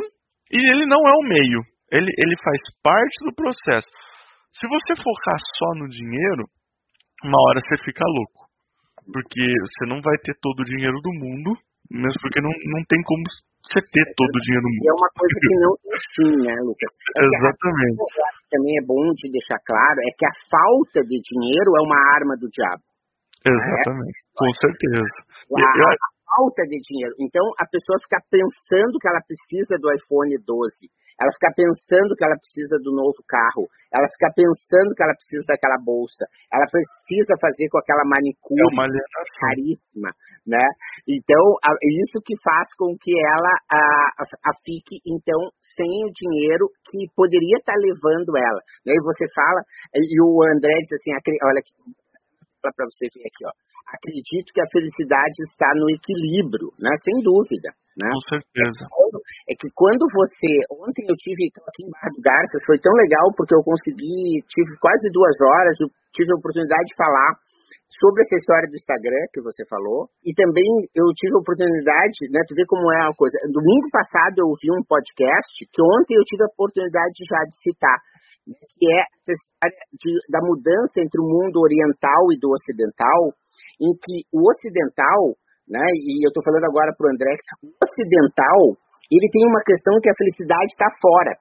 e 0.53 0.59
ele 0.69 0.85
não 0.85 1.01
é 1.01 1.13
o 1.17 1.25
meio. 1.25 1.61
Ele, 1.89 2.13
ele 2.13 2.35
faz 2.45 2.61
parte 2.85 3.25
do 3.25 3.33
processo. 3.33 3.89
Se 4.53 4.69
você 4.69 5.01
focar 5.01 5.39
só 5.57 5.69
no 5.81 5.89
dinheiro, 5.89 6.45
uma 7.25 7.39
hora 7.49 7.59
você 7.59 7.75
fica 7.83 8.05
louco. 8.05 8.45
Porque 9.05 9.41
você 9.41 9.83
não 9.89 10.01
vai 10.01 10.17
ter 10.21 10.33
todo 10.41 10.61
o 10.61 10.69
dinheiro 10.69 10.97
do 11.01 11.11
mundo, 11.13 11.57
mesmo 11.89 12.17
porque 12.21 12.41
não, 12.41 12.49
não 12.49 12.81
tem 12.89 13.01
como 13.05 13.21
você 13.65 13.81
ter 13.81 14.05
todo 14.17 14.33
o 14.33 14.43
dinheiro 14.45 14.65
do 14.65 14.71
mundo. 14.71 14.85
E 14.85 14.89
é 14.89 14.95
uma 14.97 15.11
coisa 15.13 15.35
que 15.41 15.55
não 15.61 15.73
tem 15.77 15.97
fim, 16.13 16.33
né, 16.45 16.55
Lucas? 16.61 16.93
É 17.17 17.21
Exatamente. 17.25 17.99
Que 18.01 18.45
também 18.53 18.73
é 18.77 18.83
bom 18.85 19.05
de 19.13 19.25
deixar 19.29 19.59
claro 19.65 19.97
é 20.01 20.09
que 20.13 20.25
a 20.25 20.35
falta 20.49 20.99
de 21.05 21.17
dinheiro 21.21 21.69
é 21.77 21.81
uma 21.85 21.99
arma 22.13 22.33
do 22.37 22.49
diabo. 22.49 22.85
Exatamente, 23.45 24.19
é? 24.25 24.33
com 24.33 24.49
certeza. 24.57 25.17
A, 25.53 26.15
falta 26.25 26.61
de 26.65 26.77
dinheiro. 26.81 27.13
Então 27.21 27.45
a 27.61 27.65
pessoa 27.69 27.97
fica 28.01 28.19
pensando 28.25 28.97
que 28.97 29.07
ela 29.07 29.21
precisa 29.21 29.77
do 29.77 29.87
iPhone 29.93 30.33
12 30.41 30.89
ela 31.15 31.31
fica 31.31 31.51
pensando 31.55 32.15
que 32.15 32.23
ela 32.23 32.35
precisa 32.35 32.75
do 32.83 32.91
novo 32.91 33.19
carro, 33.23 33.67
ela 33.87 34.07
fica 34.11 34.29
pensando 34.35 34.91
que 34.91 35.03
ela 35.03 35.15
precisa 35.15 35.43
daquela 35.47 35.79
bolsa, 35.79 36.27
ela 36.51 36.67
precisa 36.67 37.39
fazer 37.39 37.71
com 37.71 37.79
aquela 37.79 38.03
manicure 38.03 38.59
é 38.59 39.23
caríssima, 39.39 40.11
né? 40.43 40.65
Então, 41.07 41.43
a, 41.63 41.71
isso 42.03 42.19
que 42.19 42.35
faz 42.43 42.67
com 42.75 42.91
que 42.99 43.15
ela 43.15 43.53
a, 43.71 43.81
a, 44.21 44.53
fique, 44.67 44.99
então, 45.07 45.39
sem 45.63 46.03
o 46.03 46.11
dinheiro 46.11 46.67
que 46.91 47.07
poderia 47.15 47.57
estar 47.63 47.75
tá 47.75 47.79
levando 47.79 48.35
ela. 48.35 48.61
E 48.83 48.91
aí 48.91 48.99
você 48.99 49.25
fala, 49.31 49.59
e 49.95 50.19
o 50.19 50.43
André 50.43 50.75
diz 50.83 50.99
assim, 50.99 51.15
olha 51.47 51.59
aqui, 51.63 51.71
para 52.59 52.85
você 52.91 53.07
ver 53.13 53.23
aqui, 53.23 53.43
ó 53.47 53.64
acredito 53.87 54.53
que 54.53 54.61
a 54.61 54.71
felicidade 54.71 55.37
está 55.49 55.69
no 55.77 55.87
equilíbrio, 55.89 56.73
né? 56.81 56.91
Sem 57.05 57.21
dúvida. 57.21 57.69
Né? 57.95 58.11
Com 58.11 58.23
certeza. 58.27 58.83
É 59.47 59.55
que 59.55 59.71
quando 59.71 60.03
você. 60.11 60.51
Ontem 60.83 61.07
eu 61.07 61.15
tive 61.15 61.47
aqui 61.47 61.81
em 61.87 61.91
Barra 61.95 62.11
do 62.11 62.19
Garças, 62.19 62.67
foi 62.67 62.75
tão 62.83 62.91
legal 62.91 63.31
porque 63.39 63.55
eu 63.55 63.63
consegui, 63.63 64.43
tive 64.51 64.75
quase 64.83 65.07
duas 65.15 65.35
horas, 65.39 65.75
eu 65.79 65.87
tive 66.11 66.27
a 66.35 66.39
oportunidade 66.39 66.85
de 66.91 66.99
falar 66.99 67.39
sobre 67.87 68.19
essa 68.27 68.35
história 68.35 68.67
do 68.67 68.75
Instagram 68.75 69.23
que 69.31 69.39
você 69.39 69.63
falou. 69.71 70.11
E 70.27 70.35
também 70.35 70.67
eu 70.91 71.07
tive 71.15 71.39
a 71.39 71.43
oportunidade, 71.43 72.27
né? 72.35 72.43
Tu 72.43 72.51
vê 72.59 72.67
como 72.67 72.83
é 72.91 73.07
a 73.07 73.15
coisa. 73.15 73.39
Domingo 73.47 73.87
passado 73.87 74.43
eu 74.43 74.51
ouvi 74.51 74.67
um 74.75 74.83
podcast 74.83 75.55
que 75.71 75.79
ontem 75.79 76.19
eu 76.19 76.25
tive 76.27 76.43
a 76.43 76.51
oportunidade 76.51 77.15
já 77.23 77.39
de 77.47 77.55
citar 77.63 77.99
né? 78.45 78.59
que 78.75 78.85
é 78.91 79.01
essa 79.01 79.33
história 79.33 79.81
de, 79.95 80.11
da 80.29 80.41
mudança 80.43 81.01
entre 81.01 81.17
o 81.17 81.25
mundo 81.25 81.57
oriental 81.63 82.21
e 82.29 82.37
do 82.37 82.53
ocidental, 82.53 83.33
em 83.81 83.91
que 83.95 84.27
o 84.31 84.39
ocidental, 84.45 85.35
né, 85.67 85.83
e 85.83 86.23
eu 86.25 86.29
estou 86.29 86.43
falando 86.43 86.67
agora 86.69 86.93
para 86.95 87.05
o 87.07 87.11
André, 87.11 87.33
o 87.63 87.71
ocidental, 87.81 88.61
ele 89.11 89.27
tem 89.29 89.43
uma 89.45 89.61
questão 89.61 89.93
que 90.01 90.09
a 90.09 90.17
felicidade 90.17 90.71
está 90.73 90.89
fora. 91.01 91.33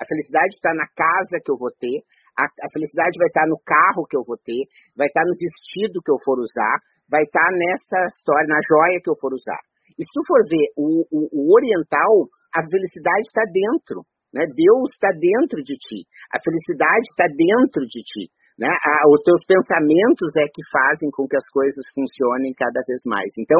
A 0.00 0.04
felicidade 0.04 0.52
está 0.56 0.72
na 0.72 0.88
casa 0.96 1.42
que 1.44 1.50
eu 1.52 1.58
vou 1.60 1.70
ter, 1.76 2.00
a, 2.38 2.44
a, 2.46 2.68
felicidade 2.72 3.20
vai 3.20 3.28
estar 3.28 3.44
tá 3.44 3.52
no 3.52 3.58
carro 3.60 4.08
que 4.08 4.16
eu 4.16 4.24
vou 4.24 4.38
ter, 4.40 4.64
vai 4.96 5.08
estar 5.08 5.20
tá 5.20 5.28
no 5.28 5.36
vestido 5.36 6.00
que 6.00 6.12
eu 6.12 6.20
for 6.24 6.40
usar, 6.40 6.76
vai 7.10 7.20
estar 7.20 7.44
tá 7.44 7.52
nessa 7.52 7.98
história, 8.16 8.48
na 8.48 8.60
joia 8.64 9.02
que 9.02 9.10
eu 9.10 9.18
for 9.20 9.34
usar. 9.34 9.60
E 9.98 10.00
se 10.00 10.10
tu 10.16 10.22
for 10.24 10.40
ver 10.48 10.66
o, 10.80 11.04
o, 11.12 11.20
o 11.28 11.42
oriental, 11.52 12.12
a 12.56 12.64
felicidade 12.64 13.28
está 13.28 13.44
dentro. 13.52 14.00
Né? 14.32 14.46
Deus 14.48 14.88
está 14.94 15.10
dentro 15.12 15.60
de 15.60 15.76
ti. 15.76 16.06
A 16.32 16.38
felicidade 16.40 17.04
está 17.12 17.26
dentro 17.28 17.82
de 17.84 18.00
ti. 18.00 18.24
Né? 18.60 18.68
Os 19.08 19.24
teus 19.24 19.40
pensamentos 19.48 20.28
é 20.36 20.44
que 20.44 20.60
fazem 20.68 21.08
com 21.16 21.24
que 21.24 21.32
as 21.32 21.48
coisas 21.48 21.80
funcionem 21.96 22.52
cada 22.52 22.84
vez 22.84 23.00
mais. 23.08 23.32
Então, 23.40 23.56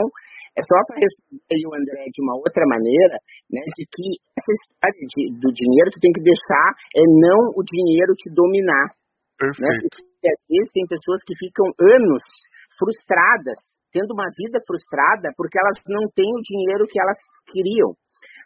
é 0.52 0.60
só 0.60 0.76
para 0.84 1.00
responder 1.00 1.60
o 1.64 1.72
André 1.72 2.04
de 2.12 2.20
uma 2.20 2.36
outra 2.36 2.60
maneira, 2.68 3.16
né, 3.48 3.64
de 3.64 3.84
que 3.88 4.06
essa 4.36 4.52
história 4.52 5.04
de, 5.08 5.22
do 5.40 5.48
dinheiro 5.56 5.88
tu 5.88 6.04
tem 6.04 6.12
que 6.12 6.20
deixar 6.20 6.68
é 6.92 7.04
não 7.16 7.40
o 7.56 7.64
dinheiro 7.64 8.12
te 8.12 8.28
dominar. 8.28 8.92
Né? 9.40 9.48
Perfeito. 9.56 9.88
Né? 9.88 10.04
Porque 10.04 10.28
às 10.28 10.42
vezes 10.44 10.68
tem 10.76 10.84
pessoas 10.84 11.20
que 11.24 11.32
ficam 11.32 11.64
anos 11.80 12.24
frustradas, 12.76 13.60
tendo 13.88 14.12
uma 14.12 14.28
vida 14.36 14.60
frustrada 14.68 15.32
porque 15.32 15.56
elas 15.56 15.80
não 15.88 16.04
têm 16.12 16.28
o 16.28 16.44
dinheiro 16.44 16.84
que 16.84 17.00
elas 17.00 17.16
queriam. 17.48 17.96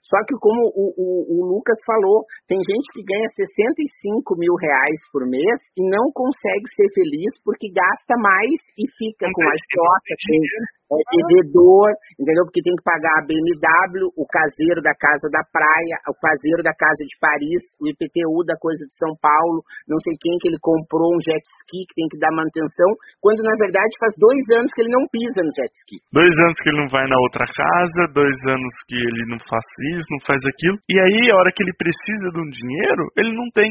Só 0.05 0.21
que 0.29 0.37
como 0.37 0.61
o, 0.77 0.85
o, 1.01 1.09
o, 1.33 1.37
Lucas 1.49 1.81
falou, 1.89 2.29
tem 2.45 2.61
gente 2.61 2.87
que 2.93 3.01
ganha 3.01 3.25
65 3.25 4.37
mil 4.37 4.53
reais 4.61 5.01
por 5.09 5.25
mês 5.25 5.59
e 5.81 5.83
não 5.89 6.13
consegue 6.13 6.69
ser 6.77 6.89
feliz 6.93 7.33
porque 7.41 7.73
gasta 7.73 8.13
mais 8.21 8.61
e 8.77 8.85
fica 9.01 9.25
com 9.33 9.45
a 9.49 9.57
com 9.57 10.65
é 10.95 11.05
devedor, 11.11 11.91
entendeu? 12.17 12.45
Porque 12.47 12.63
tem 12.63 12.75
que 12.75 12.87
pagar 12.87 13.15
a 13.19 13.27
BMW, 13.27 14.09
o 14.15 14.25
caseiro 14.27 14.81
da 14.81 14.95
casa 14.95 15.27
da 15.29 15.43
praia, 15.51 15.97
o 16.09 16.17
caseiro 16.17 16.63
da 16.63 16.75
casa 16.75 17.03
de 17.03 17.15
Paris, 17.19 17.63
o 17.83 17.89
IPTU 17.91 18.47
da 18.47 18.57
coisa 18.61 18.83
de 18.87 18.95
São 18.97 19.13
Paulo, 19.19 19.63
não 19.91 19.99
sei 20.01 20.15
quem 20.21 20.35
que 20.41 20.49
ele 20.49 20.61
comprou 20.63 21.15
um 21.15 21.21
jet 21.21 21.43
ski 21.65 21.85
que 21.89 21.97
tem 21.97 22.09
que 22.13 22.21
dar 22.21 22.33
manutenção, 22.33 22.91
quando 23.21 23.41
na 23.43 23.57
verdade 23.57 23.93
faz 23.99 24.13
dois 24.21 24.45
anos 24.59 24.71
que 24.73 24.81
ele 24.85 24.93
não 24.93 25.05
pisa 25.11 25.41
no 25.41 25.53
jet 25.55 25.73
ski. 25.85 25.97
Dois 26.13 26.35
anos 26.45 26.57
que 26.61 26.69
ele 26.71 26.81
não 26.81 26.91
vai 26.91 27.07
na 27.09 27.19
outra 27.25 27.47
casa, 27.49 28.13
dois 28.13 28.39
anos 28.49 28.75
que 28.87 28.97
ele 28.97 29.25
não 29.33 29.41
faz 29.45 29.67
isso, 29.97 30.07
não 30.11 30.23
faz 30.25 30.41
aquilo, 30.45 30.77
e 30.87 30.97
aí 31.01 31.31
a 31.31 31.37
hora 31.41 31.53
que 31.53 31.63
ele 31.63 31.75
precisa 31.77 32.29
de 32.31 32.41
um 32.41 32.49
dinheiro, 32.49 33.05
ele 33.17 33.33
não 33.33 33.49
tem. 33.51 33.71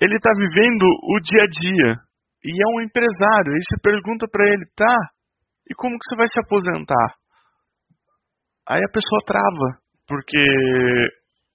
Ele 0.00 0.16
está 0.16 0.32
vivendo 0.32 0.84
o 0.84 1.16
dia 1.20 1.44
a 1.44 1.48
dia. 1.48 1.90
E 2.40 2.56
é 2.56 2.66
um 2.72 2.80
empresário. 2.80 3.52
Aí 3.52 3.60
você 3.60 3.76
pergunta 3.82 4.26
para 4.30 4.48
ele, 4.48 4.64
tá, 4.74 4.96
e 5.68 5.74
como 5.74 5.98
que 5.98 6.04
você 6.08 6.16
vai 6.16 6.28
se 6.28 6.40
aposentar? 6.40 7.08
Aí 8.68 8.82
a 8.82 8.92
pessoa 8.92 9.20
trava, 9.26 9.80
porque 10.06 10.42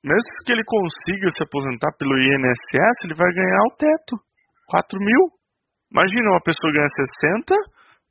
mesmo 0.03 0.29
que 0.45 0.51
ele 0.51 0.63
consiga 0.65 1.29
se 1.31 1.43
aposentar 1.43 1.91
pelo 1.97 2.17
INSS, 2.17 2.95
ele 3.03 3.15
vai 3.15 3.31
ganhar 3.33 3.63
o 3.65 3.75
teto, 3.75 4.19
4 4.67 4.99
mil. 4.99 5.31
Imagina 5.91 6.31
uma 6.31 6.43
pessoa 6.43 6.73
ganha 6.73 6.89
60, 7.31 7.55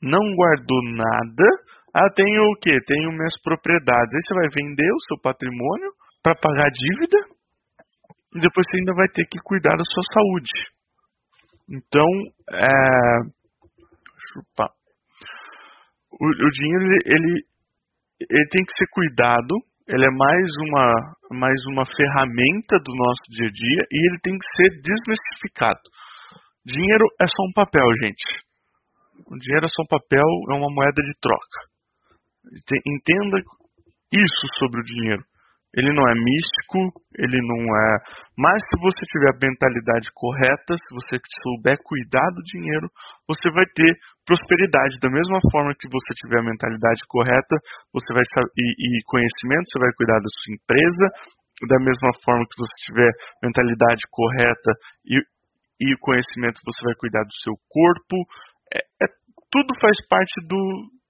não 0.03 0.25
guardou 0.35 0.81
nada, 0.97 1.47
ah, 1.95 2.11
tem 2.11 2.27
o 2.27 2.57
quê? 2.61 2.75
Tem 2.87 2.99
minhas 3.07 3.41
propriedades. 3.43 4.15
Aí 4.15 4.21
você 4.27 4.35
vai 4.35 4.49
vender 4.51 4.91
o 4.91 5.05
seu 5.07 5.21
patrimônio 5.23 5.93
para 6.23 6.35
pagar 6.35 6.67
a 6.67 6.71
dívida 6.71 7.19
e 8.35 8.41
depois 8.41 8.67
você 8.67 8.79
ainda 8.79 8.95
vai 8.95 9.09
ter 9.09 9.25
que 9.27 9.39
cuidar 9.45 9.77
da 9.77 9.85
sua 9.85 10.03
saúde. 10.13 10.51
Então, 11.71 12.09
é... 12.51 13.45
Chupa 14.33 14.73
o, 16.21 16.27
o 16.27 16.51
dinheiro 16.51 16.85
ele, 17.07 17.45
ele 18.31 18.49
tem 18.49 18.65
que 18.65 18.77
ser 18.77 18.87
cuidado, 18.91 19.55
ele 19.89 20.05
é 20.07 20.11
mais 20.11 20.49
uma, 20.69 21.39
mais 21.39 21.61
uma 21.73 21.85
ferramenta 21.85 22.79
do 22.83 22.95
nosso 22.95 23.23
dia 23.31 23.49
a 23.49 23.53
dia 23.53 23.81
e 23.93 24.09
ele 24.09 24.19
tem 24.23 24.39
que 24.39 24.47
ser 24.57 24.71
desmistificado. 24.81 25.83
Dinheiro 26.65 27.05
é 27.21 27.27
só 27.29 27.43
um 27.45 27.53
papel, 27.53 27.85
gente. 28.03 28.25
O 29.27 29.39
dinheiro 29.39 29.67
é 29.67 29.69
só 29.69 29.83
um 29.83 29.87
papel, 29.87 30.29
é 30.51 30.55
uma 30.57 30.73
moeda 30.73 31.03
de 31.03 31.13
troca. 31.21 31.59
Entenda 32.87 33.39
isso 34.13 34.45
sobre 34.59 34.81
o 34.81 34.85
dinheiro. 34.85 35.23
Ele 35.75 35.91
não 35.91 36.07
é 36.07 36.15
místico, 36.15 37.03
ele 37.19 37.39
não 37.43 37.61
é. 37.67 37.91
Mas 38.39 38.63
se 38.63 38.77
você 38.79 39.03
tiver 39.11 39.35
a 39.35 39.41
mentalidade 39.43 40.07
correta, 40.15 40.71
se 40.79 40.91
você 40.95 41.19
souber 41.43 41.79
cuidar 41.83 42.31
do 42.31 42.43
dinheiro, 42.47 42.87
você 43.27 43.51
vai 43.51 43.67
ter 43.75 43.91
prosperidade. 44.23 45.03
Da 45.03 45.11
mesma 45.11 45.43
forma 45.51 45.75
que 45.75 45.91
você 45.91 46.11
tiver 46.23 46.39
a 46.39 46.47
mentalidade 46.47 47.03
correta, 47.11 47.55
você 47.91 48.07
vai 48.15 48.23
e, 48.55 48.67
e 48.87 49.03
conhecimento, 49.03 49.67
você 49.67 49.79
vai 49.83 49.93
cuidar 49.99 50.19
da 50.23 50.31
sua 50.31 50.55
empresa. 50.55 51.07
Da 51.67 51.79
mesma 51.83 52.11
forma 52.23 52.47
que 52.47 52.59
você 52.59 52.77
tiver 52.87 53.11
mentalidade 53.43 54.03
correta 54.11 54.71
e, 55.07 55.19
e 55.83 55.87
conhecimento, 55.99 56.63
você 56.63 56.83
vai 56.87 56.95
cuidar 57.03 57.23
do 57.23 57.35
seu 57.43 57.55
corpo. 57.67 58.17
É, 58.71 58.79
é, 58.79 59.07
tudo 59.51 59.75
faz 59.83 59.95
parte 60.07 60.35
do, 60.47 60.63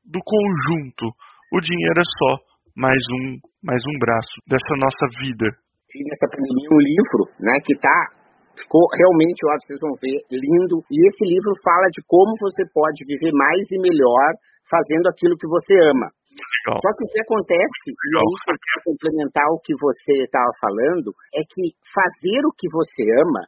do 0.09 0.21
conjunto. 0.25 1.12
O 1.53 1.61
dinheiro 1.61 2.01
é 2.01 2.09
só 2.17 2.54
mais 2.75 2.99
um 2.99 3.39
mais 3.62 3.81
um 3.87 3.97
braço 4.03 4.35
dessa 4.51 4.75
nossa 4.83 5.07
vida. 5.22 5.47
E 5.95 6.03
nessa 6.11 6.27
pandemia, 6.27 6.68
um 6.75 6.83
livro, 6.83 7.22
né, 7.39 7.55
que 7.62 7.79
tá 7.79 7.99
ficou 8.59 8.83
realmente, 8.99 9.41
ó, 9.47 9.55
vocês 9.62 9.79
vão 9.83 9.95
ver, 9.99 10.18
lindo. 10.31 10.83
E 10.91 10.97
esse 11.07 11.25
livro 11.27 11.55
fala 11.62 11.87
de 11.91 12.03
como 12.07 12.35
você 12.39 12.62
pode 12.75 13.03
viver 13.07 13.31
mais 13.35 13.62
e 13.70 13.79
melhor 13.79 14.31
fazendo 14.66 15.07
aquilo 15.11 15.39
que 15.39 15.47
você 15.47 15.75
ama. 15.87 16.11
Legal. 16.35 16.79
Só 16.83 16.91
que 16.99 17.03
o 17.07 17.11
que 17.14 17.20
acontece, 17.22 17.89
e 17.95 18.11
aí 18.18 18.35
para 18.43 18.59
complementar 18.83 19.47
o 19.55 19.62
que 19.62 19.75
você 19.79 20.27
estava 20.27 20.51
falando, 20.59 21.14
é 21.35 21.47
que 21.47 21.62
fazer 21.95 22.43
o 22.43 22.55
que 22.59 22.66
você 22.70 23.07
ama 23.22 23.43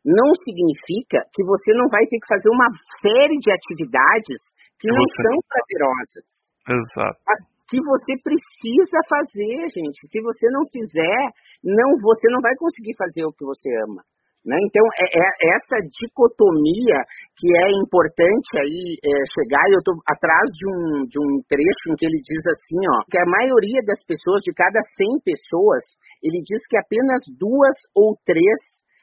não 0.00 0.32
significa 0.40 1.20
que 1.28 1.44
você 1.44 1.76
não 1.76 1.84
vai 1.92 2.00
ter 2.08 2.16
que 2.16 2.32
fazer 2.32 2.48
uma 2.48 2.68
série 3.04 3.36
de 3.36 3.52
atividades 3.52 4.40
que 4.80 4.88
não 4.88 5.04
você... 5.04 5.20
são 5.20 5.36
prazerosas. 5.44 6.26
Exato 6.64 7.49
que 7.70 7.78
você 7.78 8.12
precisa 8.26 8.98
fazer, 9.06 9.56
gente. 9.70 10.02
Se 10.10 10.18
você 10.18 10.50
não 10.50 10.66
fizer, 10.66 11.22
não 11.62 11.94
você 12.02 12.26
não 12.34 12.42
vai 12.42 12.52
conseguir 12.58 12.98
fazer 12.98 13.22
o 13.22 13.32
que 13.32 13.46
você 13.46 13.70
ama. 13.86 14.02
Né? 14.40 14.56
Então, 14.56 14.80
é, 14.96 15.04
é, 15.04 15.28
essa 15.52 15.84
dicotomia 15.84 16.96
que 17.36 17.48
é 17.52 17.68
importante 17.76 18.56
aí 18.56 18.96
é, 18.96 19.12
chegar, 19.36 19.68
eu 19.68 19.84
estou 19.84 19.94
atrás 20.08 20.48
de 20.48 20.64
um, 20.64 20.82
de 21.04 21.18
um 21.20 21.30
trecho 21.44 21.92
em 21.92 21.94
que 21.94 22.08
ele 22.08 22.18
diz 22.24 22.40
assim, 22.48 22.80
ó, 22.88 23.04
que 23.04 23.20
a 23.20 23.28
maioria 23.28 23.84
das 23.84 24.00
pessoas, 24.08 24.40
de 24.40 24.56
cada 24.56 24.80
100 24.96 25.20
pessoas, 25.28 25.84
ele 26.24 26.40
diz 26.40 26.60
que 26.72 26.80
apenas 26.80 27.20
duas 27.36 27.76
ou 27.92 28.16
três 28.24 28.60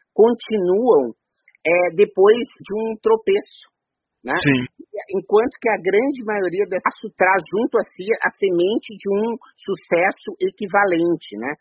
continuam 0.09 1.13
é, 1.61 1.93
depois 1.93 2.41
de 2.41 2.73
um 2.73 2.97
tropeço. 2.97 3.76
Né? 4.27 4.35
Enquanto 5.15 5.55
que 5.61 5.69
a 5.71 5.79
grande 5.79 6.19
maioria 6.27 6.67
das 6.67 6.83
traz 7.15 7.39
junto 7.47 7.79
a 7.79 7.83
si 7.95 8.03
a 8.19 8.29
semente 8.35 8.91
de 8.91 9.07
um 9.07 9.39
sucesso 9.55 10.35
equivalente. 10.43 11.31
Né? 11.39 11.55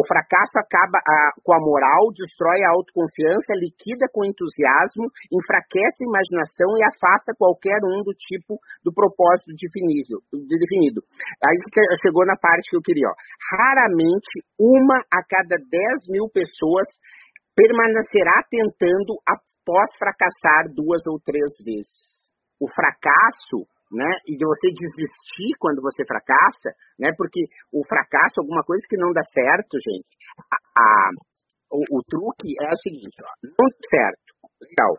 O 0.00 0.06
fracasso 0.08 0.56
acaba 0.56 0.96
a, 0.96 1.36
com 1.44 1.52
a 1.52 1.60
moral, 1.60 2.08
destrói 2.16 2.56
a 2.64 2.72
autoconfiança, 2.72 3.60
liquida 3.60 4.08
com 4.08 4.24
entusiasmo, 4.24 5.12
enfraquece 5.28 6.00
a 6.00 6.08
imaginação 6.08 6.70
e 6.80 6.82
afasta 6.88 7.36
qualquer 7.36 7.76
um 7.84 8.00
do 8.00 8.16
tipo 8.16 8.56
do 8.80 8.88
propósito 8.94 9.52
definido. 9.52 10.24
definido. 10.32 11.04
Aí 11.44 11.56
chegou 12.00 12.24
na 12.24 12.40
parte 12.40 12.72
que 12.72 12.78
eu 12.80 12.86
queria. 12.86 13.12
Ó. 13.12 13.14
Raramente 13.60 14.32
uma 14.56 15.04
a 15.12 15.20
cada 15.28 15.60
10 15.60 15.68
mil 16.16 16.32
pessoas 16.32 16.88
permanecerá 17.52 18.44
tentando 18.48 19.20
após 19.28 19.88
fracassar 19.98 20.72
duas 20.72 21.04
ou 21.08 21.20
três 21.20 21.52
vezes. 21.64 22.05
O 22.60 22.66
fracasso, 22.72 23.68
né, 23.92 24.10
e 24.26 24.36
de 24.36 24.44
você 24.44 24.72
desistir 24.72 25.54
quando 25.58 25.80
você 25.80 26.02
fracassa, 26.06 26.74
né, 26.98 27.14
porque 27.16 27.40
o 27.72 27.84
fracasso, 27.86 28.40
alguma 28.40 28.62
coisa 28.64 28.82
que 28.88 28.96
não 28.96 29.12
dá 29.12 29.22
certo, 29.22 29.78
gente, 29.78 30.10
a, 30.50 30.56
a, 30.56 31.08
o, 31.70 31.98
o, 31.98 32.02
truque 32.02 32.50
é 32.60 32.68
o 32.72 32.82
seguinte, 32.82 33.16
ó, 33.22 33.30
não 33.44 33.68
dá 33.70 33.82
certo, 33.86 34.32
legal, 34.58 34.92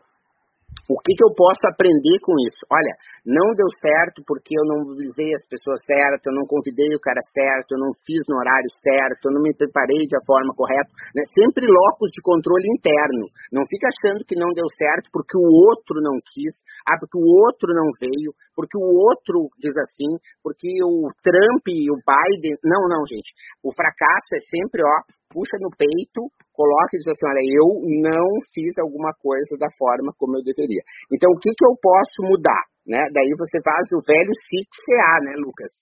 o 0.86 0.96
que, 1.02 1.12
que 1.18 1.26
eu 1.26 1.34
posso 1.34 1.66
aprender 1.66 2.18
com 2.22 2.38
isso? 2.46 2.62
Olha, 2.70 2.94
não 3.26 3.52
deu 3.58 3.68
certo 3.76 4.24
porque 4.24 4.56
eu 4.56 4.64
não 4.64 4.88
mobilizei 4.88 5.34
as 5.36 5.44
pessoas 5.50 5.82
certas, 5.84 6.24
eu 6.24 6.36
não 6.38 6.48
convidei 6.48 6.94
o 6.96 7.04
cara 7.04 7.20
certo, 7.34 7.76
eu 7.76 7.82
não 7.82 7.92
fiz 8.06 8.24
no 8.30 8.40
horário 8.40 8.72
certo, 8.80 9.28
eu 9.28 9.34
não 9.36 9.44
me 9.44 9.52
preparei 9.52 10.08
da 10.08 10.22
forma 10.24 10.56
correta. 10.56 10.88
Né? 11.12 11.28
Sempre 11.36 11.68
locos 11.68 12.08
de 12.16 12.24
controle 12.24 12.64
interno. 12.72 13.28
Não 13.52 13.68
fica 13.68 13.92
achando 13.92 14.24
que 14.24 14.40
não 14.40 14.48
deu 14.56 14.68
certo 14.72 15.12
porque 15.12 15.36
o 15.36 15.48
outro 15.68 16.00
não 16.00 16.16
quis, 16.24 16.56
ah, 16.88 16.96
porque 16.96 17.20
o 17.20 17.28
outro 17.48 17.68
não 17.76 17.92
veio, 18.00 18.32
porque 18.56 18.80
o 18.80 18.88
outro 19.12 19.52
diz 19.60 19.76
assim, 19.76 20.16
porque 20.40 20.72
o 20.88 21.12
Trump 21.20 21.68
e 21.68 21.92
o 21.92 22.00
Biden. 22.00 22.56
Não, 22.64 22.84
não, 22.88 23.04
gente. 23.08 23.36
O 23.60 23.76
fracasso 23.76 24.32
é 24.36 24.42
sempre, 24.48 24.80
ó, 24.88 24.96
puxa 25.30 25.56
no 25.60 25.72
peito, 25.76 26.22
coloca 26.54 26.96
e 26.96 27.00
diz 27.00 27.08
assim, 27.08 27.28
olha, 27.28 27.44
eu 27.44 27.68
não 28.02 28.28
fiz 28.54 28.74
alguma 28.82 29.14
coisa 29.22 29.54
da 29.60 29.70
forma 29.78 30.12
como 30.18 30.38
eu 30.40 30.44
deveria. 30.44 30.82
Então, 31.12 31.30
o 31.32 31.40
que, 31.40 31.52
que 31.52 31.66
eu 31.66 31.76
posso 31.78 32.20
mudar? 32.26 32.64
Né? 32.88 33.04
Daí 33.14 33.32
você 33.36 33.60
faz 33.62 33.86
o 33.94 34.00
velho 34.02 34.32
CA, 34.32 35.14
né, 35.28 35.34
Lucas? 35.44 35.74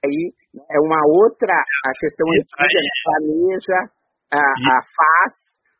Aí 0.00 0.32
é 0.56 0.78
uma 0.80 1.02
outra 1.04 1.52
a 1.52 1.92
questão 2.00 2.24
antiga, 2.24 2.80
né? 2.80 2.94
planeja, 3.04 3.78
a, 4.32 4.40
a 4.40 4.76
faz, 4.88 5.34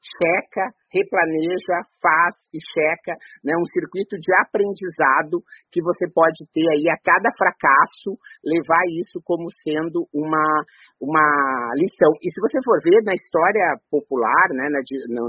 checa, 0.04 0.64
replaneja, 0.92 1.76
faz 2.02 2.34
e 2.52 2.58
checa, 2.58 3.14
né, 3.42 3.54
um 3.54 3.66
circuito 3.70 4.18
de 4.18 4.30
aprendizado 4.42 5.42
que 5.70 5.80
você 5.80 6.10
pode 6.10 6.42
ter 6.52 6.66
aí 6.66 6.90
a 6.90 6.98
cada 6.98 7.30
fracasso, 7.38 8.18
levar 8.42 8.82
isso 8.98 9.22
como 9.24 9.46
sendo 9.62 10.06
uma, 10.12 10.46
uma 11.00 11.26
lição. 11.78 12.10
E 12.20 12.26
se 12.28 12.38
você 12.42 12.58
for 12.62 12.78
ver 12.82 13.00
na 13.06 13.14
história 13.14 13.78
popular, 13.90 14.46
né, 14.50 14.66
na, 14.68 14.80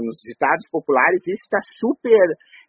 nos 0.02 0.18
ditados 0.26 0.66
populares, 0.70 1.22
isso 1.26 1.46
está 1.46 1.60
super 1.78 2.26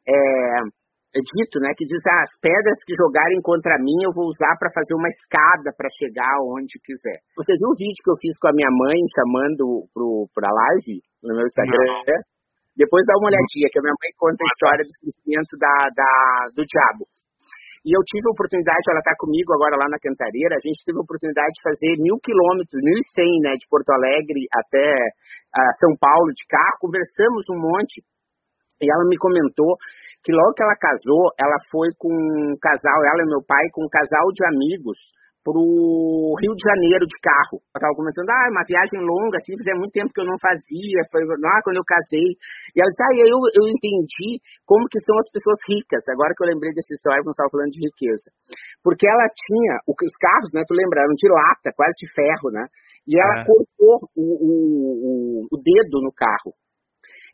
é, 0.07 0.83
é 1.13 1.21
dito, 1.21 1.61
né, 1.61 1.69
que 1.77 1.85
diz 1.85 2.01
ah, 2.09 2.25
as 2.25 2.33
pedras 2.41 2.77
que 2.85 2.97
jogarem 2.97 3.37
contra 3.45 3.77
mim 3.77 4.01
eu 4.01 4.13
vou 4.17 4.25
usar 4.25 4.57
para 4.57 4.73
fazer 4.73 4.97
uma 4.97 5.09
escada 5.09 5.69
para 5.77 5.89
chegar 5.93 6.41
onde 6.41 6.81
quiser. 6.81 7.21
Você 7.37 7.53
viu 7.57 7.69
o 7.69 7.77
vídeo 7.77 8.01
que 8.01 8.09
eu 8.09 8.17
fiz 8.17 8.33
com 8.41 8.49
a 8.49 8.55
minha 8.57 8.73
mãe 8.73 8.97
chamando 9.13 9.85
para 10.33 10.49
a 10.49 10.53
live 10.53 11.01
no 11.21 11.37
meu 11.37 11.45
Instagram? 11.45 11.85
Não. 11.85 12.32
Depois 12.73 13.05
dá 13.05 13.13
uma 13.21 13.29
olhadinha, 13.29 13.69
que 13.69 13.77
a 13.77 13.83
minha 13.85 13.97
mãe 13.97 14.11
conta 14.17 14.41
a 14.41 14.49
história 14.49 14.83
do 14.85 14.93
crescimento 14.97 15.53
da, 15.61 15.75
da, 15.93 16.11
do 16.57 16.63
diabo. 16.65 17.05
E 17.83 17.91
eu 17.91 18.01
tive 18.07 18.23
a 18.25 18.33
oportunidade, 18.33 18.87
ela 18.87 19.03
está 19.03 19.11
comigo 19.19 19.51
agora 19.53 19.75
lá 19.75 19.91
na 19.91 19.99
Cantareira, 19.99 20.55
a 20.55 20.63
gente 20.63 20.81
teve 20.87 20.95
a 20.97 21.03
oportunidade 21.03 21.51
de 21.51 21.61
fazer 21.67 21.91
mil 21.99 22.15
quilômetros, 22.23 22.79
mil 22.79 22.95
e 22.95 23.05
cem, 23.11 23.33
né, 23.43 23.59
de 23.59 23.67
Porto 23.67 23.91
Alegre 23.91 24.47
até 24.55 24.87
uh, 24.87 25.73
São 25.83 25.91
Paulo 25.99 26.31
de 26.31 26.47
carro, 26.47 26.79
conversamos 26.79 27.43
um 27.51 27.59
monte, 27.59 27.99
e 28.79 28.87
ela 28.87 29.03
me 29.03 29.19
comentou 29.19 29.75
que 30.23 30.31
logo 30.31 30.55
que 30.55 30.63
ela 30.63 30.79
casou, 30.79 31.35
ela 31.35 31.59
foi 31.67 31.91
com 31.99 32.07
um 32.07 32.55
casal, 32.55 32.99
ela 33.03 33.21
e 33.27 33.31
meu 33.35 33.43
pai, 33.43 33.67
com 33.75 33.83
um 33.83 33.91
casal 33.91 34.31
de 34.31 34.47
amigos, 34.47 35.11
pro 35.43 35.59
Rio 36.39 36.55
de 36.55 36.63
Janeiro 36.63 37.03
de 37.03 37.19
carro. 37.19 37.59
Eu 37.59 37.79
tava 37.83 37.93
comentando, 37.99 38.31
ah, 38.31 38.47
uma 38.47 38.63
viagem 38.63 39.03
longa, 39.03 39.35
assim, 39.37 39.59
fazia 39.59 39.75
muito 39.75 39.91
tempo 39.91 40.15
que 40.15 40.23
eu 40.23 40.29
não 40.31 40.39
fazia, 40.39 41.03
foi 41.11 41.27
lá 41.27 41.59
quando 41.61 41.83
eu 41.83 41.85
casei. 41.85 42.39
E 42.71 42.77
ela 42.79 42.89
disse, 42.89 43.03
ah, 43.03 43.15
eu, 43.27 43.39
eu 43.59 43.65
entendi 43.67 44.39
como 44.63 44.87
que 44.87 45.03
são 45.03 45.19
as 45.19 45.27
pessoas 45.29 45.59
ricas, 45.67 46.01
agora 46.07 46.31
que 46.31 46.41
eu 46.41 46.49
lembrei 46.49 46.71
dessa 46.71 46.95
história, 46.95 47.21
quando 47.21 47.35
estava 47.35 47.51
falando 47.51 47.75
de 47.75 47.83
riqueza. 47.83 48.31
Porque 48.79 49.05
ela 49.05 49.27
tinha, 49.35 49.83
os 49.83 50.15
carros, 50.15 50.51
né, 50.55 50.63
tu 50.63 50.73
lembra, 50.73 51.03
eram 51.03 51.13
de 51.13 51.27
lata, 51.27 51.75
quase 51.75 51.95
de 51.99 52.07
ferro, 52.15 52.47
né? 52.55 52.63
E 53.03 53.19
ela 53.19 53.43
é. 53.43 53.45
cortou 53.45 53.95
o, 54.15 54.23
o, 54.23 54.53
o, 55.03 55.13
o 55.51 55.55
dedo 55.59 55.99
no 55.99 56.15
carro. 56.15 56.55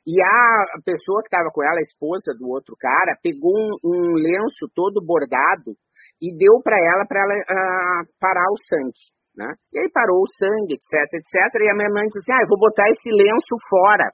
E 0.10 0.18
a 0.18 0.82
pessoa 0.82 1.22
que 1.22 1.30
estava 1.30 1.54
com 1.54 1.62
ela, 1.62 1.78
a 1.78 1.86
esposa 1.86 2.34
do 2.34 2.50
outro 2.50 2.74
cara, 2.74 3.14
pegou 3.22 3.54
um, 3.54 3.78
um 3.86 4.18
lenço 4.18 4.66
todo 4.74 5.06
bordado 5.06 5.78
e 6.22 6.36
deu 6.36 6.60
para 6.64 6.78
ela 6.78 7.04
para 7.08 7.20
ela 7.22 7.36
uh, 7.36 8.02
parar 8.20 8.48
o 8.50 8.62
sangue. 8.66 9.04
Né? 9.40 9.48
E 9.72 9.80
aí 9.80 9.88
parou 9.94 10.20
o 10.20 10.32
sangue, 10.36 10.76
etc, 10.76 11.00
etc. 11.16 11.32
E 11.64 11.72
a 11.72 11.78
minha 11.78 11.92
mãe 11.96 12.04
disse 12.10 12.20
assim, 12.20 12.36
ah, 12.36 12.44
eu 12.44 12.52
vou 12.52 12.60
botar 12.60 12.88
esse 12.92 13.10
lenço 13.14 13.56
fora. 13.72 14.08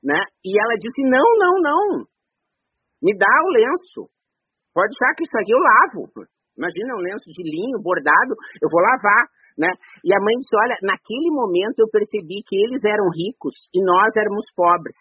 Né? 0.00 0.20
E 0.40 0.56
ela 0.56 0.74
disse, 0.80 1.02
não, 1.04 1.28
não, 1.36 1.54
não. 1.60 1.84
Me 3.04 3.12
dá 3.12 3.34
o 3.44 3.52
lenço. 3.52 4.08
Pode 4.72 4.88
deixar 4.96 5.12
que 5.12 5.28
isso 5.28 5.36
aqui 5.36 5.52
eu 5.52 5.60
lavo. 5.60 6.00
Imagina 6.56 6.96
um 6.96 7.04
lenço 7.04 7.28
de 7.28 7.42
linho 7.44 7.84
bordado, 7.84 8.32
eu 8.60 8.68
vou 8.72 8.80
lavar. 8.80 9.28
Né? 9.60 9.68
E 10.00 10.08
a 10.16 10.20
mãe 10.24 10.32
disse, 10.40 10.56
olha, 10.56 10.76
naquele 10.80 11.28
momento 11.28 11.84
eu 11.84 11.92
percebi 11.92 12.40
que 12.40 12.56
eles 12.56 12.80
eram 12.80 13.12
ricos 13.12 13.68
e 13.76 13.84
nós 13.84 14.08
éramos 14.16 14.48
pobres. 14.56 14.96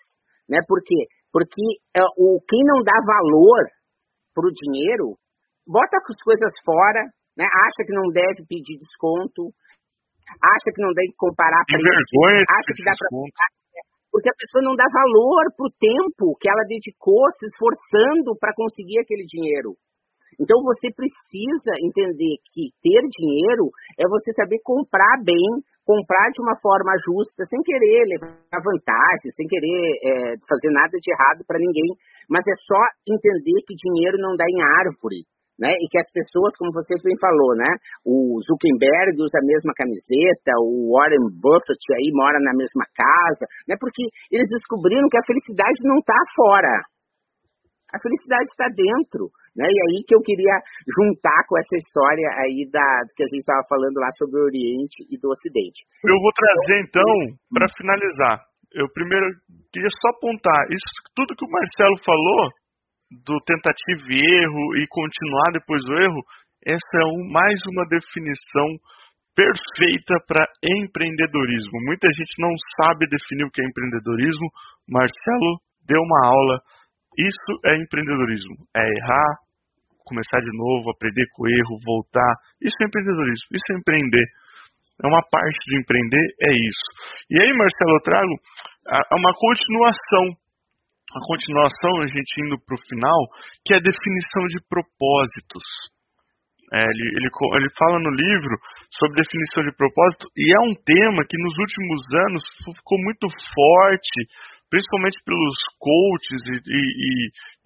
Né? 0.51 0.59
Por 0.67 0.83
quê? 0.83 1.07
Porque 1.31 1.63
uh, 1.95 2.11
o, 2.19 2.43
quem 2.43 2.59
não 2.67 2.83
dá 2.83 2.97
valor 2.99 3.63
para 4.35 4.47
o 4.47 4.51
dinheiro 4.51 5.15
bota 5.67 5.97
as 5.97 6.21
coisas 6.23 6.51
fora, 6.65 7.01
né? 7.37 7.45
acha 7.45 7.81
que 7.85 7.93
não 7.93 8.07
deve 8.13 8.45
pedir 8.47 8.77
desconto, 8.77 9.53
acha 10.39 10.69
que 10.73 10.81
não 10.81 10.93
deve 10.93 11.13
comparar 11.17 11.63
preço, 11.67 12.15
acha 12.47 12.71
que 12.75 12.83
dá 12.83 12.93
para 12.95 13.09
porque 14.11 14.27
a 14.27 14.35
pessoa 14.35 14.59
não 14.59 14.75
dá 14.75 14.83
valor 14.91 15.43
para 15.55 15.71
o 15.71 15.75
tempo 15.79 16.35
que 16.35 16.51
ela 16.51 16.67
dedicou 16.67 17.23
se 17.31 17.47
esforçando 17.47 18.35
para 18.35 18.51
conseguir 18.51 18.99
aquele 18.99 19.23
dinheiro. 19.23 19.79
Então 20.35 20.59
você 20.67 20.91
precisa 20.91 21.71
entender 21.79 22.35
que 22.51 22.75
ter 22.83 23.01
dinheiro 23.07 23.71
é 23.95 24.03
você 24.11 24.35
saber 24.35 24.59
comprar 24.67 25.23
bem, 25.23 25.63
comprar 25.87 26.27
de 26.35 26.43
uma 26.43 26.59
forma 26.59 26.91
justa, 27.07 27.47
sem 27.47 27.59
querer 27.63 28.03
levar 28.11 28.59
vantagem, 28.59 29.31
sem 29.31 29.47
querer 29.47 29.79
é, 30.03 30.11
fazer 30.43 30.71
nada 30.75 30.91
de 30.91 31.07
errado 31.07 31.47
para 31.47 31.59
ninguém, 31.59 31.95
mas 32.27 32.43
é 32.43 32.55
só 32.67 32.81
entender 33.07 33.63
que 33.63 33.79
dinheiro 33.79 34.19
não 34.19 34.35
dá 34.35 34.43
em 34.43 34.59
árvore 34.59 35.23
né? 35.61 35.69
E 35.77 35.85
que 35.85 36.01
as 36.01 36.09
pessoas, 36.09 36.49
como 36.57 36.73
você 36.73 36.97
bem 37.05 37.13
falou, 37.21 37.53
né? 37.53 37.69
O 38.01 38.41
Zuckerberg 38.41 39.13
usa 39.21 39.37
a 39.37 39.45
mesma 39.45 39.73
camiseta, 39.77 40.57
o 40.57 40.97
Warren 40.97 41.29
Buffett 41.37 41.85
aí 41.93 42.09
mora 42.17 42.41
na 42.41 42.57
mesma 42.57 42.89
casa, 42.97 43.45
né? 43.69 43.77
Porque 43.77 44.01
eles 44.33 44.49
descobriram 44.49 45.05
que 45.05 45.21
a 45.21 45.27
felicidade 45.29 45.77
não 45.85 46.01
está 46.01 46.17
fora. 46.33 46.73
A 47.93 47.97
felicidade 48.01 48.49
está 48.49 48.67
dentro. 48.73 49.29
Né? 49.51 49.67
E 49.67 49.77
aí 49.83 49.97
que 50.07 50.15
eu 50.15 50.23
queria 50.23 50.55
juntar 50.87 51.43
com 51.43 51.59
essa 51.59 51.75
história 51.75 52.23
aí 52.39 52.63
da 52.71 52.87
que 53.11 53.19
a 53.19 53.27
gente 53.27 53.43
estava 53.43 53.59
falando 53.67 53.99
lá 53.99 54.07
sobre 54.15 54.39
o 54.39 54.47
Oriente 54.47 55.03
e 55.11 55.19
do 55.19 55.27
Ocidente. 55.27 55.83
Eu 56.07 56.15
vou 56.23 56.31
trazer 56.31 56.87
então, 56.87 57.11
para 57.51 57.67
finalizar. 57.75 58.47
Eu 58.71 58.87
primeiro 58.95 59.27
queria 59.75 59.91
só 59.91 60.07
apontar 60.15 60.71
isso 60.71 60.87
tudo 61.11 61.35
que 61.35 61.43
o 61.43 61.51
Marcelo 61.51 61.99
falou 61.99 62.47
do 63.11 63.35
tentativa 63.43 64.07
e 64.07 64.15
erro 64.15 64.63
e 64.79 64.87
continuar 64.87 65.51
depois 65.51 65.83
do 65.83 65.93
erro, 65.99 66.21
essa 66.63 66.95
é 66.95 67.05
um, 67.05 67.27
mais 67.33 67.59
uma 67.67 67.83
definição 67.91 68.67
perfeita 69.35 70.15
para 70.27 70.47
empreendedorismo. 70.63 71.75
Muita 71.87 72.07
gente 72.15 72.35
não 72.39 72.53
sabe 72.79 73.07
definir 73.07 73.45
o 73.45 73.51
que 73.51 73.61
é 73.61 73.65
empreendedorismo. 73.67 74.47
Marcelo 74.87 75.59
deu 75.87 75.99
uma 75.99 76.27
aula. 76.27 76.61
Isso 77.17 77.51
é 77.65 77.75
empreendedorismo. 77.75 78.55
É 78.75 78.83
errar, 78.83 79.31
começar 80.05 80.39
de 80.39 80.51
novo, 80.55 80.91
aprender 80.91 81.25
com 81.35 81.43
o 81.43 81.49
erro, 81.49 81.83
voltar. 81.83 82.33
Isso 82.61 82.75
é 82.79 82.85
empreendedorismo. 82.85 83.47
Isso 83.51 83.67
é 83.71 83.75
empreender. 83.75 84.27
É 85.03 85.07
uma 85.07 85.23
parte 85.33 85.63
de 85.65 85.81
empreender, 85.81 86.25
é 86.45 86.51
isso. 86.53 86.87
E 87.31 87.41
aí, 87.41 87.49
Marcelo, 87.57 87.97
eu 87.97 88.03
trago 88.05 88.33
uma 89.17 89.33
continuação 89.33 90.37
a 91.11 91.19
continuação, 91.27 91.91
a 91.99 92.07
gente 92.07 92.31
indo 92.45 92.57
para 92.63 92.75
o 92.75 92.83
final, 92.87 93.19
que 93.65 93.73
é 93.73 93.77
a 93.77 93.83
definição 93.83 94.43
de 94.47 94.59
propósitos. 94.67 95.65
É, 96.71 96.79
ele, 96.87 97.05
ele, 97.19 97.27
ele 97.27 97.69
fala 97.75 97.99
no 97.99 98.11
livro 98.15 98.55
sobre 98.95 99.19
definição 99.19 99.59
de 99.67 99.75
propósito 99.75 100.31
e 100.39 100.55
é 100.55 100.59
um 100.63 100.71
tema 100.71 101.27
que 101.27 101.35
nos 101.43 101.55
últimos 101.59 101.99
anos 102.31 102.43
ficou 102.63 102.95
muito 103.03 103.27
forte, 103.27 104.17
principalmente 104.71 105.19
pelos 105.27 105.57
coaches 105.75 106.39
e, 106.47 106.55
e, 106.63 107.11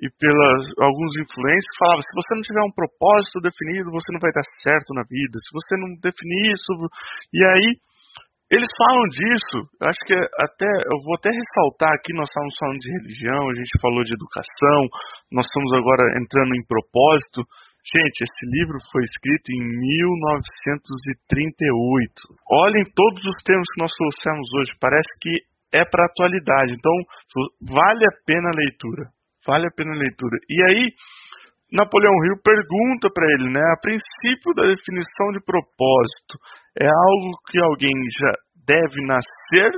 e, 0.01 0.05
pelas 0.17 0.61
alguns 0.81 1.13
influencers 1.21 1.69
que 1.69 1.81
falavam, 1.85 2.01
se 2.01 2.17
você 2.17 2.31
não 2.33 2.41
tiver 2.49 2.65
um 2.65 2.73
propósito 2.73 3.45
definido, 3.45 3.93
você 3.93 4.09
não 4.09 4.17
vai 4.17 4.33
dar 4.33 4.47
certo 4.65 4.89
na 4.97 5.05
vida, 5.05 5.37
se 5.37 5.53
você 5.53 5.77
não 5.77 5.93
definir 6.01 6.57
isso, 6.57 6.73
e 7.29 7.45
aí 7.45 7.69
eles 8.51 8.67
falam 8.77 9.07
disso, 9.09 9.57
acho 9.89 9.97
que 10.05 10.13
até 10.13 10.69
eu 10.69 11.01
vou 11.01 11.17
até 11.17 11.33
ressaltar 11.33 11.89
aqui, 11.97 12.13
nós 12.13 12.29
estamos 12.29 12.53
falando 12.61 12.77
de 12.77 12.93
religião, 13.01 13.41
a 13.41 13.57
gente 13.57 13.73
falou 13.81 14.05
de 14.05 14.13
educação, 14.13 14.85
nós 15.33 15.49
estamos 15.49 15.73
agora 15.73 16.13
entrando 16.13 16.53
em 16.53 16.61
propósito. 16.69 17.41
Gente, 17.81 18.21
esse 18.21 18.45
livro 18.53 18.77
foi 18.93 19.01
escrito 19.01 19.49
em 19.49 19.65
1938. 19.65 22.37
Olhem 22.49 22.85
todos 22.93 23.21
os 23.25 23.33
termos 23.41 23.65
que 23.73 23.81
nós 23.81 23.89
trouxemos 23.97 24.45
hoje, 24.61 24.77
parece 24.77 25.09
que 25.21 25.41
é 25.73 25.83
para 25.85 26.05
atualidade. 26.05 26.73
Então, 26.77 26.93
vale 27.61 28.05
a 28.05 28.11
pena 28.25 28.49
a 28.49 28.57
leitura. 28.57 29.09
Vale 29.45 29.67
a 29.67 29.71
pena 29.75 29.93
a 29.93 29.97
leitura. 29.97 30.37
E 30.49 30.63
aí, 30.69 30.91
Napoleão 31.73 32.13
Hill 32.25 32.37
pergunta 32.41 33.09
para 33.13 33.31
ele, 33.33 33.53
né, 33.53 33.61
a 33.73 33.79
princípio 33.81 34.53
da 34.55 34.65
definição 34.69 35.31
de 35.33 35.41
propósito, 35.45 36.37
é 36.79 36.87
algo 36.87 37.31
que 37.49 37.59
alguém 37.59 37.95
já 38.19 38.33
deve 38.65 39.01
nascer? 39.05 39.71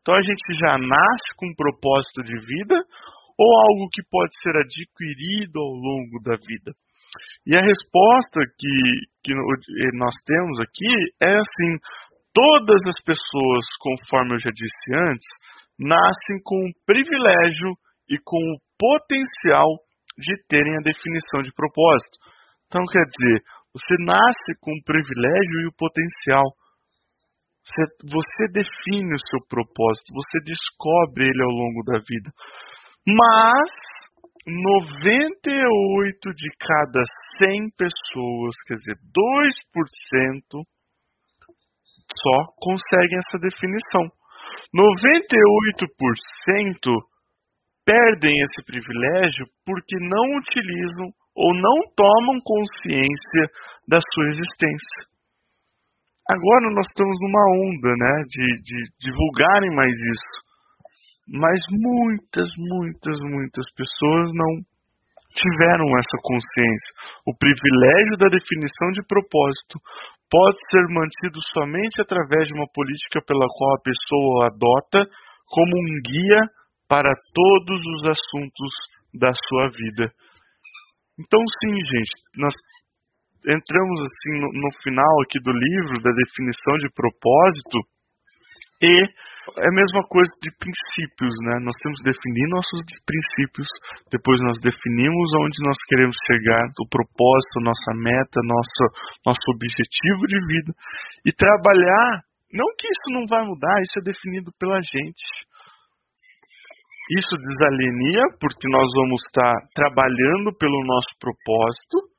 Então 0.00 0.14
a 0.14 0.22
gente 0.22 0.46
já 0.60 0.76
nasce 0.78 1.28
com 1.36 1.46
um 1.46 1.54
propósito 1.56 2.22
de 2.22 2.36
vida 2.38 2.76
ou 3.38 3.48
algo 3.68 3.88
que 3.92 4.02
pode 4.10 4.32
ser 4.42 4.56
adquirido 4.56 5.60
ao 5.60 5.72
longo 5.72 6.22
da 6.22 6.36
vida? 6.36 6.72
E 7.46 7.56
a 7.56 7.62
resposta 7.62 8.40
que, 8.58 8.74
que 9.24 9.32
nós 9.94 10.14
temos 10.26 10.58
aqui 10.60 10.92
é 11.22 11.36
assim: 11.36 11.72
todas 12.34 12.80
as 12.86 12.98
pessoas, 13.04 13.64
conforme 13.80 14.34
eu 14.34 14.40
já 14.40 14.50
disse 14.50 14.86
antes, 14.94 15.28
nascem 15.78 16.36
com 16.44 16.56
o 16.56 16.74
privilégio 16.84 17.70
e 18.10 18.18
com 18.24 18.36
o 18.36 18.60
potencial 18.78 19.68
de 20.18 20.34
terem 20.48 20.76
a 20.76 20.84
definição 20.84 21.42
de 21.42 21.52
propósito. 21.52 22.16
Então, 22.66 22.82
quer 22.90 23.04
dizer, 23.04 23.42
você 23.76 23.92
nasce 24.00 24.56
com 24.60 24.72
o 24.72 24.84
privilégio 24.84 25.60
e 25.60 25.66
o 25.68 25.76
potencial. 25.76 26.56
Você, 27.60 27.84
você 28.08 28.48
define 28.48 29.12
o 29.12 29.20
seu 29.28 29.44
propósito, 29.48 30.16
você 30.16 30.40
descobre 30.40 31.28
ele 31.28 31.42
ao 31.44 31.52
longo 31.52 31.84
da 31.84 32.00
vida. 32.00 32.32
Mas 33.04 33.68
98 34.48 36.32
de 36.32 36.48
cada 36.56 37.04
100 37.36 37.68
pessoas, 37.76 38.56
quer 38.64 38.80
dizer, 38.80 38.96
2%, 39.12 40.64
só 42.16 42.48
conseguem 42.56 43.18
essa 43.18 43.36
definição. 43.38 44.08
98% 44.72 46.96
perdem 47.84 48.40
esse 48.40 48.64
privilégio 48.64 49.44
porque 49.66 49.98
não 50.00 50.38
utilizam 50.38 51.12
ou 51.36 51.52
não 51.54 51.76
tomam 51.94 52.40
consciência 52.40 53.44
da 53.86 54.00
sua 54.00 54.26
existência. 54.32 55.00
Agora 56.26 56.74
nós 56.74 56.86
estamos 56.88 57.16
numa 57.20 57.44
onda 57.54 57.90
né, 57.94 58.14
de, 58.26 58.46
de 58.64 58.78
divulgarem 58.98 59.70
mais 59.76 59.92
isso. 59.94 60.36
Mas 61.28 61.60
muitas, 61.70 62.48
muitas, 62.56 63.18
muitas 63.20 63.66
pessoas 63.74 64.30
não 64.34 64.50
tiveram 65.36 65.86
essa 65.94 66.18
consciência. 66.22 66.90
O 67.26 67.36
privilégio 67.36 68.16
da 68.18 68.28
definição 68.32 68.90
de 68.90 69.06
propósito 69.06 69.78
pode 70.30 70.58
ser 70.70 70.82
mantido 70.90 71.38
somente 71.52 72.00
através 72.00 72.48
de 72.48 72.54
uma 72.54 72.66
política 72.72 73.22
pela 73.26 73.46
qual 73.46 73.74
a 73.76 73.84
pessoa 73.84 74.46
adota 74.46 75.06
como 75.46 75.72
um 75.78 75.94
guia 76.02 76.42
para 76.88 77.12
todos 77.34 77.80
os 77.94 78.02
assuntos 78.10 78.72
da 79.14 79.30
sua 79.46 79.68
vida. 79.68 80.10
Então, 81.18 81.40
sim, 81.40 81.72
gente, 81.72 82.14
nós 82.36 82.54
entramos 83.46 83.98
assim 84.02 84.32
no, 84.40 84.48
no 84.52 84.70
final 84.82 85.22
aqui 85.22 85.38
do 85.40 85.52
livro 85.52 86.02
da 86.02 86.10
definição 86.12 86.76
de 86.78 86.88
propósito 86.92 87.78
e 88.82 89.08
é 89.62 89.68
a 89.70 89.72
mesma 89.72 90.02
coisa 90.10 90.28
de 90.42 90.50
princípios, 90.58 91.32
né? 91.46 91.62
Nós 91.62 91.78
temos 91.78 92.02
que 92.02 92.10
definir 92.10 92.50
nossos 92.50 92.82
princípios, 93.06 93.68
depois 94.10 94.36
nós 94.42 94.58
definimos 94.58 95.28
onde 95.38 95.58
nós 95.62 95.78
queremos 95.86 96.16
chegar, 96.26 96.66
o 96.82 96.88
propósito, 96.90 97.62
nossa 97.62 97.92
meta, 97.94 98.42
nosso, 98.42 98.82
nosso 99.24 99.46
objetivo 99.54 100.26
de 100.26 100.38
vida 100.50 100.72
e 101.24 101.30
trabalhar. 101.32 102.26
Não 102.52 102.66
que 102.76 102.90
isso 102.90 103.08
não 103.14 103.24
vai 103.30 103.46
mudar, 103.46 103.80
isso 103.82 103.96
é 104.02 104.10
definido 104.10 104.50
pela 104.58 104.82
gente. 104.82 105.24
Isso 107.06 107.34
desalienia 107.38 108.24
porque 108.42 108.66
nós 108.66 108.88
vamos 108.98 109.22
estar 109.30 109.54
trabalhando 109.74 110.50
pelo 110.58 110.78
nosso 110.82 111.14
propósito 111.22 112.10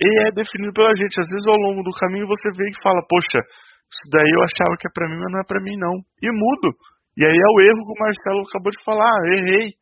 e 0.00 0.08
é 0.24 0.32
definido 0.32 0.72
pela 0.72 0.96
gente. 0.96 1.20
Às 1.20 1.28
vezes 1.28 1.46
ao 1.46 1.60
longo 1.60 1.84
do 1.84 1.92
caminho 2.00 2.26
você 2.26 2.48
vê 2.56 2.64
e 2.64 2.82
fala, 2.82 3.04
poxa, 3.04 3.44
isso 3.92 4.06
daí 4.08 4.30
eu 4.32 4.40
achava 4.40 4.76
que 4.80 4.88
é 4.88 4.92
para 4.92 5.08
mim, 5.12 5.20
mas 5.20 5.32
não 5.32 5.40
é 5.40 5.46
para 5.46 5.60
mim 5.60 5.76
não. 5.76 5.94
E 6.24 6.28
mudo. 6.32 6.72
E 7.16 7.28
aí 7.28 7.36
é 7.36 7.48
o 7.52 7.60
erro 7.60 7.84
que 7.84 7.92
o 7.92 8.00
Marcelo 8.00 8.40
acabou 8.48 8.72
de 8.72 8.84
falar, 8.84 9.04
ah, 9.04 9.28
errei. 9.36 9.76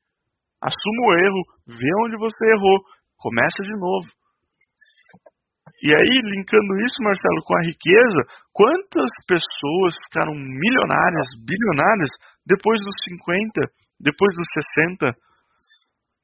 Assuma 0.63 1.03
o 1.07 1.15
erro, 1.15 1.41
vê 1.71 1.91
onde 2.07 2.17
você 2.19 2.43
errou, 2.51 2.79
começa 3.19 3.63
de 3.63 3.75
novo. 3.79 4.09
E 5.85 5.93
aí, 5.93 6.17
linkando 6.33 6.81
isso, 6.81 6.97
Marcelo, 7.05 7.45
com 7.45 7.55
a 7.59 7.67
riqueza, 7.67 8.21
quantas 8.55 9.11
pessoas 9.29 9.93
ficaram 10.09 10.33
milionárias, 10.33 11.29
bilionárias, 11.45 12.09
depois 12.47 12.81
dos 12.81 12.97
50? 13.05 13.69
Depois 14.01 14.35
dos 14.35 14.49
60, 14.87 15.13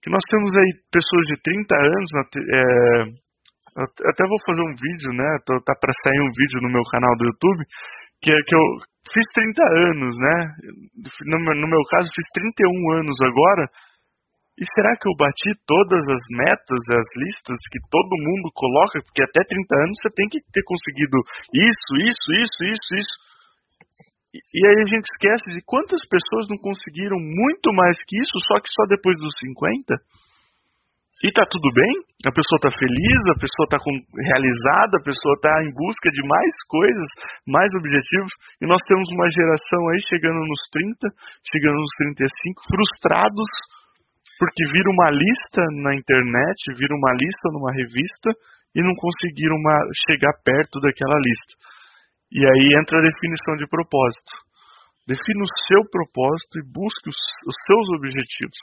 que 0.02 0.10
nós 0.10 0.24
temos 0.30 0.56
aí 0.56 0.70
pessoas 0.90 1.24
de 1.26 1.36
30 1.42 1.76
anos, 1.76 2.10
é, 2.16 3.30
até 3.78 4.22
vou 4.26 4.40
fazer 4.44 4.62
um 4.62 4.74
vídeo, 4.74 5.10
né? 5.14 5.28
Tá 5.46 5.74
para 5.78 5.92
sair 6.04 6.20
um 6.20 6.32
vídeo 6.32 6.58
no 6.62 6.72
meu 6.72 6.82
canal 6.90 7.14
do 7.16 7.26
YouTube, 7.26 7.62
que, 8.20 8.32
que 8.32 8.54
eu 8.54 8.64
fiz 9.12 9.26
30 9.34 9.62
anos, 9.62 10.14
né? 10.18 10.36
No, 11.24 11.36
no 11.38 11.68
meu 11.68 11.82
caso, 11.88 12.08
fiz 12.14 12.26
31 12.34 12.98
anos 12.98 13.16
agora. 13.22 13.64
E 14.60 14.64
será 14.74 14.92
que 14.92 15.08
eu 15.08 15.16
bati 15.16 15.56
todas 15.64 16.04
as 16.04 16.24
metas, 16.36 16.82
as 16.92 17.08
listas 17.16 17.56
que 17.72 17.80
todo 17.88 18.20
mundo 18.20 18.52
coloca? 18.52 19.00
Porque 19.00 19.24
até 19.24 19.40
30 19.40 19.56
anos 19.72 19.96
você 20.02 20.10
tem 20.12 20.28
que 20.28 20.40
ter 20.52 20.62
conseguido 20.68 21.16
isso, 21.54 21.90
isso, 22.04 22.28
isso, 22.44 22.60
isso, 22.68 22.90
isso. 23.00 23.29
E 24.30 24.60
aí 24.62 24.78
a 24.82 24.86
gente 24.86 25.10
esquece 25.10 25.42
de 25.50 25.62
quantas 25.66 25.98
pessoas 26.06 26.46
não 26.48 26.58
conseguiram 26.58 27.18
muito 27.18 27.74
mais 27.74 27.96
que 28.06 28.14
isso, 28.14 28.36
só 28.46 28.60
que 28.62 28.70
só 28.70 28.86
depois 28.86 29.18
dos 29.18 29.34
50. 29.42 29.98
E 31.20 31.28
tá 31.36 31.44
tudo 31.44 31.68
bem, 31.76 31.92
a 32.24 32.32
pessoa 32.32 32.58
tá 32.64 32.72
feliz, 32.72 33.20
a 33.28 33.36
pessoa 33.36 33.66
tá 33.68 33.76
realizada, 33.76 34.96
a 34.96 35.04
pessoa 35.04 35.36
tá 35.42 35.52
em 35.60 35.72
busca 35.76 36.08
de 36.08 36.22
mais 36.24 36.52
coisas, 36.64 37.08
mais 37.44 37.68
objetivos, 37.76 38.32
e 38.56 38.64
nós 38.64 38.80
temos 38.88 39.04
uma 39.12 39.28
geração 39.28 39.82
aí 39.92 40.00
chegando 40.08 40.40
nos 40.40 40.62
30, 40.72 40.96
chegando 41.44 41.76
nos 41.76 41.94
35, 42.16 42.64
frustrados, 42.72 43.52
porque 44.40 44.64
viram 44.72 44.96
uma 44.96 45.10
lista 45.12 45.60
na 45.84 45.92
internet, 45.92 46.56
viram 46.80 46.96
uma 46.96 47.12
lista 47.12 47.46
numa 47.52 47.72
revista 47.76 48.32
e 48.72 48.80
não 48.80 48.96
conseguiram 48.96 49.60
uma, 49.60 49.76
chegar 50.08 50.32
perto 50.40 50.80
daquela 50.80 51.20
lista. 51.20 51.52
E 52.30 52.40
aí 52.46 52.78
entra 52.78 52.98
a 52.98 53.06
definição 53.10 53.56
de 53.58 53.66
propósito. 53.66 54.32
Defina 55.06 55.42
o 55.42 55.54
seu 55.66 55.82
propósito 55.90 56.62
e 56.62 56.68
busque 56.70 57.10
os, 57.10 57.20
os 57.46 57.56
seus 57.66 57.86
objetivos. 57.98 58.60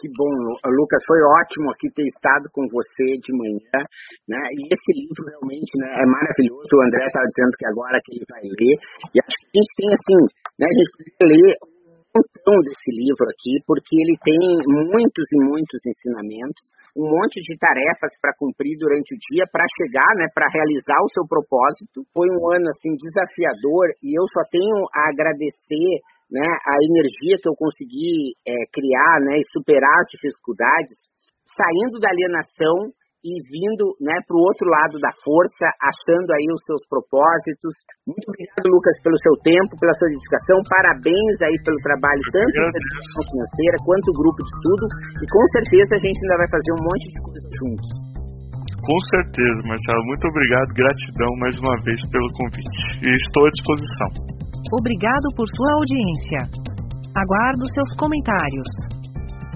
Que 0.00 0.08
bom, 0.08 0.32
Lucas, 0.64 1.04
foi 1.04 1.20
ótimo 1.20 1.68
aqui 1.72 1.92
ter 1.92 2.04
estado 2.08 2.48
com 2.52 2.64
você 2.72 3.20
de 3.20 3.32
manhã, 3.36 3.76
né? 4.28 4.40
E 4.56 4.72
esse 4.72 4.90
livro 4.92 5.20
realmente 5.28 5.72
né, 5.76 6.00
é 6.00 6.06
maravilhoso. 6.08 6.68
O 6.72 6.84
André 6.84 7.04
estava 7.04 7.28
dizendo 7.28 7.52
que 7.60 7.66
agora 7.68 8.00
que 8.00 8.16
ele 8.16 8.24
vai 8.24 8.44
ler. 8.44 8.76
E 9.12 9.16
acho 9.20 9.36
que 9.36 9.46
a 9.48 9.56
gente 9.56 9.72
tem 9.76 9.88
assim, 9.92 10.20
né? 10.56 10.64
A 10.64 10.76
gente 10.80 10.92
ler 11.28 11.75
montão 12.16 12.56
desse 12.64 12.90
livro 12.96 13.28
aqui, 13.28 13.60
porque 13.68 13.92
ele 14.00 14.16
tem 14.16 14.40
muitos 14.88 15.26
e 15.28 15.38
muitos 15.44 15.80
ensinamentos, 15.84 16.64
um 16.96 17.04
monte 17.04 17.44
de 17.44 17.52
tarefas 17.60 18.16
para 18.20 18.32
cumprir 18.40 18.72
durante 18.80 19.12
o 19.12 19.20
dia 19.30 19.44
para 19.52 19.68
chegar, 19.76 20.08
né, 20.16 20.26
para 20.32 20.48
realizar 20.48 20.96
o 21.04 21.12
seu 21.12 21.24
propósito. 21.28 22.08
Foi 22.16 22.26
um 22.32 22.40
ano 22.56 22.68
assim 22.72 22.96
desafiador 22.96 23.92
e 24.00 24.16
eu 24.16 24.24
só 24.32 24.42
tenho 24.48 24.76
a 24.96 25.12
agradecer 25.12 26.00
né, 26.32 26.42
a 26.42 26.74
energia 26.80 27.38
que 27.38 27.48
eu 27.48 27.54
consegui 27.54 28.34
é, 28.42 28.52
criar 28.72 29.14
né, 29.28 29.38
e 29.38 29.50
superar 29.52 30.00
as 30.00 30.08
dificuldades, 30.10 30.98
saindo 31.46 32.00
da 32.00 32.10
alienação 32.10 32.90
e 33.24 33.32
vindo 33.48 33.84
né, 34.02 34.16
para 34.26 34.36
o 34.36 34.44
outro 34.44 34.66
lado 34.68 34.96
da 35.00 35.12
força, 35.22 35.66
achando 35.82 36.28
aí 36.36 36.46
os 36.52 36.62
seus 36.66 36.82
propósitos. 36.90 37.74
Muito 38.06 38.26
obrigado, 38.28 38.66
Lucas, 38.68 38.94
pelo 39.02 39.18
seu 39.18 39.34
tempo, 39.42 39.72
pela 39.78 39.94
sua 39.96 40.08
dedicação. 40.12 40.56
Parabéns 40.66 41.36
aí 41.42 41.56
pelo 41.64 41.80
trabalho, 41.82 42.22
tanto 42.30 42.54
da 42.54 42.78
educação 42.78 43.22
financeira 43.26 43.76
quanto 43.82 44.06
o 44.10 44.18
grupo 44.20 44.38
de 44.40 44.50
estudo. 44.52 44.84
E 45.22 45.26
com 45.26 45.44
certeza 45.56 45.90
a 45.96 46.02
gente 46.02 46.18
ainda 46.22 46.36
vai 46.40 46.48
fazer 46.52 46.72
um 46.76 46.82
monte 46.86 47.06
de 47.10 47.18
coisas 47.24 47.52
juntos. 47.60 47.90
Com 48.86 48.98
certeza, 49.10 49.58
Marcelo. 49.66 50.02
Muito 50.06 50.24
obrigado. 50.30 50.68
Gratidão 50.78 51.30
mais 51.42 51.54
uma 51.58 51.74
vez 51.82 51.98
pelo 52.06 52.28
convite. 52.38 52.78
E 53.02 53.10
estou 53.10 53.42
à 53.42 53.50
disposição. 53.50 54.10
Obrigado 54.78 55.26
por 55.34 55.46
sua 55.50 55.72
audiência. 55.82 56.40
Aguardo 57.10 57.64
seus 57.74 57.90
comentários. 57.98 58.95